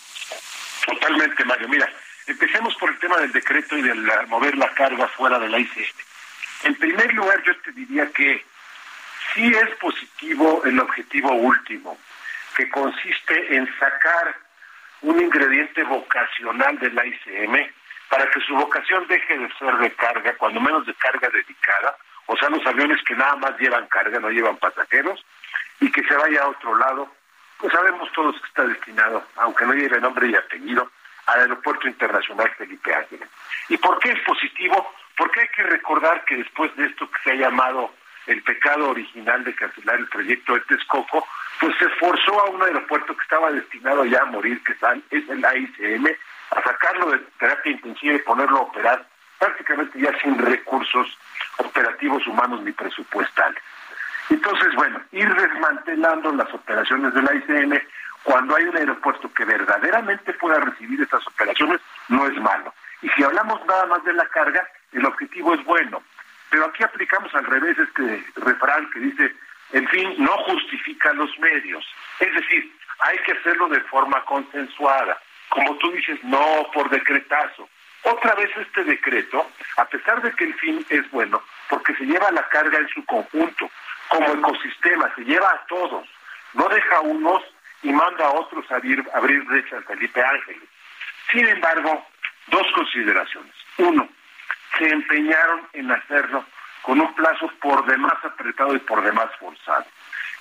Totalmente, 0.86 1.44
Mario. 1.44 1.68
Mira, 1.68 1.92
empecemos 2.28 2.76
por 2.76 2.92
el 2.92 3.00
tema 3.00 3.18
del 3.18 3.32
decreto 3.32 3.76
y 3.76 3.82
de 3.82 3.96
mover 4.28 4.56
la 4.56 4.72
carga 4.76 5.08
fuera 5.08 5.40
de 5.40 5.50
la 5.50 5.58
ICM. 5.58 5.98
En 6.66 6.76
primer 6.76 7.12
lugar, 7.16 7.42
yo 7.44 7.58
te 7.62 7.72
diría 7.72 8.08
que 8.12 8.46
sí 9.34 9.48
es 9.48 9.76
positivo 9.78 10.62
el 10.64 10.80
objetivo 10.80 11.34
último 11.34 11.98
que 12.56 12.70
consiste 12.70 13.56
en 13.56 13.68
sacar 13.80 14.36
un 15.02 15.20
ingrediente 15.22 15.84
vocacional 15.84 16.78
del 16.80 16.94
ICM 16.94 17.72
para 18.10 18.30
que 18.30 18.42
su 18.42 18.56
vocación 18.56 19.08
deje 19.08 19.38
de 19.38 19.50
ser 19.58 19.76
de 19.78 19.92
carga, 19.94 20.36
cuando 20.38 20.60
menos 20.60 20.86
de 20.86 20.94
carga 20.96 21.30
dedicada, 21.30 21.96
o 22.26 22.38
sea, 22.38 22.50
los 22.50 22.66
aviones 22.66 23.02
que 23.04 23.16
nada 23.16 23.36
más 23.38 23.58
llevan 23.58 23.88
carga, 23.88 24.20
no 24.20 24.30
llevan 24.30 24.58
pasajeros, 24.58 25.26
y 25.80 25.92
que 25.92 26.04
se 26.04 26.16
vaya 26.16 26.44
a 26.44 26.50
otro 26.50 26.76
lado, 26.78 27.12
pues 27.58 27.74
sabemos 27.74 28.12
todos 28.14 28.40
que 28.40 28.48
está 28.48 28.64
destinado, 28.66 29.26
aunque 29.38 29.66
no 29.66 29.74
lleve 29.74 30.00
nombre 30.00 30.28
y 30.28 30.36
apellido, 30.36 30.92
al 31.28 31.42
Aeropuerto 31.42 31.88
Internacional 31.88 32.50
Felipe 32.58 32.94
Ángeles. 32.94 33.30
¿Y 33.70 33.78
por 33.78 34.00
qué 34.00 34.12
es 34.12 34.20
positivo? 34.22 34.94
Porque 35.16 35.42
hay 35.42 35.48
que 35.50 35.64
recordar 35.64 36.26
que 36.26 36.36
después 36.36 36.76
de 36.76 36.86
esto 36.86 37.10
que 37.10 37.22
se 37.24 37.32
ha 37.32 37.36
llamado 37.36 37.94
el 38.28 38.42
pecado 38.44 38.90
original 38.90 39.44
de 39.44 39.56
cancelar 39.56 40.00
el 40.00 40.08
proyecto 40.08 40.54
de 40.54 40.62
Texcoco, 40.62 41.28
pues 41.62 41.76
se 41.78 41.88
forzó 41.90 42.42
a 42.42 42.50
un 42.50 42.64
aeropuerto 42.64 43.16
que 43.16 43.22
estaba 43.22 43.52
destinado 43.52 44.04
ya 44.06 44.24
a 44.24 44.26
morir, 44.26 44.62
que 44.64 44.74
es 44.74 45.30
el 45.30 45.46
AICM, 45.46 46.08
a 46.50 46.64
sacarlo 46.64 47.12
de 47.12 47.20
terapia 47.38 47.72
intensiva 47.72 48.16
y 48.16 48.20
ponerlo 48.20 48.58
a 48.58 48.62
operar 48.62 49.06
prácticamente 49.38 50.00
ya 50.02 50.12
sin 50.22 50.40
recursos 50.40 51.18
operativos 51.58 52.26
humanos 52.26 52.64
ni 52.64 52.72
presupuestales. 52.72 53.62
Entonces, 54.32 54.74
bueno, 54.76 55.02
ir 55.12 55.32
desmantelando 55.36 56.32
las 56.32 56.52
operaciones 56.52 57.14
del 57.14 57.30
AICM 57.30 57.80
cuando 58.24 58.56
hay 58.56 58.64
un 58.64 58.78
aeropuerto 58.78 59.32
que 59.32 59.46
verdaderamente 59.46 60.34
pueda 60.34 60.60
recibir 60.60 61.00
estas 61.00 61.26
operaciones 61.28 61.80
no 62.10 62.26
es 62.26 62.36
malo. 62.42 62.74
Y 63.04 63.10
si 63.10 63.24
hablamos 63.24 63.64
nada 63.68 63.86
más 63.86 64.04
de 64.04 64.14
la 64.14 64.26
carga, 64.30 64.68
el 64.94 65.06
objetivo 65.06 65.54
es 65.54 65.64
bueno. 65.66 66.02
Pero 66.50 66.66
aquí 66.66 66.84
aplicamos 66.84 67.34
al 67.36 67.46
revés 67.46 67.78
este 67.78 68.26
refrán 68.36 68.90
que 68.90 69.00
dice, 69.00 69.36
en 69.74 69.88
fin, 69.88 70.16
no 70.18 70.38
justifica 70.44 71.14
los 71.14 71.38
medios. 71.40 71.86
Es 72.20 72.34
decir, 72.34 72.72
hay 73.00 73.18
que 73.20 73.32
hacerlo 73.34 73.70
de 73.70 73.80
forma 73.82 74.24
consensuada. 74.26 75.20
Como 75.50 75.76
tú 75.78 75.92
dices, 75.92 76.22
no 76.24 76.70
por 76.74 76.90
decretazo. 76.90 77.68
Otra 78.04 78.34
vez 78.36 78.50
este 78.58 78.84
decreto, 78.84 79.50
a 79.78 79.86
pesar 79.86 80.22
de 80.22 80.32
que 80.34 80.46
el 80.46 80.54
fin 80.56 80.86
es 80.90 81.10
bueno, 81.12 81.42
porque 81.70 81.94
se 81.96 82.06
lleva 82.06 82.32
la 82.32 82.48
carga 82.50 82.80
en 82.80 82.88
su 82.90 83.06
conjunto, 83.06 83.70
como 84.08 84.34
ecosistema, 84.34 85.14
se 85.16 85.24
lleva 85.24 85.48
a 85.48 85.66
todos, 85.68 86.08
no 86.54 86.68
deja 86.68 86.98
a 86.98 87.02
unos 87.02 87.44
y 87.84 87.92
manda 87.92 88.26
a 88.26 88.32
otros 88.32 88.70
a 88.72 88.76
abrir, 88.76 89.04
abrir 89.14 89.44
brechas 89.44 89.86
Felipe 89.86 90.22
Ángeles. 90.22 90.68
Sin 91.32 91.48
embargo, 91.48 92.06
dos 92.48 92.68
consideraciones. 92.74 93.54
Uno, 93.78 94.10
se 94.78 94.90
empeñaron 94.90 95.68
en 95.74 95.92
hacerlo 95.92 96.44
con 96.82 97.00
un 97.00 97.14
plazo 97.14 97.50
por 97.62 97.86
demás 97.86 98.14
apretado 98.24 98.76
y 98.76 98.80
por 98.80 99.04
demás 99.04 99.30
forzado. 99.40 99.86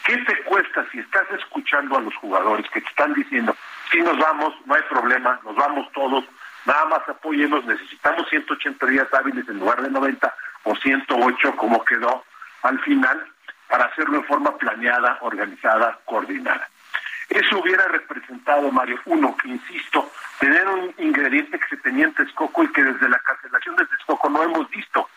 ¿Qué 0.04 0.16
te 0.18 0.42
cuesta 0.44 0.86
si 0.90 0.98
estás 0.98 1.30
escuchando 1.32 1.96
a 1.96 2.00
los 2.00 2.14
jugadores 2.16 2.68
que 2.70 2.80
te 2.80 2.88
están 2.88 3.12
diciendo, 3.12 3.54
si 3.90 4.00
nos 4.00 4.18
vamos, 4.18 4.54
no 4.64 4.74
hay 4.74 4.82
problema, 4.82 5.38
nos 5.44 5.54
vamos 5.56 5.90
todos, 5.92 6.24
nada 6.64 6.86
más 6.86 7.08
apóyenos, 7.08 7.64
necesitamos 7.66 8.28
180 8.28 8.86
días 8.86 9.08
hábiles 9.12 9.48
en 9.48 9.58
lugar 9.58 9.82
de 9.82 9.90
90 9.90 10.34
o 10.64 10.74
108 10.76 11.56
como 11.56 11.84
quedó 11.84 12.24
al 12.62 12.78
final, 12.80 13.26
para 13.68 13.84
hacerlo 13.84 14.18
de 14.18 14.26
forma 14.26 14.56
planeada, 14.58 15.18
organizada, 15.20 15.98
coordinada. 16.04 16.68
Eso 17.28 17.60
hubiera 17.60 17.86
representado, 17.86 18.70
Mario, 18.72 19.00
uno, 19.04 19.36
que 19.36 19.48
insisto, 19.48 20.10
tener 20.40 20.66
un 20.66 20.92
ingrediente 20.98 21.58
que 21.60 21.68
se 21.68 21.76
tenía 21.76 22.06
en 22.06 22.14
Texcoco 22.14 22.64
y 22.64 22.72
que 22.72 22.82
desde 22.82 23.08
la 23.08 23.18
cancelación 23.20 23.76
de 23.76 23.86
Texcoco 23.86 24.28
no 24.28 24.42
hemos 24.42 24.68
visto, 24.70 25.08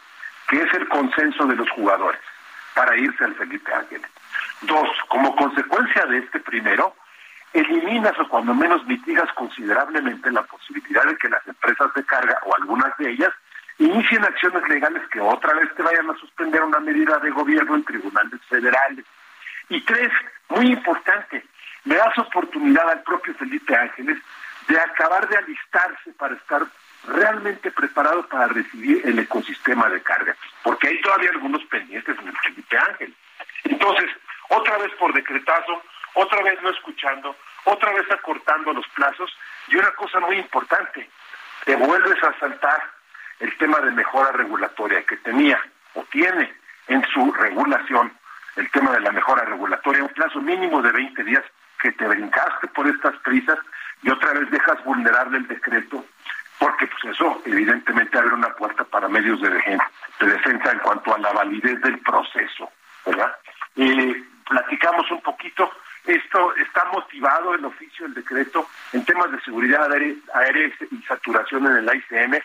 que 0.48 0.62
es 0.62 0.74
el 0.74 0.88
consenso 0.88 1.46
de 1.46 1.56
los 1.56 1.70
jugadores 1.72 2.20
para 2.74 2.98
irse 2.98 3.24
al 3.24 3.36
Felipe 3.36 3.74
Ángeles. 3.74 4.10
Dos, 4.62 4.90
como 5.10 5.36
consecuencia 5.36 6.06
de 6.06 6.20
este 6.20 6.40
primero, 6.40 6.96
eliminas 7.54 8.18
o 8.20 8.28
cuando 8.28 8.54
menos 8.54 8.86
mitigas 8.86 9.32
considerablemente 9.34 10.32
la 10.32 10.44
posibilidad 10.44 11.04
de 11.06 11.18
que 11.18 11.30
las 11.30 11.46
empresas 11.48 11.94
de 11.94 12.04
carga 12.06 12.40
o 12.46 12.56
algunas 12.56 12.98
de 12.98 13.12
ellas 13.12 13.32
inicien 13.78 14.24
acciones 14.24 14.68
legales 14.70 15.04
que 15.12 15.20
otra 15.20 15.54
vez 15.54 15.74
te 15.76 15.84
vayan 15.84 16.10
a 16.10 16.16
suspender 16.16 16.64
una 16.64 16.80
medida 16.80 17.18
de 17.20 17.32
gobierno 17.32 17.76
en 17.76 17.84
tribunales 17.84 18.40
federales. 18.48 19.06
Y 19.70 19.82
tres, 19.82 20.12
muy 20.50 20.68
importante, 20.68 21.44
le 21.86 21.96
das 21.96 22.18
oportunidad 22.18 22.90
al 22.90 23.02
propio 23.04 23.34
Felipe 23.36 23.76
Ángeles 23.76 24.18
de 24.68 24.80
acabar 24.80 25.28
de 25.28 25.38
alistarse 25.38 26.12
para 26.18 26.36
estar 26.36 26.62
realmente 27.06 27.72
preparado 27.72 28.28
para 28.28 28.48
recibir 28.48 29.02
el 29.06 29.20
ecosistema 29.20 29.90
de 29.90 30.02
carga, 30.02 30.36
porque 30.64 30.88
hay 30.88 31.02
todavía 31.02 31.32
algunos 31.32 31.64
pendientes 31.66 32.18
en 32.18 32.28
el 32.28 32.38
Felipe 32.38 32.78
Ángeles. 32.78 33.16
Entonces, 33.66 34.10
otra 34.50 34.78
vez 34.78 34.92
por 35.00 35.14
decretazo, 35.14 35.82
otra 36.14 36.42
vez 36.44 36.62
no 36.62 36.70
escuchando, 36.70 37.36
otra 37.66 37.92
vez 37.94 38.10
acortando 38.12 38.74
los 38.74 38.88
plazos, 38.90 39.36
y 39.68 39.76
una 39.76 39.92
cosa 39.92 40.20
muy 40.20 40.38
importante, 40.38 41.10
te 41.66 41.76
vuelves 41.76 42.22
a 42.24 42.38
saltar 42.40 42.84
el 43.40 43.56
tema 43.58 43.80
de 43.80 43.92
mejora 43.92 44.32
regulatoria 44.32 45.04
que 45.04 45.18
tenía 45.18 45.60
o 45.96 46.04
tiene 46.06 46.54
en 46.88 47.04
su 47.14 47.32
regulación, 47.34 48.14
el 48.56 48.70
tema 48.72 48.92
de 48.92 49.00
la 49.00 49.12
mejora 49.12 49.46
regulatoria, 49.46 50.04
un 50.04 50.10
plazo 50.10 50.42
mínimo 50.42 50.82
de 50.82 50.92
20 50.92 51.24
días 51.24 51.44
que 51.82 51.92
te 51.92 52.08
brincaste 52.08 52.68
por 52.68 52.88
estas 52.88 53.16
prisas 53.18 53.58
y 54.04 54.10
otra 54.10 54.34
vez 54.34 54.50
dejas 54.52 54.84
vulnerable 54.84 55.38
el 55.38 55.48
decreto, 55.48 56.06
porque 56.64 56.88
pues 56.88 57.14
eso 57.14 57.42
evidentemente 57.44 58.18
abre 58.18 58.36
una 58.36 58.56
puerta 58.56 58.86
para 58.86 59.10
medios 59.10 59.42
de, 59.42 59.50
defensa 60.22 60.72
en 60.72 60.80
cuanto 60.80 61.14
a 61.14 61.18
la 61.18 61.34
validez 61.34 61.82
del 61.82 62.00
proceso, 62.00 62.72
¿verdad? 63.06 63.36
Platicamos 64.48 65.12
un 65.12 65.20
poquito, 65.22 65.70
esto 66.06 66.56
está 66.56 66.86
motivado 66.86 67.54
el 67.54 67.66
oficio, 67.66 68.06
el 68.06 68.14
decreto, 68.14 68.66
en 68.94 69.04
temas 69.04 69.30
de 69.34 69.42
seguridad 69.42 69.92
aérea 69.92 70.72
y 70.90 71.02
saturación 71.02 71.66
en 71.68 71.78
el 71.78 71.96
ICM, 71.98 72.40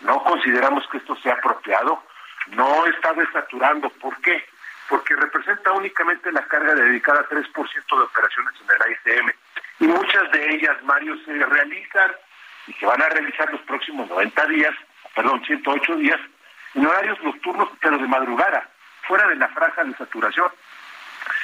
no 0.00 0.24
consideramos 0.24 0.88
que 0.88 0.96
esto 0.96 1.14
sea 1.16 1.34
apropiado, 1.34 2.02
no 2.52 2.86
está 2.86 3.12
desaturando, 3.12 3.90
¿por 3.90 4.16
qué? 4.22 4.46
porque 4.88 5.14
representa 5.14 5.70
únicamente 5.72 6.32
la 6.32 6.40
carga 6.48 6.74
dedicada 6.74 7.20
a 7.20 7.28
3% 7.28 7.42
de 7.44 8.02
operaciones 8.02 8.54
en 8.62 8.74
el 8.74 8.82
AICM. 8.82 9.32
Y 9.80 9.86
muchas 9.86 10.32
de 10.32 10.54
ellas, 10.54 10.82
Mario, 10.82 11.14
se 11.26 11.34
realizan 11.34 12.10
y 12.68 12.72
se 12.74 12.86
van 12.86 13.02
a 13.02 13.08
realizar 13.08 13.50
los 13.50 13.60
próximos 13.62 14.08
90 14.08 14.46
días, 14.46 14.74
perdón, 15.14 15.42
108 15.44 15.96
días, 15.96 16.20
en 16.74 16.86
horarios 16.86 17.18
nocturnos, 17.22 17.68
pero 17.80 17.98
de 17.98 18.06
madrugada, 18.06 18.68
fuera 19.02 19.26
de 19.28 19.36
la 19.36 19.48
franja 19.48 19.84
de 19.84 19.96
saturación. 19.96 20.48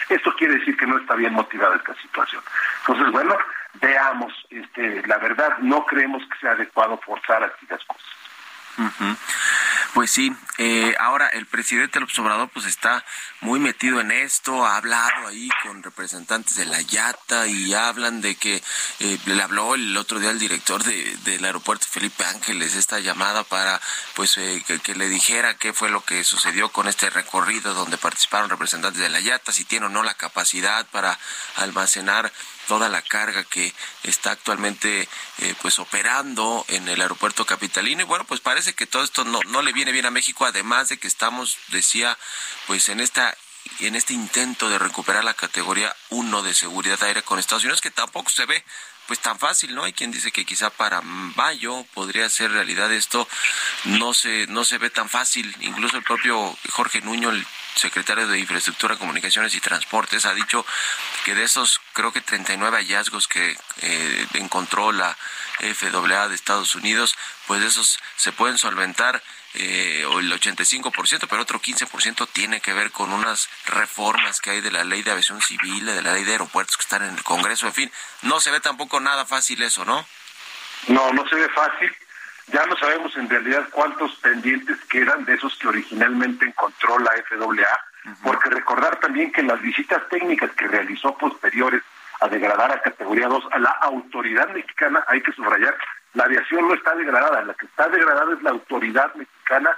Esto 0.08 0.34
quiere 0.36 0.58
decir 0.58 0.76
que 0.76 0.86
no 0.86 0.98
está 0.98 1.14
bien 1.14 1.32
motivada 1.32 1.76
esta 1.76 1.94
situación. 1.96 2.42
Entonces, 2.80 3.10
bueno, 3.10 3.36
veamos, 3.74 4.32
este, 4.50 5.06
la 5.06 5.16
verdad, 5.18 5.58
no 5.58 5.84
creemos 5.86 6.22
que 6.28 6.38
sea 6.38 6.52
adecuado 6.52 6.98
forzar 6.98 7.42
así 7.42 7.66
las 7.68 7.82
cosas. 7.84 9.16
Pues 9.94 10.10
sí, 10.10 10.34
eh, 10.58 10.92
ahora 10.98 11.28
el 11.28 11.46
presidente 11.46 12.00
López 12.00 12.18
Obrador 12.18 12.50
pues 12.52 12.66
está 12.66 13.04
muy 13.40 13.60
metido 13.60 14.00
en 14.00 14.10
esto, 14.10 14.66
ha 14.66 14.76
hablado 14.76 15.28
ahí 15.28 15.48
con 15.62 15.84
representantes 15.84 16.56
de 16.56 16.66
la 16.66 16.80
Yata 16.80 17.46
y 17.46 17.72
hablan 17.74 18.20
de 18.20 18.34
que 18.34 18.60
eh, 18.98 19.18
le 19.26 19.40
habló 19.40 19.76
el 19.76 19.96
otro 19.96 20.18
día 20.18 20.30
al 20.30 20.40
director 20.40 20.82
de, 20.82 21.16
del 21.18 21.44
aeropuerto 21.44 21.86
Felipe 21.88 22.24
Ángeles 22.24 22.74
esta 22.74 22.98
llamada 22.98 23.44
para 23.44 23.80
pues 24.16 24.36
eh, 24.36 24.64
que, 24.82 24.94
le 24.96 25.08
dijera 25.08 25.58
qué 25.58 25.72
fue 25.72 25.90
lo 25.90 26.04
que 26.04 26.24
sucedió 26.24 26.70
con 26.70 26.88
este 26.88 27.08
recorrido 27.08 27.72
donde 27.72 27.96
participaron 27.96 28.50
representantes 28.50 29.00
de 29.00 29.10
la 29.10 29.20
Yata, 29.20 29.52
si 29.52 29.64
tiene 29.64 29.86
o 29.86 29.90
no 29.90 30.02
la 30.02 30.14
capacidad 30.14 30.84
para 30.86 31.16
almacenar 31.54 32.32
toda 32.66 32.88
la 32.88 33.02
carga 33.02 33.44
que 33.44 33.72
está 34.02 34.32
actualmente 34.32 35.08
eh, 35.38 35.54
pues 35.62 35.78
operando 35.78 36.64
en 36.68 36.88
el 36.88 37.00
aeropuerto 37.00 37.44
capitalino. 37.44 38.02
Y 38.02 38.04
bueno 38.04 38.24
pues 38.24 38.40
parece 38.40 38.74
que 38.74 38.86
todo 38.86 39.02
esto 39.02 39.24
no, 39.24 39.40
no 39.46 39.62
le 39.62 39.72
viene 39.72 39.92
bien 39.92 40.06
a 40.06 40.10
México 40.10 40.44
además 40.44 40.88
de 40.88 40.98
que 40.98 41.08
estamos 41.08 41.58
decía 41.68 42.16
pues 42.66 42.88
en 42.88 43.00
esta 43.00 43.36
en 43.80 43.94
este 43.96 44.12
intento 44.12 44.68
de 44.68 44.78
recuperar 44.78 45.24
la 45.24 45.34
categoría 45.34 45.94
1 46.10 46.42
de 46.42 46.54
seguridad 46.54 47.02
aérea 47.02 47.22
con 47.22 47.38
Estados 47.38 47.64
Unidos 47.64 47.80
que 47.80 47.90
tampoco 47.90 48.28
se 48.28 48.46
ve 48.46 48.64
pues 49.06 49.20
tan 49.20 49.38
fácil, 49.38 49.74
¿no? 49.74 49.84
Hay 49.84 49.92
quien 49.92 50.10
dice 50.10 50.32
que 50.32 50.44
quizá 50.44 50.70
para 50.70 51.00
mayo 51.02 51.84
podría 51.94 52.28
ser 52.28 52.52
realidad 52.52 52.92
esto, 52.92 53.28
no 53.84 54.14
se, 54.14 54.46
no 54.48 54.64
se 54.64 54.78
ve 54.78 54.90
tan 54.90 55.08
fácil, 55.08 55.54
incluso 55.60 55.96
el 55.96 56.02
propio 56.02 56.56
Jorge 56.70 57.00
Nuño, 57.02 57.30
el 57.30 57.46
secretario 57.74 58.28
de 58.28 58.38
Infraestructura, 58.38 58.96
Comunicaciones 58.96 59.54
y 59.54 59.60
Transportes, 59.60 60.24
ha 60.24 60.34
dicho 60.34 60.64
que 61.24 61.34
de 61.34 61.44
esos 61.44 61.80
creo 61.92 62.12
que 62.12 62.20
39 62.20 62.76
hallazgos 62.78 63.28
que 63.28 63.56
eh, 63.82 64.26
encontró 64.34 64.92
la 64.92 65.16
FAA 65.58 66.28
de 66.28 66.34
Estados 66.34 66.74
Unidos, 66.74 67.16
pues 67.46 67.62
esos 67.62 67.98
se 68.16 68.32
pueden 68.32 68.58
solventar 68.58 69.22
eh, 69.54 70.04
o 70.06 70.18
el 70.18 70.32
85%, 70.32 71.26
pero 71.28 71.42
otro 71.42 71.60
15% 71.60 72.28
tiene 72.32 72.60
que 72.60 72.72
ver 72.72 72.90
con 72.90 73.12
unas 73.12 73.48
reformas 73.66 74.40
que 74.40 74.50
hay 74.50 74.60
de 74.60 74.70
la 74.70 74.84
ley 74.84 75.02
de 75.02 75.12
aviación 75.12 75.40
civil, 75.40 75.86
de 75.86 76.02
la 76.02 76.12
ley 76.12 76.24
de 76.24 76.32
aeropuertos 76.32 76.76
que 76.76 76.82
están 76.82 77.02
en 77.02 77.14
el 77.14 77.22
Congreso, 77.22 77.66
en 77.66 77.72
fin, 77.72 77.92
no 78.22 78.40
se 78.40 78.50
ve 78.50 78.60
tampoco 78.60 79.00
nada 79.00 79.24
fácil 79.26 79.62
eso, 79.62 79.84
¿no? 79.84 80.04
No, 80.88 81.12
no 81.12 81.26
se 81.28 81.36
ve 81.36 81.48
fácil. 81.50 81.94
Ya 82.48 82.66
no 82.66 82.76
sabemos 82.76 83.16
en 83.16 83.28
realidad 83.28 83.68
cuántos 83.70 84.14
pendientes 84.16 84.76
quedan 84.90 85.24
de 85.24 85.34
esos 85.34 85.56
que 85.56 85.68
originalmente 85.68 86.44
encontró 86.44 86.98
la 86.98 87.12
FAA, 87.12 88.14
porque 88.22 88.50
recordar 88.50 89.00
también 89.00 89.32
que 89.32 89.42
las 89.42 89.60
visitas 89.62 90.06
técnicas 90.10 90.50
que 90.52 90.66
realizó 90.66 91.16
posteriores 91.16 91.82
a 92.20 92.28
degradar 92.28 92.70
a 92.70 92.82
categoría 92.82 93.28
2 93.28 93.44
a 93.50 93.58
la 93.58 93.70
autoridad 93.70 94.48
mexicana, 94.50 95.04
hay 95.08 95.22
que 95.22 95.32
subrayar, 95.32 95.76
la 96.14 96.24
aviación 96.24 96.68
no 96.68 96.74
está 96.74 96.94
degradada, 96.94 97.42
la 97.42 97.54
que 97.54 97.66
está 97.66 97.88
degradada 97.88 98.34
es 98.34 98.42
la 98.42 98.50
autoridad 98.50 99.14
mexicana 99.14 99.76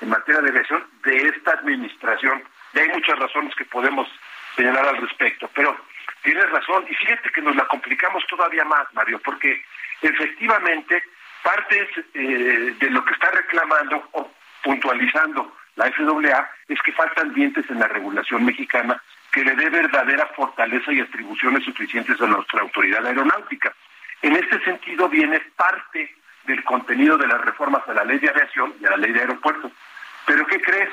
en 0.00 0.10
materia 0.10 0.40
de 0.42 0.50
aviación 0.50 0.84
de 1.02 1.16
esta 1.28 1.52
administración. 1.52 2.42
Y 2.74 2.78
hay 2.78 2.88
muchas 2.88 3.18
razones 3.18 3.54
que 3.54 3.64
podemos 3.64 4.08
señalar 4.54 4.86
al 4.88 4.98
respecto, 4.98 5.50
pero 5.54 5.76
tienes 6.22 6.48
razón. 6.50 6.84
Y 6.88 6.94
fíjate 6.94 7.30
que 7.30 7.42
nos 7.42 7.56
la 7.56 7.66
complicamos 7.66 8.24
todavía 8.28 8.64
más, 8.64 8.86
Mario, 8.92 9.20
porque 9.24 9.64
efectivamente 10.02 11.02
parte 11.42 11.88
eh, 12.14 12.74
de 12.78 12.90
lo 12.90 13.04
que 13.04 13.14
está 13.14 13.30
reclamando 13.30 14.08
o 14.12 14.30
puntualizando 14.62 15.56
la 15.76 15.90
FAA, 15.92 16.50
es 16.68 16.82
que 16.82 16.92
faltan 16.92 17.32
dientes 17.32 17.64
en 17.70 17.78
la 17.78 17.88
regulación 17.88 18.44
mexicana 18.44 19.00
que 19.32 19.44
le 19.44 19.54
dé 19.54 19.70
verdadera 19.70 20.26
fortaleza 20.34 20.92
y 20.92 21.00
atribuciones 21.00 21.64
suficientes 21.64 22.20
a 22.20 22.26
nuestra 22.26 22.60
autoridad 22.60 23.06
aeronáutica. 23.06 23.72
En 24.22 24.34
este 24.34 24.62
sentido 24.64 25.08
viene 25.08 25.40
parte 25.56 26.14
del 26.44 26.64
contenido 26.64 27.16
de 27.16 27.26
las 27.26 27.40
reformas 27.42 27.86
a 27.88 27.94
la 27.94 28.04
ley 28.04 28.18
de 28.18 28.30
aviación 28.30 28.74
y 28.80 28.86
a 28.86 28.90
la 28.90 28.96
ley 28.96 29.12
de 29.12 29.20
aeropuertos. 29.20 29.70
Pero 30.26 30.46
¿qué 30.46 30.60
crees? 30.60 30.90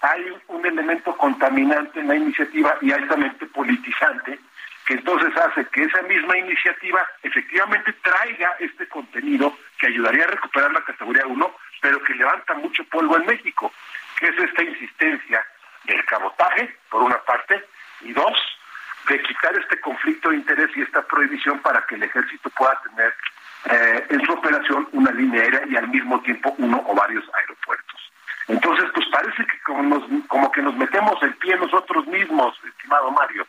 Hay 0.00 0.24
un 0.48 0.66
elemento 0.66 1.16
contaminante 1.16 2.00
en 2.00 2.08
la 2.08 2.16
iniciativa 2.16 2.76
y 2.80 2.92
altamente 2.92 3.46
politizante 3.46 4.38
que 4.86 4.94
entonces 4.94 5.36
hace 5.36 5.64
que 5.66 5.84
esa 5.84 6.02
misma 6.02 6.36
iniciativa 6.38 7.06
efectivamente 7.22 7.92
traiga 8.02 8.56
este 8.58 8.88
contenido 8.88 9.56
que 9.78 9.86
ayudaría 9.88 10.24
a 10.24 10.28
recuperar 10.28 10.72
la 10.72 10.82
categoría 10.82 11.26
1, 11.26 11.56
pero 11.80 12.02
que 12.02 12.14
levanta 12.14 12.54
mucho 12.54 12.82
polvo 12.84 13.16
en 13.16 13.26
México, 13.26 13.72
que 14.18 14.26
es 14.26 14.38
esta 14.38 14.62
insistencia 14.62 15.44
del 15.84 16.04
cabotaje, 16.04 16.76
por 16.90 17.02
una 17.02 17.18
parte, 17.18 17.64
y 18.00 18.12
dos, 18.12 18.36
de 19.08 19.22
quitar 19.22 19.56
este 19.56 19.80
conflicto 19.80 20.30
de 20.30 20.36
interés 20.36 20.70
y 20.76 20.82
esta 20.82 21.02
prohibición 21.02 21.58
para 21.60 21.84
que 21.86 21.96
el 21.96 22.02
ejército 22.04 22.50
pueda 22.50 22.80
tener 22.82 23.14
eh, 23.70 24.06
en 24.10 24.24
su 24.24 24.32
operación 24.32 24.88
una 24.92 25.10
línea 25.12 25.42
aérea 25.42 25.62
y 25.68 25.76
al 25.76 25.88
mismo 25.88 26.20
tiempo 26.22 26.54
uno 26.58 26.82
o 26.86 26.94
varios 26.94 27.24
aeropuertos. 27.34 28.12
Entonces, 28.48 28.86
pues 28.94 29.06
parece 29.08 29.46
que 29.46 29.58
como, 29.60 29.82
nos, 29.82 30.02
como 30.26 30.50
que 30.50 30.62
nos 30.62 30.74
metemos 30.76 31.22
el 31.22 31.34
pie 31.36 31.56
nosotros 31.56 32.06
mismos, 32.06 32.58
estimado 32.66 33.10
Mario, 33.10 33.46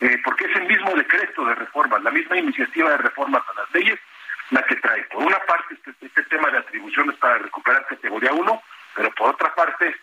eh, 0.00 0.18
porque 0.24 0.44
es 0.44 0.56
el 0.56 0.66
mismo 0.66 0.94
decreto 0.94 1.44
de 1.46 1.54
reformas, 1.54 2.02
la 2.02 2.10
misma 2.10 2.36
iniciativa 2.36 2.90
de 2.90 2.98
reformas 2.98 3.42
a 3.48 3.60
las 3.60 3.74
leyes, 3.74 3.98
la 4.50 4.62
que 4.62 4.76
trae, 4.76 5.02
por 5.04 5.24
una 5.24 5.38
parte, 5.40 5.74
este, 5.74 6.06
este 6.06 6.22
tema 6.24 6.50
de 6.50 6.58
atribuciones 6.58 7.16
para 7.16 7.38
recuperar 7.38 7.86
categoría 7.86 8.32
1, 8.32 8.62
pero 8.94 9.10
por 9.12 9.30
otra 9.30 9.54
parte, 9.54 9.96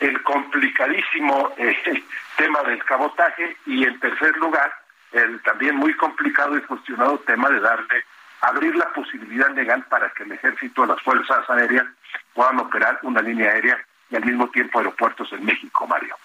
el 0.00 0.22
complicadísimo 0.22 1.52
eh, 1.56 1.76
tema 2.36 2.62
del 2.62 2.82
cabotaje 2.84 3.56
y 3.66 3.84
en 3.84 3.98
tercer 4.00 4.36
lugar, 4.36 4.72
el 5.12 5.40
también 5.42 5.76
muy 5.76 5.94
complicado 5.94 6.56
y 6.56 6.62
cuestionado 6.62 7.18
tema 7.20 7.48
de 7.50 7.60
darle, 7.60 8.04
abrir 8.40 8.74
la 8.76 8.92
posibilidad 8.92 9.50
legal 9.54 9.84
para 9.84 10.10
que 10.10 10.24
el 10.24 10.32
ejército, 10.32 10.84
las 10.86 11.00
fuerzas 11.02 11.48
aéreas 11.48 11.86
puedan 12.32 12.58
operar 12.58 12.98
una 13.02 13.22
línea 13.22 13.50
aérea 13.50 13.78
y 14.10 14.16
al 14.16 14.24
mismo 14.24 14.48
tiempo 14.48 14.78
aeropuertos 14.78 15.32
en 15.32 15.44
México, 15.44 15.86
Mario. 15.86 16.16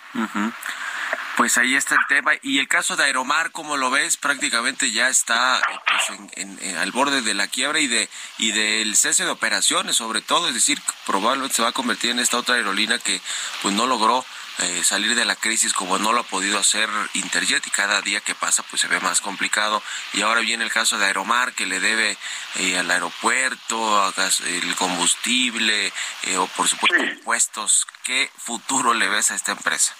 Pues 1.39 1.57
ahí 1.57 1.77
está 1.77 1.95
el 1.95 2.05
tema. 2.09 2.33
Y 2.43 2.59
el 2.59 2.67
caso 2.67 2.97
de 2.97 3.05
Aeromar, 3.05 3.53
como 3.53 3.77
lo 3.77 3.89
ves, 3.89 4.17
prácticamente 4.17 4.91
ya 4.91 5.07
está 5.07 5.61
pues, 5.87 6.19
en, 6.33 6.77
al 6.79 6.91
borde 6.91 7.21
de 7.21 7.33
la 7.33 7.47
quiebra 7.47 7.79
y 7.79 7.87
de 7.87 8.09
y 8.37 8.51
del 8.51 8.97
cese 8.97 9.23
de 9.23 9.31
operaciones, 9.31 9.95
sobre 9.95 10.19
todo. 10.19 10.49
Es 10.49 10.53
decir, 10.53 10.81
probablemente 11.05 11.55
se 11.55 11.61
va 11.61 11.69
a 11.69 11.71
convertir 11.71 12.11
en 12.11 12.19
esta 12.19 12.35
otra 12.35 12.55
aerolínea 12.55 12.99
que 12.99 13.21
pues 13.61 13.73
no 13.73 13.87
logró 13.87 14.25
eh, 14.57 14.83
salir 14.83 15.15
de 15.15 15.23
la 15.23 15.37
crisis 15.37 15.71
como 15.71 15.97
no 15.97 16.11
lo 16.11 16.19
ha 16.19 16.23
podido 16.23 16.59
hacer 16.59 16.89
Interjet 17.13 17.65
y 17.65 17.71
cada 17.71 18.01
día 18.01 18.19
que 18.19 18.35
pasa 18.35 18.61
pues 18.63 18.81
se 18.81 18.89
ve 18.89 18.99
más 18.99 19.21
complicado. 19.21 19.81
Y 20.11 20.23
ahora 20.23 20.41
viene 20.41 20.65
el 20.65 20.73
caso 20.73 20.97
de 20.97 21.05
Aeromar 21.05 21.53
que 21.53 21.67
le 21.67 21.79
debe 21.79 22.17
eh, 22.55 22.77
al 22.77 22.91
aeropuerto, 22.91 24.13
el 24.45 24.75
combustible 24.75 25.93
eh, 26.23 26.37
o 26.37 26.47
por 26.47 26.67
supuesto 26.67 27.01
impuestos. 27.01 27.87
¿Qué 28.03 28.29
futuro 28.35 28.93
le 28.93 29.07
ves 29.07 29.31
a 29.31 29.35
esta 29.35 29.53
empresa? 29.53 29.95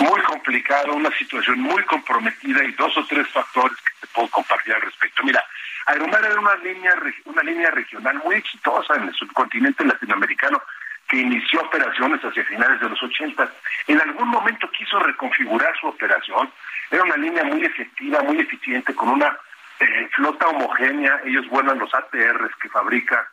Muy 0.00 0.20
complicado, 0.22 0.94
una 0.94 1.10
situación 1.16 1.60
muy 1.60 1.82
comprometida 1.84 2.64
y 2.64 2.72
dos 2.72 2.96
o 2.96 3.06
tres 3.06 3.28
factores 3.28 3.76
que 3.80 4.06
te 4.06 4.12
puedo 4.12 4.28
compartir 4.28 4.74
al 4.74 4.82
respecto. 4.82 5.22
Mira, 5.22 5.44
Aeromar 5.86 6.24
era 6.24 6.40
una 6.40 6.56
línea, 6.56 6.94
una 7.24 7.42
línea 7.42 7.70
regional 7.70 8.20
muy 8.24 8.36
exitosa 8.36 8.94
en 8.96 9.08
el 9.08 9.14
subcontinente 9.14 9.84
latinoamericano 9.84 10.62
que 11.08 11.18
inició 11.18 11.60
operaciones 11.60 12.20
hacia 12.22 12.44
finales 12.44 12.80
de 12.80 12.88
los 12.88 13.02
80. 13.02 13.52
En 13.88 14.00
algún 14.00 14.28
momento 14.28 14.70
quiso 14.70 14.98
reconfigurar 14.98 15.78
su 15.78 15.88
operación. 15.88 16.50
Era 16.90 17.02
una 17.02 17.16
línea 17.16 17.44
muy 17.44 17.62
efectiva, 17.64 18.22
muy 18.22 18.38
eficiente, 18.38 18.94
con 18.94 19.10
una 19.10 19.36
eh, 19.80 20.08
flota 20.12 20.48
homogénea. 20.48 21.20
Ellos 21.24 21.46
vuelan 21.48 21.78
los 21.78 21.92
ATRs 21.92 22.56
que 22.62 22.70
fabrica 22.70 23.30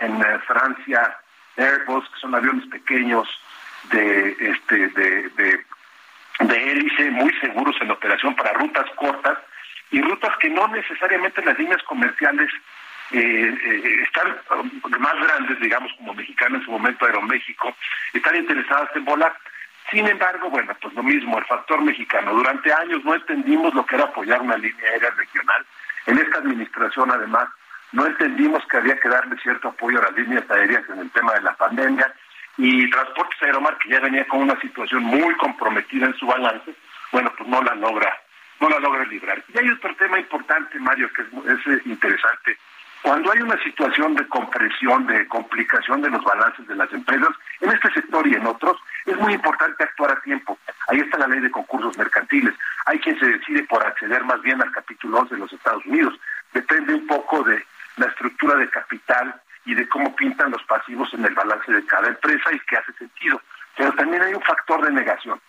en 0.00 0.20
eh, 0.20 0.38
Francia 0.46 1.16
Airbus, 1.56 2.04
que 2.10 2.20
son 2.20 2.34
aviones 2.34 2.66
pequeños 2.68 3.26
de, 3.90 4.36
este, 4.40 4.88
de 4.88 5.64
hélice 6.40 7.10
muy 7.10 7.32
seguros 7.40 7.76
en 7.80 7.90
operación 7.90 8.34
para 8.34 8.52
rutas 8.54 8.86
cortas 8.96 9.38
y 9.90 10.00
rutas 10.00 10.36
que 10.38 10.50
no 10.50 10.66
necesariamente 10.68 11.44
las 11.44 11.58
líneas 11.58 11.82
comerciales 11.84 12.50
eh, 13.12 13.54
eh, 13.64 14.02
están 14.02 14.36
más 14.98 15.14
grandes, 15.14 15.60
digamos, 15.60 15.92
como 15.98 16.14
Mexicana 16.14 16.56
en 16.56 16.64
su 16.64 16.70
momento 16.70 17.04
Aeroméxico, 17.04 17.74
están 18.12 18.36
interesadas 18.36 18.90
en 18.94 19.04
volar. 19.04 19.36
Sin 19.90 20.06
embargo, 20.08 20.48
bueno, 20.48 20.74
pues 20.80 20.94
lo 20.94 21.02
mismo, 21.02 21.38
el 21.38 21.44
factor 21.44 21.82
mexicano. 21.82 22.32
Durante 22.32 22.72
años 22.72 23.04
no 23.04 23.14
entendimos 23.14 23.74
lo 23.74 23.84
que 23.84 23.96
era 23.96 24.04
apoyar 24.04 24.40
una 24.40 24.56
línea 24.56 24.90
aérea 24.90 25.10
regional. 25.10 25.64
En 26.06 26.18
esta 26.18 26.38
administración, 26.38 27.10
además, 27.10 27.48
no 27.92 28.06
entendimos 28.06 28.66
que 28.66 28.78
había 28.78 28.98
que 28.98 29.08
darle 29.08 29.36
cierto 29.40 29.68
apoyo 29.68 30.00
a 30.00 30.10
las 30.10 30.14
líneas 30.14 30.50
aéreas 30.50 30.82
en 30.88 31.00
el 31.00 31.10
tema 31.10 31.34
de 31.34 31.42
la 31.42 31.54
pandemia 31.54 32.12
y 32.56 32.88
Transportes 32.90 33.42
Aeromar, 33.42 33.76
que 33.78 33.90
ya 33.90 34.00
venía 34.00 34.26
con 34.26 34.42
una 34.42 34.58
situación 34.60 35.02
muy 35.02 35.34
comprometida 35.36 36.06
en 36.06 36.14
su 36.14 36.26
balance, 36.26 36.74
bueno, 37.12 37.32
pues 37.36 37.48
no 37.48 37.62
la 37.62 37.74
logra, 37.74 38.16
no 38.60 38.68
la 38.68 38.78
logra 38.78 39.04
librar. 39.04 39.42
Y 39.52 39.58
hay 39.58 39.68
otro 39.70 39.94
tema 39.96 40.18
importante, 40.18 40.78
Mario, 40.78 41.10
que 41.12 41.22
es, 41.22 41.66
es 41.66 41.86
interesante. 41.86 42.56
Cuando 43.02 43.32
hay 43.32 43.42
una 43.42 43.62
situación 43.62 44.14
de 44.14 44.26
compresión, 44.28 45.06
de 45.06 45.28
complicación 45.28 46.00
de 46.00 46.08
los 46.08 46.24
balances 46.24 46.66
de 46.66 46.74
las 46.74 46.90
empresas, 46.92 47.28
en 47.60 47.70
este 47.70 47.92
sector 47.92 48.26
y 48.26 48.34
en 48.34 48.46
otros, 48.46 48.78
es 49.04 49.16
muy 49.18 49.34
importante 49.34 49.84
actuar 49.84 50.12
a 50.12 50.22
tiempo. 50.22 50.58
Ahí 50.88 51.00
está 51.00 51.18
la 51.18 51.26
ley 51.26 51.40
de 51.40 51.50
concursos 51.50 51.98
mercantiles. 51.98 52.54
Hay 52.86 52.98
quien 53.00 53.18
se 53.18 53.26
decide 53.26 53.62
por 53.64 53.84
acceder 53.86 54.24
más 54.24 54.40
bien 54.40 54.62
al 54.62 54.72
capítulo 54.72 55.18
11 55.18 55.34
de 55.34 55.40
los 55.40 55.52
Estados 55.52 55.84
Unidos. 55.84 56.18
Depende 56.54 56.94
un 56.94 57.06
poco 57.06 57.42
de 57.42 57.62
la 57.96 58.06
estructura 58.06 58.56
de 58.56 58.70
capital 58.70 59.38
y 59.66 59.74
de 59.74 59.86
cómo 59.88 60.14
en 61.12 61.24
el 61.24 61.34
balance 61.34 61.72
de 61.72 61.84
cada 61.86 62.08
empresa 62.08 62.52
y 62.52 62.58
que 62.60 62.76
hace 62.76 62.92
sentido. 62.94 63.40
Pero 63.76 63.92
también 63.92 64.22
hay 64.22 64.34
un 64.34 64.42
factor 64.42 64.84
de 64.84 64.92
negación. 64.92 65.40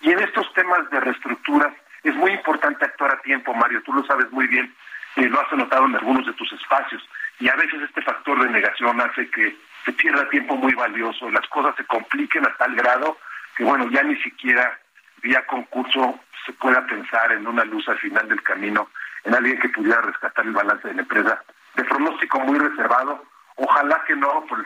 Y 0.00 0.10
en 0.10 0.20
estos 0.20 0.52
temas 0.54 0.88
de 0.90 1.00
reestructuras 1.00 1.72
es 2.02 2.14
muy 2.14 2.32
importante 2.32 2.84
actuar 2.84 3.12
a 3.12 3.22
tiempo, 3.22 3.52
Mario, 3.54 3.82
tú 3.82 3.92
lo 3.92 4.04
sabes 4.04 4.30
muy 4.30 4.46
bien, 4.46 4.72
eh, 5.16 5.28
lo 5.28 5.40
has 5.40 5.52
notado 5.52 5.86
en 5.86 5.96
algunos 5.96 6.26
de 6.26 6.32
tus 6.34 6.50
espacios. 6.52 7.02
Y 7.40 7.48
a 7.48 7.56
veces 7.56 7.82
este 7.82 8.02
factor 8.02 8.42
de 8.42 8.50
negación 8.50 9.00
hace 9.00 9.28
que 9.30 9.56
se 9.84 9.92
pierda 9.92 10.28
tiempo 10.30 10.56
muy 10.56 10.74
valioso, 10.74 11.30
las 11.30 11.46
cosas 11.48 11.74
se 11.76 11.84
compliquen 11.84 12.46
a 12.46 12.56
tal 12.56 12.74
grado 12.74 13.18
que, 13.56 13.64
bueno, 13.64 13.88
ya 13.90 14.02
ni 14.02 14.16
siquiera 14.22 14.78
vía 15.22 15.44
concurso 15.46 16.20
se 16.46 16.52
pueda 16.54 16.86
pensar 16.86 17.32
en 17.32 17.46
una 17.46 17.64
luz 17.64 17.88
al 17.88 17.98
final 17.98 18.28
del 18.28 18.42
camino, 18.42 18.88
en 19.24 19.34
alguien 19.34 19.58
que 19.58 19.68
pudiera 19.68 20.00
rescatar 20.00 20.46
el 20.46 20.52
balance 20.52 20.88
de 20.88 20.94
la 20.94 21.02
empresa. 21.02 21.42
De 21.74 21.84
pronóstico 21.84 22.40
muy 22.40 22.58
reservado, 22.58 23.24
Ojalá 23.60 24.04
que 24.06 24.14
no 24.14 24.44
por 24.48 24.60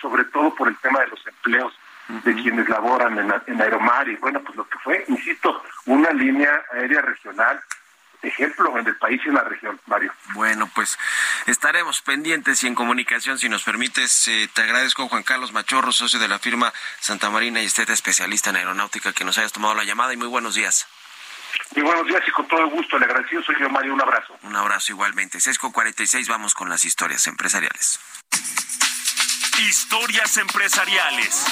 sobre 0.00 0.24
todo 0.24 0.54
por 0.54 0.68
el 0.68 0.76
tema 0.78 1.00
de 1.00 1.08
los 1.08 1.26
empleos 1.26 1.72
de 2.08 2.34
quienes 2.34 2.68
laboran 2.68 3.18
en, 3.18 3.32
en 3.46 3.60
Aeromar 3.62 4.08
y 4.08 4.16
bueno, 4.16 4.40
pues 4.42 4.56
lo 4.56 4.68
que 4.68 4.78
fue, 4.78 5.04
insisto, 5.08 5.62
una 5.86 6.10
línea 6.10 6.62
aérea 6.72 7.00
regional 7.00 7.60
ejemplo 8.26 8.78
en 8.78 8.86
el 8.86 8.96
país 8.96 9.20
y 9.24 9.28
en 9.28 9.34
la 9.34 9.44
región, 9.44 9.80
Mario. 9.86 10.12
Bueno, 10.34 10.68
pues 10.74 10.98
estaremos 11.46 12.02
pendientes 12.02 12.62
y 12.62 12.66
en 12.66 12.74
comunicación, 12.74 13.38
si 13.38 13.48
nos 13.48 13.64
permites. 13.64 14.28
Eh, 14.28 14.48
te 14.52 14.62
agradezco, 14.62 15.08
Juan 15.08 15.22
Carlos 15.22 15.52
Machorro, 15.52 15.92
socio 15.92 16.18
de 16.18 16.28
la 16.28 16.38
firma 16.38 16.72
Santa 17.00 17.30
Marina 17.30 17.62
y 17.62 17.66
usted 17.66 17.88
especialista 17.90 18.50
en 18.50 18.56
aeronáutica, 18.56 19.12
que 19.12 19.24
nos 19.24 19.38
hayas 19.38 19.52
tomado 19.52 19.74
la 19.74 19.84
llamada 19.84 20.12
y 20.12 20.16
muy 20.16 20.28
buenos 20.28 20.54
días. 20.54 20.86
Muy 21.76 21.84
buenos 21.84 22.06
días 22.06 22.22
y 22.26 22.30
con 22.32 22.48
todo 22.48 22.66
gusto. 22.68 22.98
Le 22.98 23.04
agradecido 23.04 23.42
soy 23.42 23.56
yo, 23.60 23.68
Mario. 23.68 23.94
Un 23.94 24.00
abrazo. 24.00 24.36
Un 24.42 24.56
abrazo 24.56 24.92
igualmente. 24.92 25.38
6 25.38 25.58
con 25.58 25.72
46, 25.72 26.28
vamos 26.28 26.54
con 26.54 26.68
las 26.68 26.84
historias 26.84 27.26
empresariales. 27.26 28.00
Historias 29.58 30.36
empresariales. 30.36 31.46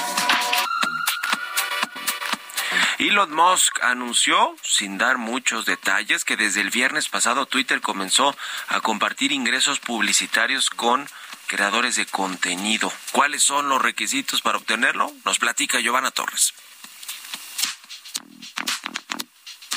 Elon 2.98 3.32
Musk 3.32 3.80
anunció, 3.82 4.56
sin 4.62 4.98
dar 4.98 5.18
muchos 5.18 5.66
detalles, 5.66 6.24
que 6.24 6.36
desde 6.36 6.62
el 6.62 6.70
viernes 6.70 7.08
pasado 7.08 7.46
Twitter 7.46 7.80
comenzó 7.80 8.36
a 8.68 8.80
compartir 8.80 9.30
ingresos 9.30 9.78
publicitarios 9.78 10.68
con 10.68 11.08
creadores 11.46 11.94
de 11.94 12.06
contenido. 12.06 12.92
¿Cuáles 13.12 13.44
son 13.44 13.68
los 13.68 13.80
requisitos 13.80 14.42
para 14.42 14.58
obtenerlo? 14.58 15.12
Nos 15.24 15.38
platica 15.38 15.78
Giovanna 15.78 16.10
Torres. 16.10 16.54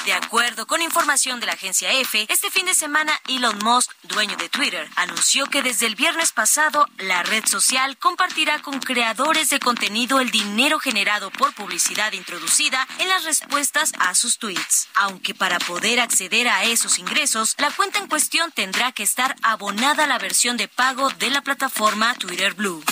De 0.06 0.14
acuerdo 0.14 0.68
con 0.68 0.84
información 0.84 1.40
de 1.40 1.48
la 1.48 1.54
agencia 1.54 1.92
EFE, 1.92 2.28
este 2.30 2.52
fin 2.52 2.68
de 2.68 2.76
semana 2.76 3.20
Elon 3.28 3.58
Musk, 3.64 3.92
dueño 4.04 4.38
de 4.38 4.50
Twitter, 4.50 4.88
anunció 4.96 5.48
que 5.48 5.64
desde 5.64 5.88
el 5.88 5.96
viernes 5.96 6.32
pasado 6.32 6.86
la 7.00 7.24
red 7.24 7.44
social 7.44 7.98
compartirá 7.98 8.62
con 8.62 8.80
creadores 8.80 9.50
de 9.50 9.60
contenido 9.60 10.20
el 10.20 10.30
dinero 10.30 10.78
generado 10.78 11.32
por 11.32 11.56
publicidad 11.56 12.14
introducida 12.14 12.88
en 13.00 13.10
las 13.10 13.24
respuestas 13.24 13.94
a 13.98 14.14
sus 14.14 14.38
tweets. 14.38 14.90
Aunque 14.94 15.34
para 15.34 15.58
poder 15.58 16.00
acceder 16.00 16.50
a 16.50 16.66
esos 16.66 17.00
ingresos, 17.00 17.56
la 17.58 17.72
cuenta 17.72 17.98
en 17.98 18.08
cuestión 18.08 18.52
tendrá 18.52 18.92
que 18.92 19.02
estar 19.02 19.36
abonada 19.42 20.04
a 20.04 20.08
la 20.08 20.20
versión 20.20 20.56
de 20.56 20.68
pago 20.68 21.10
de 21.18 21.32
la 21.32 21.42
plataforma 21.42 22.14
Twitter 22.14 22.54
Blue. 22.54 22.84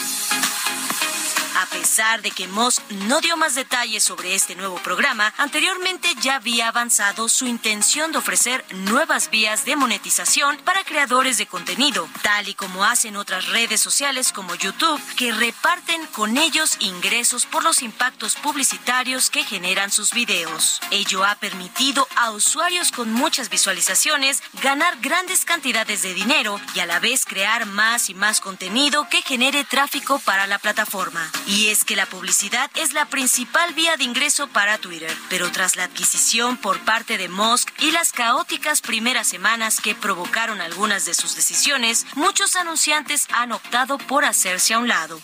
A 1.64 1.66
pesar 1.68 2.22
de 2.22 2.30
que 2.32 2.50
Musk 2.50 2.82
no 3.08 3.22
dio 3.22 3.38
más 3.38 3.56
detalles 3.56 4.04
sobre 4.04 4.36
este 4.36 4.54
nuevo 4.54 4.76
programa, 4.80 5.34
anteriormente 5.38 6.10
ya 6.20 6.36
había 6.36 6.68
avanzado 6.68 7.30
su 7.30 7.48
intención 7.48 8.12
de 8.12 8.18
ofrecer 8.18 8.66
nuevas 8.72 9.30
vías 9.30 9.64
de 9.64 9.78
monetización 9.78 10.58
para 10.66 10.84
creadores 10.84 11.38
de 11.38 11.46
contenido, 11.46 12.10
tal 12.22 12.50
y 12.50 12.54
como 12.54 12.84
hacen 12.84 13.16
otras 13.16 13.48
redes 13.48 13.80
sociales 13.80 14.34
como 14.34 14.56
YouTube, 14.56 15.02
que 15.16 15.32
reparten 15.32 16.06
con 16.08 16.38
ellos 16.38 16.76
ingresos 16.82 17.46
por 17.46 17.64
los 17.64 17.82
impactos 17.82 18.36
publicitarios 18.36 19.30
que 19.30 19.46
generan 19.46 19.90
sus 19.90 20.12
videos. 20.12 20.82
Ello 20.92 21.24
ha 21.24 21.36
permitido 21.36 22.10
a 22.18 22.32
usuarios 22.32 22.92
con 22.92 23.14
muchas 23.14 23.48
visualizaciones 23.48 24.44
ganar 24.62 24.98
grandes 25.00 25.46
cantidades 25.46 26.02
de 26.02 26.14
dinero 26.14 26.60
y 26.76 26.82
a 26.82 26.86
la 26.86 27.00
vez 27.00 27.24
crear 27.24 27.66
más 27.68 28.10
y 28.10 28.16
más 28.16 28.42
contenido 28.42 29.08
que 29.10 29.22
genere 29.22 29.64
tráfico 29.64 30.20
para 30.20 30.46
la 30.46 30.60
plataforma. 30.60 31.32
Es 31.54 31.86
que 31.86 31.96
la 31.96 32.08
publicidad 32.08 32.72
es 32.76 32.94
la 32.94 33.06
principal 33.06 33.74
vía 33.76 33.96
de 33.96 34.04
ingreso 34.04 34.48
para 34.48 34.80
Twitter, 34.80 35.16
pero 35.30 35.52
tras 35.52 35.76
la 35.76 35.84
adquisición 35.84 36.58
por 36.58 36.80
parte 36.80 37.20
de 37.20 37.30
Musk 37.30 37.70
y 37.80 37.92
las 37.92 38.12
caóticas 38.12 38.82
primeras 38.82 39.28
semanas 39.28 39.80
que 39.80 39.94
provocaron 39.94 40.62
algunas 40.62 41.06
de 41.06 41.14
sus 41.14 41.36
decisiones, 41.36 42.08
muchos 42.16 42.56
anunciantes 42.56 43.28
han 43.32 43.52
optado 43.52 44.00
por 44.00 44.26
hacerse 44.26 44.74
a 44.74 44.80
un 44.80 44.88
lado. 44.88 45.22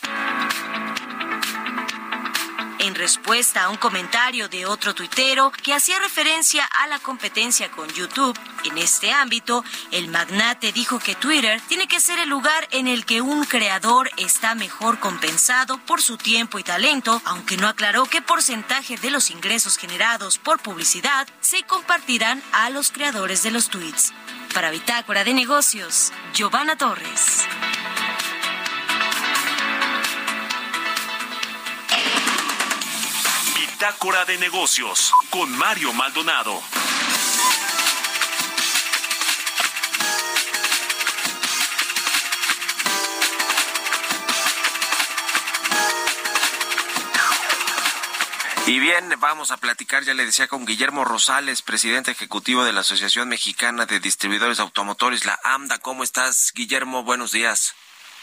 En 2.79 2.95
respuesta 2.95 3.65
a 3.65 3.69
un 3.69 3.75
comentario 3.75 4.47
de 4.47 4.65
otro 4.65 4.95
tuitero 4.95 5.51
que 5.51 5.73
hacía 5.73 5.99
referencia 5.99 6.63
a 6.63 6.87
la 6.87 6.97
competencia 6.99 7.69
con 7.69 7.89
YouTube 7.89 8.39
en 8.63 8.77
este 8.77 9.11
ámbito, 9.11 9.65
el 9.91 10.07
magnate 10.07 10.71
dijo 10.71 10.97
que 10.97 11.13
Twitter 11.15 11.61
tiene 11.67 11.89
que 11.89 11.99
ser 11.99 12.19
el 12.19 12.29
lugar 12.29 12.69
en 12.71 12.87
el 12.87 13.05
que 13.05 13.19
un 13.19 13.43
creador 13.43 14.09
está 14.15 14.55
mejor 14.55 14.99
compensado 14.99 15.77
por 15.85 16.01
su 16.01 16.17
tiempo 16.17 16.57
y 16.57 16.63
talento, 16.63 17.21
aunque 17.25 17.57
no 17.57 17.67
aclaró 17.67 18.05
qué 18.05 18.21
porcentaje 18.21 18.95
de 18.95 19.11
los 19.11 19.29
ingresos 19.29 19.77
generados 19.77 20.37
por 20.37 20.61
publicidad 20.61 21.27
se 21.41 21.63
compartirán 21.63 22.41
a 22.53 22.69
los 22.69 22.91
creadores 22.91 23.43
de 23.43 23.51
los 23.51 23.69
tweets. 23.69 24.13
Para 24.53 24.71
Bitácora 24.71 25.25
de 25.25 25.33
Negocios, 25.33 26.13
Giovanna 26.33 26.77
Torres. 26.77 27.45
Bitácora 33.79 34.25
de 34.25 34.37
negocios 34.37 35.13
con 35.29 35.49
Mario 35.57 35.93
Maldonado. 35.93 36.61
Y 48.67 48.79
bien, 48.79 49.13
vamos 49.19 49.51
a 49.51 49.55
platicar, 49.55 50.03
ya 50.03 50.13
le 50.13 50.25
decía, 50.25 50.49
con 50.49 50.65
Guillermo 50.65 51.05
Rosales, 51.05 51.61
presidente 51.61 52.11
ejecutivo 52.11 52.65
de 52.65 52.73
la 52.73 52.81
Asociación 52.81 53.29
Mexicana 53.29 53.85
de 53.85 54.01
Distribuidores 54.01 54.59
Automotores, 54.59 55.23
la 55.23 55.39
AMDA. 55.41 55.77
¿Cómo 55.77 56.03
estás, 56.03 56.51
Guillermo? 56.53 57.05
Buenos 57.05 57.31
días. 57.31 57.73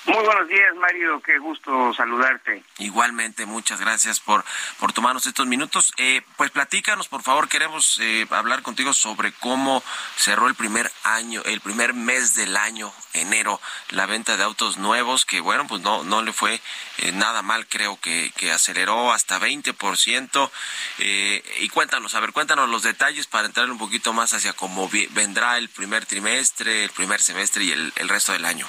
Muy 0.06 0.24
buenos 0.24 0.46
días, 0.46 0.72
Mario. 0.76 1.20
Qué 1.20 1.36
gusto 1.38 1.92
saludarte. 1.92 2.62
Igualmente, 2.78 3.44
muchas 3.44 3.80
gracias 3.80 4.20
por, 4.20 4.44
por 4.78 4.92
tomarnos 4.92 5.26
estos 5.26 5.48
minutos. 5.48 5.92
Eh, 5.96 6.22
pues 6.36 6.52
platícanos, 6.52 7.08
por 7.08 7.22
favor, 7.22 7.48
queremos 7.48 7.98
eh, 8.00 8.24
hablar 8.30 8.62
contigo 8.62 8.92
sobre 8.92 9.32
cómo 9.32 9.82
cerró 10.16 10.46
el 10.46 10.54
primer 10.54 10.92
año, 11.02 11.42
el 11.44 11.60
primer 11.60 11.92
mes 11.92 12.34
del 12.34 12.56
año, 12.56 12.92
enero, 13.14 13.60
la 13.90 14.06
venta 14.06 14.36
de 14.36 14.44
autos 14.44 14.78
nuevos, 14.78 15.24
que 15.24 15.40
bueno, 15.40 15.66
pues 15.66 15.82
no, 15.82 16.04
no 16.04 16.22
le 16.22 16.32
fue 16.32 16.60
eh, 16.98 17.10
nada 17.10 17.42
mal, 17.42 17.66
creo 17.66 17.98
que, 18.00 18.32
que 18.36 18.52
aceleró 18.52 19.12
hasta 19.12 19.40
20%. 19.40 20.50
Eh, 20.98 21.58
y 21.62 21.68
cuéntanos, 21.70 22.14
a 22.14 22.20
ver, 22.20 22.30
cuéntanos 22.30 22.68
los 22.68 22.84
detalles 22.84 23.26
para 23.26 23.48
entrar 23.48 23.68
un 23.68 23.78
poquito 23.78 24.12
más 24.12 24.34
hacia 24.34 24.52
cómo 24.52 24.88
vendrá 25.10 25.58
el 25.58 25.68
primer 25.68 26.06
trimestre, 26.06 26.84
el 26.84 26.90
primer 26.90 27.20
semestre 27.20 27.64
y 27.64 27.72
el, 27.72 27.92
el 27.96 28.08
resto 28.08 28.32
del 28.32 28.44
año. 28.44 28.68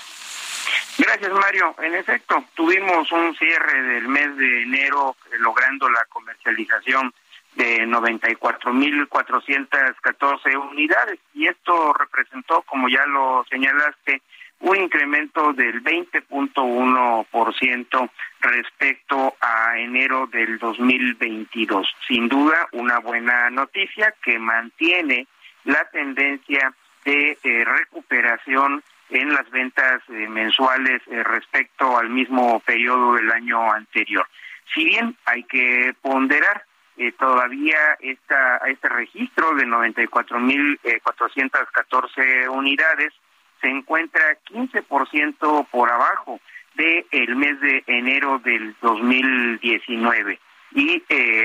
Gracias, 0.98 1.32
Mario. 1.32 1.76
En 1.82 1.96
efecto, 1.96 2.44
tuvimos 2.56 3.12
un 3.12 3.36
cierre 3.36 3.82
del 3.82 4.08
mes 4.08 4.38
de 4.38 4.62
enero 4.64 5.18
eh, 5.32 5.36
logrando 5.40 5.90
la 5.90 6.06
comercialización 6.10 7.14
de 7.56 7.88
94.414 7.88 10.72
unidades 10.72 11.20
y 11.34 11.48
esto 11.48 11.94
representó, 11.94 12.62
como 12.64 12.90
ya 12.90 13.06
lo 13.06 13.46
señalaste, 13.50 14.22
un 14.60 14.76
incremento 14.76 15.54
del 15.54 15.82
20.1% 15.84 18.10
respecto 18.42 19.36
a 19.40 19.78
enero 19.78 20.28
del 20.28 20.58
2022. 20.58 21.88
Sin 22.08 22.28
duda, 22.28 22.68
una 22.72 22.98
buena 23.00 23.50
noticia 23.50 24.14
que 24.24 24.40
mantiene 24.40 25.28
la 25.66 25.86
tendencia 25.92 26.74
de 27.06 27.38
eh, 27.44 27.66
recuperación 27.66 28.82
en 29.10 29.34
las 29.34 29.50
ventas 29.50 30.04
eh, 30.10 30.28
mensuales 30.28 31.02
eh, 31.08 31.24
respecto 31.24 31.98
al 31.98 32.10
mismo 32.10 32.60
periodo 32.62 33.14
del 33.14 33.32
año 33.32 33.72
anterior. 33.72 34.28
Si 34.74 34.84
bien 34.84 35.16
hay 35.26 35.44
que 35.44 35.96
ponderar 36.02 36.66
eh, 36.98 37.14
todavía 37.14 37.96
esta, 38.00 38.58
este 38.68 38.90
registro 38.90 39.54
de 39.56 39.66
94.414 39.66 42.50
unidades, 42.50 43.14
se 43.62 43.68
encuentra 43.68 44.38
15% 44.52 45.68
por 45.70 45.90
abajo 45.90 46.42
del 46.76 47.06
el 47.12 47.34
mes 47.36 47.60
de 47.62 47.84
enero 47.88 48.40
del 48.40 48.76
2019. 48.82 50.40
Y 50.74 51.02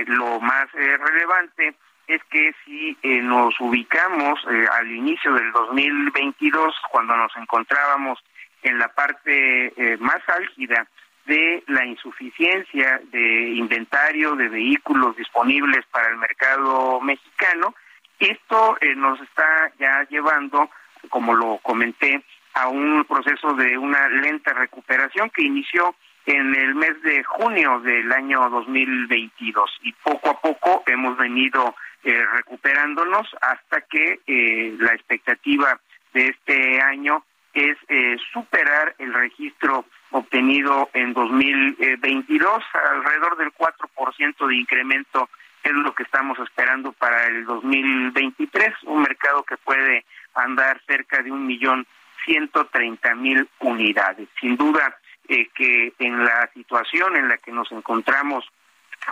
lo 0.07 0.41
más 0.41 0.73
relevante 0.73 1.77
es 2.15 2.23
que 2.25 2.55
si 2.65 2.97
eh, 3.03 3.23
nos 3.23 3.59
ubicamos 3.61 4.39
eh, 4.51 4.67
al 4.73 4.91
inicio 4.91 5.33
del 5.33 5.51
2022, 5.53 6.75
cuando 6.91 7.17
nos 7.17 7.35
encontrábamos 7.37 8.19
en 8.63 8.79
la 8.79 8.89
parte 8.89 9.73
eh, 9.77 9.97
más 9.99 10.21
álgida 10.29 10.87
de 11.25 11.63
la 11.69 11.87
insuficiencia 11.87 13.01
de 13.11 13.51
inventario 13.55 14.35
de 14.35 14.49
vehículos 14.49 15.17
disponibles 15.17 15.87
para 15.87 16.09
el 16.09 16.17
mercado 16.17 17.01
mexicano, 17.01 17.75
esto 18.19 18.77
nos 18.97 19.21
está 19.21 19.73
ya 19.79 20.07
llevando, 20.11 20.69
como 21.09 21.35
lo 21.35 21.59
comenté, 21.59 22.23
a 22.55 22.69
un 22.69 23.05
proceso 23.05 23.55
de 23.55 23.79
una 23.79 24.09
lenta 24.09 24.53
recuperación 24.53 25.31
que 25.31 25.43
inició 25.43 25.95
en 26.27 26.55
el 26.55 26.75
mes 26.75 27.01
de 27.03 27.25
junio 27.25 27.81
del 27.81 28.13
año 28.13 28.49
2022 28.51 29.71
y 29.83 29.93
poco 29.93 30.31
a 30.31 30.41
poco 30.41 30.83
hemos 30.87 31.17
venido 31.17 31.75
eh, 32.05 32.26
recuperándonos 32.34 33.28
hasta 33.40 33.82
que 33.82 34.20
eh, 34.26 34.74
la 34.78 34.92
expectativa 34.92 35.80
de 36.12 36.28
este 36.28 36.80
año 36.80 37.24
es 37.55 37.76
eh, 37.88 38.16
superar 38.32 38.94
el 38.98 39.14
registro 39.14 39.84
obtenido 40.11 40.90
en 40.94 41.12
2022, 41.12 42.64
alrededor 42.74 43.36
del 43.36 43.53
4% 43.53 44.48
de 44.48 44.57
incremento 44.57 45.28
es 45.62 45.72
lo 45.72 45.94
que 45.94 46.03
estamos 46.03 46.36
esperando 46.40 46.90
para 46.92 47.26
el 47.26 47.44
2023, 47.44 48.74
un 48.86 49.03
mercado 49.03 49.44
que 49.44 49.57
puede 49.59 50.05
andar 50.34 50.80
cerca 50.88 51.22
de 51.22 51.30
un 51.30 51.46
millón 51.46 51.86
ciento 52.24 52.66
treinta 52.66 53.14
mil 53.14 53.48
unidades. 53.61 54.28
Sin 54.40 54.57
duda 54.57 54.96
que 55.28 55.92
en 55.98 56.24
la 56.24 56.50
situación 56.53 57.16
en 57.16 57.28
la 57.28 57.38
que 57.38 57.53
nos 57.53 57.70
encontramos 57.70 58.44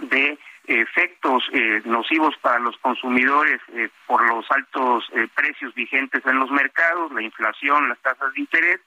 de 0.00 0.38
efectos 0.66 1.42
eh, 1.52 1.82
nocivos 1.84 2.34
para 2.40 2.58
los 2.58 2.76
consumidores 2.78 3.60
eh, 3.72 3.88
por 4.06 4.26
los 4.28 4.44
altos 4.50 5.04
eh, 5.12 5.26
precios 5.34 5.74
vigentes 5.74 6.24
en 6.24 6.38
los 6.38 6.50
mercados, 6.50 7.12
la 7.12 7.22
inflación, 7.22 7.88
las 7.88 7.98
tasas 8.00 8.32
de 8.34 8.40
interés, 8.40 8.80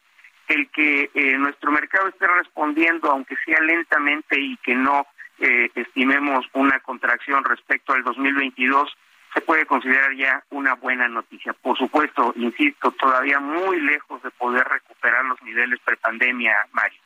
el 0.47 0.69
que 0.69 1.09
nuestro 1.37 1.71
mercado 1.71 2.09
esté 2.09 2.27
respondiendo, 2.27 3.09
aunque 3.09 3.35
sea 3.45 3.61
lentamente 3.61 4.37
y 4.37 4.57
que 4.57 4.75
no 4.75 5.07
estimemos 5.39 6.45
una 6.51 6.81
contracción 6.81 7.45
respecto 7.45 7.93
al 7.93 8.03
2022, 8.03 8.93
se 9.33 9.41
puede 9.41 9.65
considerar 9.65 10.13
ya 10.15 10.43
una 10.49 10.75
buena 10.75 11.07
noticia. 11.07 11.53
Por 11.53 11.77
supuesto, 11.77 12.33
insisto, 12.35 12.91
todavía 12.91 13.39
muy 13.39 13.79
lejos 13.79 14.21
de 14.21 14.31
poder 14.31 14.67
recuperar 14.67 15.23
los 15.25 15.41
niveles 15.43 15.79
prepandemia, 15.85 16.55
Mario. 16.73 17.02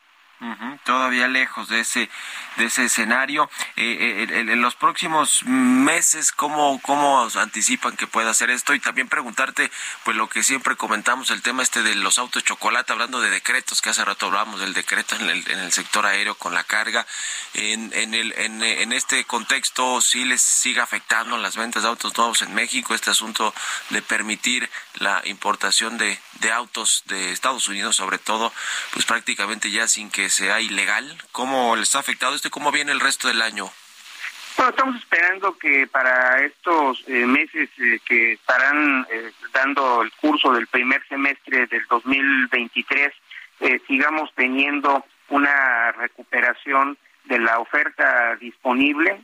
Todavía 0.84 1.28
lejos 1.28 1.68
de 1.70 1.80
ese 1.80 2.10
de 2.58 2.66
ese 2.66 2.86
escenario. 2.86 3.50
Eh, 3.76 4.28
eh, 4.30 4.40
en, 4.40 4.62
los 4.62 4.76
próximos 4.76 5.44
meses, 5.46 6.32
¿cómo, 6.32 6.80
¿cómo 6.82 7.28
anticipan 7.36 7.96
que 7.96 8.08
pueda 8.08 8.32
hacer 8.32 8.50
esto? 8.50 8.74
Y 8.74 8.80
también 8.80 9.08
preguntarte, 9.08 9.72
pues 10.04 10.18
lo 10.18 10.28
que 10.28 10.44
siempre 10.44 10.76
comentamos, 10.76 11.30
el 11.30 11.42
tema 11.42 11.64
este 11.64 11.84
de 11.84 11.96
los 11.96 12.18
autos 12.18 12.44
chocolate, 12.44 12.92
hablando 12.92 13.22
de 13.22 13.30
decretos, 13.30 13.82
que 13.82 13.90
hace 13.90 14.04
rato 14.04 14.26
hablábamos 14.26 14.60
del 14.60 14.74
decreto 14.74 15.16
en 15.16 15.30
el, 15.30 15.50
en 15.50 15.60
el 15.60 15.72
sector 15.72 16.06
aéreo 16.06 16.36
con 16.36 16.54
la 16.54 16.64
carga. 16.64 17.06
En, 17.54 17.92
en, 17.94 18.14
el, 18.14 18.34
en, 18.34 18.92
este 18.92 19.24
contexto, 19.26 20.02
¿sí 20.02 20.26
les 20.26 20.42
sigue 20.42 20.82
afectando 20.82 21.38
las 21.38 21.56
ventas 21.56 21.84
de 21.84 21.90
autos 21.90 22.18
nuevos 22.18 22.42
en 22.42 22.54
México 22.54 22.94
este 22.94 23.12
asunto 23.12 23.54
de 23.90 24.02
permitir 24.02 24.70
la 24.96 25.22
importación 25.26 25.98
de, 25.98 26.20
de 26.40 26.52
autos 26.52 27.04
de 27.06 27.32
Estados 27.32 27.68
Unidos, 27.68 27.96
sobre 27.96 28.18
todo, 28.18 28.52
pues 28.94 29.06
prácticamente 29.06 29.70
ya 29.70 29.88
sin 29.88 30.10
que 30.10 30.27
sea 30.30 30.60
ilegal? 30.62 31.18
¿Cómo 31.32 31.76
les 31.76 31.96
ha 31.96 32.00
afectado 32.00 32.36
esto 32.36 32.48
y 32.48 32.52
cómo 32.52 32.72
viene 32.72 32.92
el 32.92 33.00
resto 33.00 33.28
del 33.28 33.42
año? 33.42 33.72
Bueno, 34.58 34.72
estamos 34.72 34.96
esperando 34.96 35.56
que 35.56 35.86
para 35.86 36.44
estos 36.44 37.04
eh, 37.08 37.28
meses 37.28 37.70
eh, 37.78 38.00
que 38.04 38.34
estarán 38.34 39.06
eh, 39.12 39.32
dando 39.54 40.02
el 40.02 40.12
curso 40.14 40.52
del 40.52 40.66
primer 40.66 41.08
semestre 41.08 41.68
del 41.68 41.86
2023, 41.88 43.14
sigamos 43.88 44.32
teniendo 44.36 45.04
una 45.30 45.92
recuperación 45.94 46.96
de 47.26 47.40
la 47.40 47.58
oferta 47.58 48.36
disponible. 48.36 49.24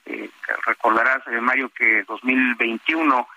recordarás, 0.66 1.22
Mario, 1.39 1.70
que 1.70 2.04
2021, 2.04 3.28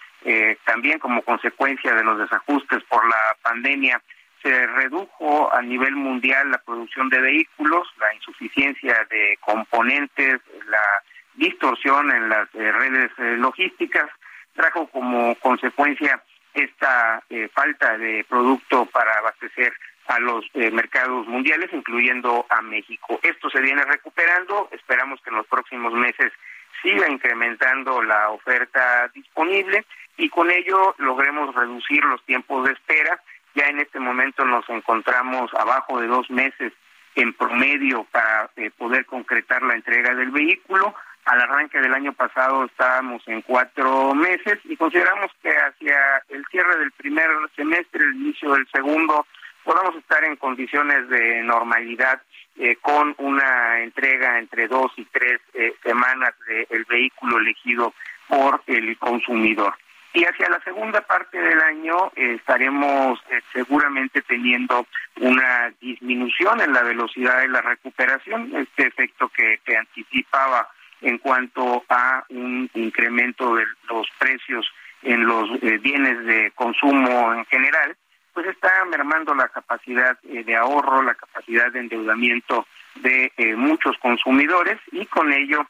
también 0.64 0.98
como 0.98 1.20
consecuencia 1.20 1.94
de 1.94 2.02
los 2.02 2.18
desajustes 2.18 2.82
por 2.84 3.06
la 3.06 3.36
pandemia, 3.42 4.00
se 4.46 4.66
redujo 4.68 5.52
a 5.52 5.60
nivel 5.60 5.96
mundial 5.96 6.52
la 6.52 6.58
producción 6.58 7.08
de 7.08 7.20
vehículos, 7.20 7.88
la 7.98 8.14
insuficiencia 8.14 9.04
de 9.10 9.36
componentes, 9.40 10.40
la 10.68 11.02
distorsión 11.34 12.12
en 12.12 12.28
las 12.28 12.48
eh, 12.54 12.70
redes 12.70 13.10
eh, 13.18 13.36
logísticas, 13.38 14.08
trajo 14.54 14.86
como 14.86 15.34
consecuencia 15.36 16.22
esta 16.54 17.22
eh, 17.28 17.48
falta 17.52 17.98
de 17.98 18.24
producto 18.28 18.86
para 18.86 19.18
abastecer 19.18 19.72
a 20.06 20.20
los 20.20 20.44
mercados 20.54 21.26
mundiales, 21.26 21.68
incluyendo 21.72 22.46
a 22.48 22.62
México. 22.62 23.18
Esto 23.24 23.50
se 23.50 23.60
viene 23.60 23.84
recuperando, 23.84 24.68
esperamos 24.70 25.20
que 25.20 25.30
en 25.30 25.36
los 25.36 25.46
próximos 25.48 25.92
meses 25.94 26.32
siga 26.80 27.10
incrementando 27.10 28.00
la 28.02 28.30
oferta 28.30 29.10
disponible 29.12 29.84
y 30.16 30.28
con 30.28 30.48
ello 30.48 30.94
logremos 30.98 31.52
reducir 31.56 32.04
los 32.04 32.22
tiempos 32.24 32.66
de 32.66 32.74
espera. 32.74 33.20
Ya 33.56 33.68
en 33.68 33.80
este 33.80 33.98
momento 33.98 34.44
nos 34.44 34.68
encontramos 34.68 35.50
abajo 35.54 35.98
de 35.98 36.08
dos 36.08 36.28
meses 36.30 36.74
en 37.14 37.32
promedio 37.32 38.04
para 38.12 38.50
poder 38.76 39.06
concretar 39.06 39.62
la 39.62 39.74
entrega 39.74 40.14
del 40.14 40.30
vehículo. 40.30 40.94
Al 41.24 41.40
arranque 41.40 41.80
del 41.80 41.94
año 41.94 42.12
pasado 42.12 42.66
estábamos 42.66 43.26
en 43.26 43.40
cuatro 43.40 44.14
meses 44.14 44.58
y 44.64 44.76
consideramos 44.76 45.30
que 45.42 45.48
hacia 45.48 46.22
el 46.28 46.44
cierre 46.50 46.78
del 46.80 46.92
primer 46.92 47.30
semestre, 47.56 48.04
el 48.04 48.16
inicio 48.16 48.52
del 48.52 48.68
segundo, 48.68 49.26
podamos 49.64 49.96
estar 49.96 50.22
en 50.24 50.36
condiciones 50.36 51.08
de 51.08 51.42
normalidad 51.42 52.20
eh, 52.58 52.76
con 52.82 53.14
una 53.16 53.80
entrega 53.80 54.38
entre 54.38 54.68
dos 54.68 54.92
y 54.96 55.06
tres 55.06 55.40
eh, 55.54 55.74
semanas 55.82 56.34
del 56.46 56.84
vehículo 56.84 57.38
elegido 57.38 57.94
por 58.28 58.62
el 58.66 58.98
consumidor. 58.98 59.74
Y 60.16 60.24
hacia 60.24 60.48
la 60.48 60.60
segunda 60.60 61.02
parte 61.02 61.38
del 61.38 61.60
año 61.60 62.10
eh, 62.16 62.36
estaremos 62.38 63.20
seguramente 63.52 64.22
teniendo 64.22 64.86
una 65.20 65.70
disminución 65.78 66.62
en 66.62 66.72
la 66.72 66.82
velocidad 66.82 67.40
de 67.40 67.48
la 67.48 67.60
recuperación, 67.60 68.50
este 68.56 68.86
efecto 68.86 69.28
que, 69.28 69.60
que 69.62 69.76
anticipaba 69.76 70.68
en 71.02 71.18
cuanto 71.18 71.84
a 71.90 72.24
un 72.30 72.70
incremento 72.74 73.56
de 73.56 73.66
los 73.90 74.06
precios 74.18 74.66
en 75.02 75.26
los 75.26 75.50
eh, 75.62 75.78
bienes 75.78 76.24
de 76.24 76.50
consumo 76.54 77.34
en 77.34 77.44
general, 77.46 77.94
pues 78.32 78.46
está 78.46 78.70
mermando 78.86 79.34
la 79.34 79.48
capacidad 79.48 80.18
eh, 80.24 80.44
de 80.44 80.56
ahorro, 80.56 81.02
la 81.02 81.14
capacidad 81.14 81.70
de 81.70 81.80
endeudamiento 81.80 82.66
de 82.96 83.32
eh, 83.36 83.54
muchos 83.54 83.96
consumidores 83.98 84.78
y 84.92 85.04
con 85.06 85.32
ello 85.32 85.66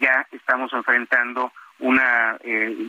ya 0.00 0.24
estamos 0.30 0.72
enfrentando 0.72 1.52
una 1.80 2.38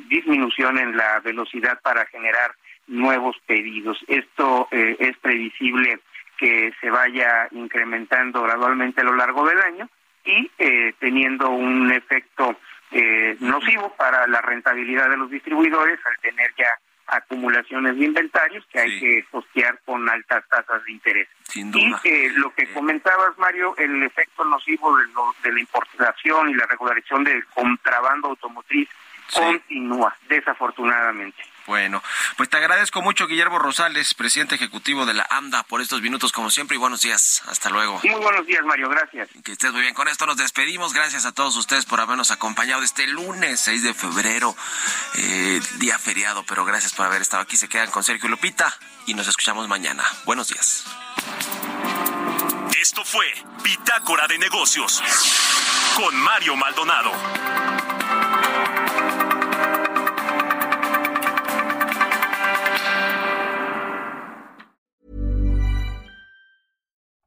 disminución 0.07 0.77
en 0.79 0.97
la 0.97 1.19
velocidad 1.19 1.79
para 1.81 2.05
generar 2.07 2.51
nuevos 2.87 3.35
pedidos. 3.45 4.03
Esto 4.07 4.67
es 4.71 5.17
previsible 5.17 5.99
que 6.39 6.73
se 6.79 6.89
vaya 6.89 7.47
incrementando 7.51 8.41
gradualmente 8.41 9.01
a 9.01 9.03
lo 9.03 9.15
largo 9.15 9.45
del 9.45 9.59
año 9.59 9.89
y 10.23 10.49
eh, 10.57 10.93
teniendo 10.99 11.49
un 11.49 11.91
efecto 11.91 12.57
eh, 12.91 13.35
nocivo 13.41 13.93
para 13.95 14.25
la 14.27 14.41
rentabilidad 14.41 15.09
de 15.09 15.17
los 15.17 15.29
distribuidores 15.29 15.99
al 16.05 16.17
tener 16.21 16.51
ya 16.57 16.79
acumulaciones 17.11 17.97
de 17.97 18.05
inventarios 18.05 18.65
que 18.71 18.79
hay 18.79 18.99
que 18.99 19.25
costear 19.31 19.79
con 19.85 20.07
altas 20.09 20.43
tasas 20.49 20.83
de 20.85 20.91
interés. 20.91 21.27
Sin 21.43 21.71
duda. 21.71 21.99
Y 22.03 22.09
eh, 22.09 22.31
lo 22.35 22.53
que 22.53 22.71
comentabas, 22.73 23.37
Mario, 23.37 23.75
el 23.77 24.03
efecto 24.03 24.43
nocivo 24.45 24.95
de, 24.97 25.05
de 25.43 25.53
la 25.53 25.59
importación 25.59 26.49
y 26.49 26.53
la 26.53 26.65
regulación 26.67 27.23
del 27.23 27.45
contrabando 27.47 28.29
automotriz 28.29 28.87
continúa, 29.33 30.15
desafortunadamente. 30.27 31.43
Bueno, 31.69 32.01
pues 32.35 32.49
te 32.49 32.57
agradezco 32.57 33.03
mucho, 33.03 33.27
Guillermo 33.27 33.59
Rosales, 33.59 34.15
presidente 34.15 34.55
ejecutivo 34.55 35.05
de 35.05 35.13
la 35.13 35.27
AMDA, 35.29 35.61
por 35.61 35.81
estos 35.81 36.01
minutos, 36.01 36.31
como 36.31 36.49
siempre, 36.49 36.73
y 36.73 36.79
buenos 36.79 37.01
días. 37.01 37.43
Hasta 37.45 37.69
luego. 37.69 38.01
Muy 38.03 38.19
buenos 38.19 38.47
días, 38.47 38.63
Mario, 38.65 38.89
gracias. 38.89 39.29
Que 39.43 39.51
estés 39.51 39.71
muy 39.71 39.81
bien. 39.81 39.93
Con 39.93 40.07
esto 40.07 40.25
nos 40.25 40.37
despedimos. 40.37 40.93
Gracias 40.93 41.27
a 41.27 41.31
todos 41.31 41.55
ustedes 41.57 41.85
por 41.85 42.01
habernos 42.01 42.31
acompañado 42.31 42.81
este 42.81 43.05
lunes 43.05 43.59
6 43.59 43.83
de 43.83 43.93
febrero, 43.93 44.55
eh, 45.19 45.61
día 45.75 45.99
feriado, 45.99 46.43
pero 46.43 46.65
gracias 46.65 46.95
por 46.95 47.05
haber 47.05 47.21
estado 47.21 47.43
aquí. 47.43 47.55
Se 47.55 47.69
quedan 47.69 47.91
con 47.91 48.03
Sergio 48.03 48.29
Lupita 48.29 48.75
y 49.05 49.13
nos 49.13 49.27
escuchamos 49.27 49.67
mañana. 49.67 50.03
Buenos 50.25 50.47
días. 50.47 50.85
Esto 52.81 53.05
fue 53.05 53.31
Bitácora 53.61 54.25
de 54.25 54.39
Negocios 54.39 55.03
con 55.95 56.15
Mario 56.15 56.55
Maldonado. 56.55 57.11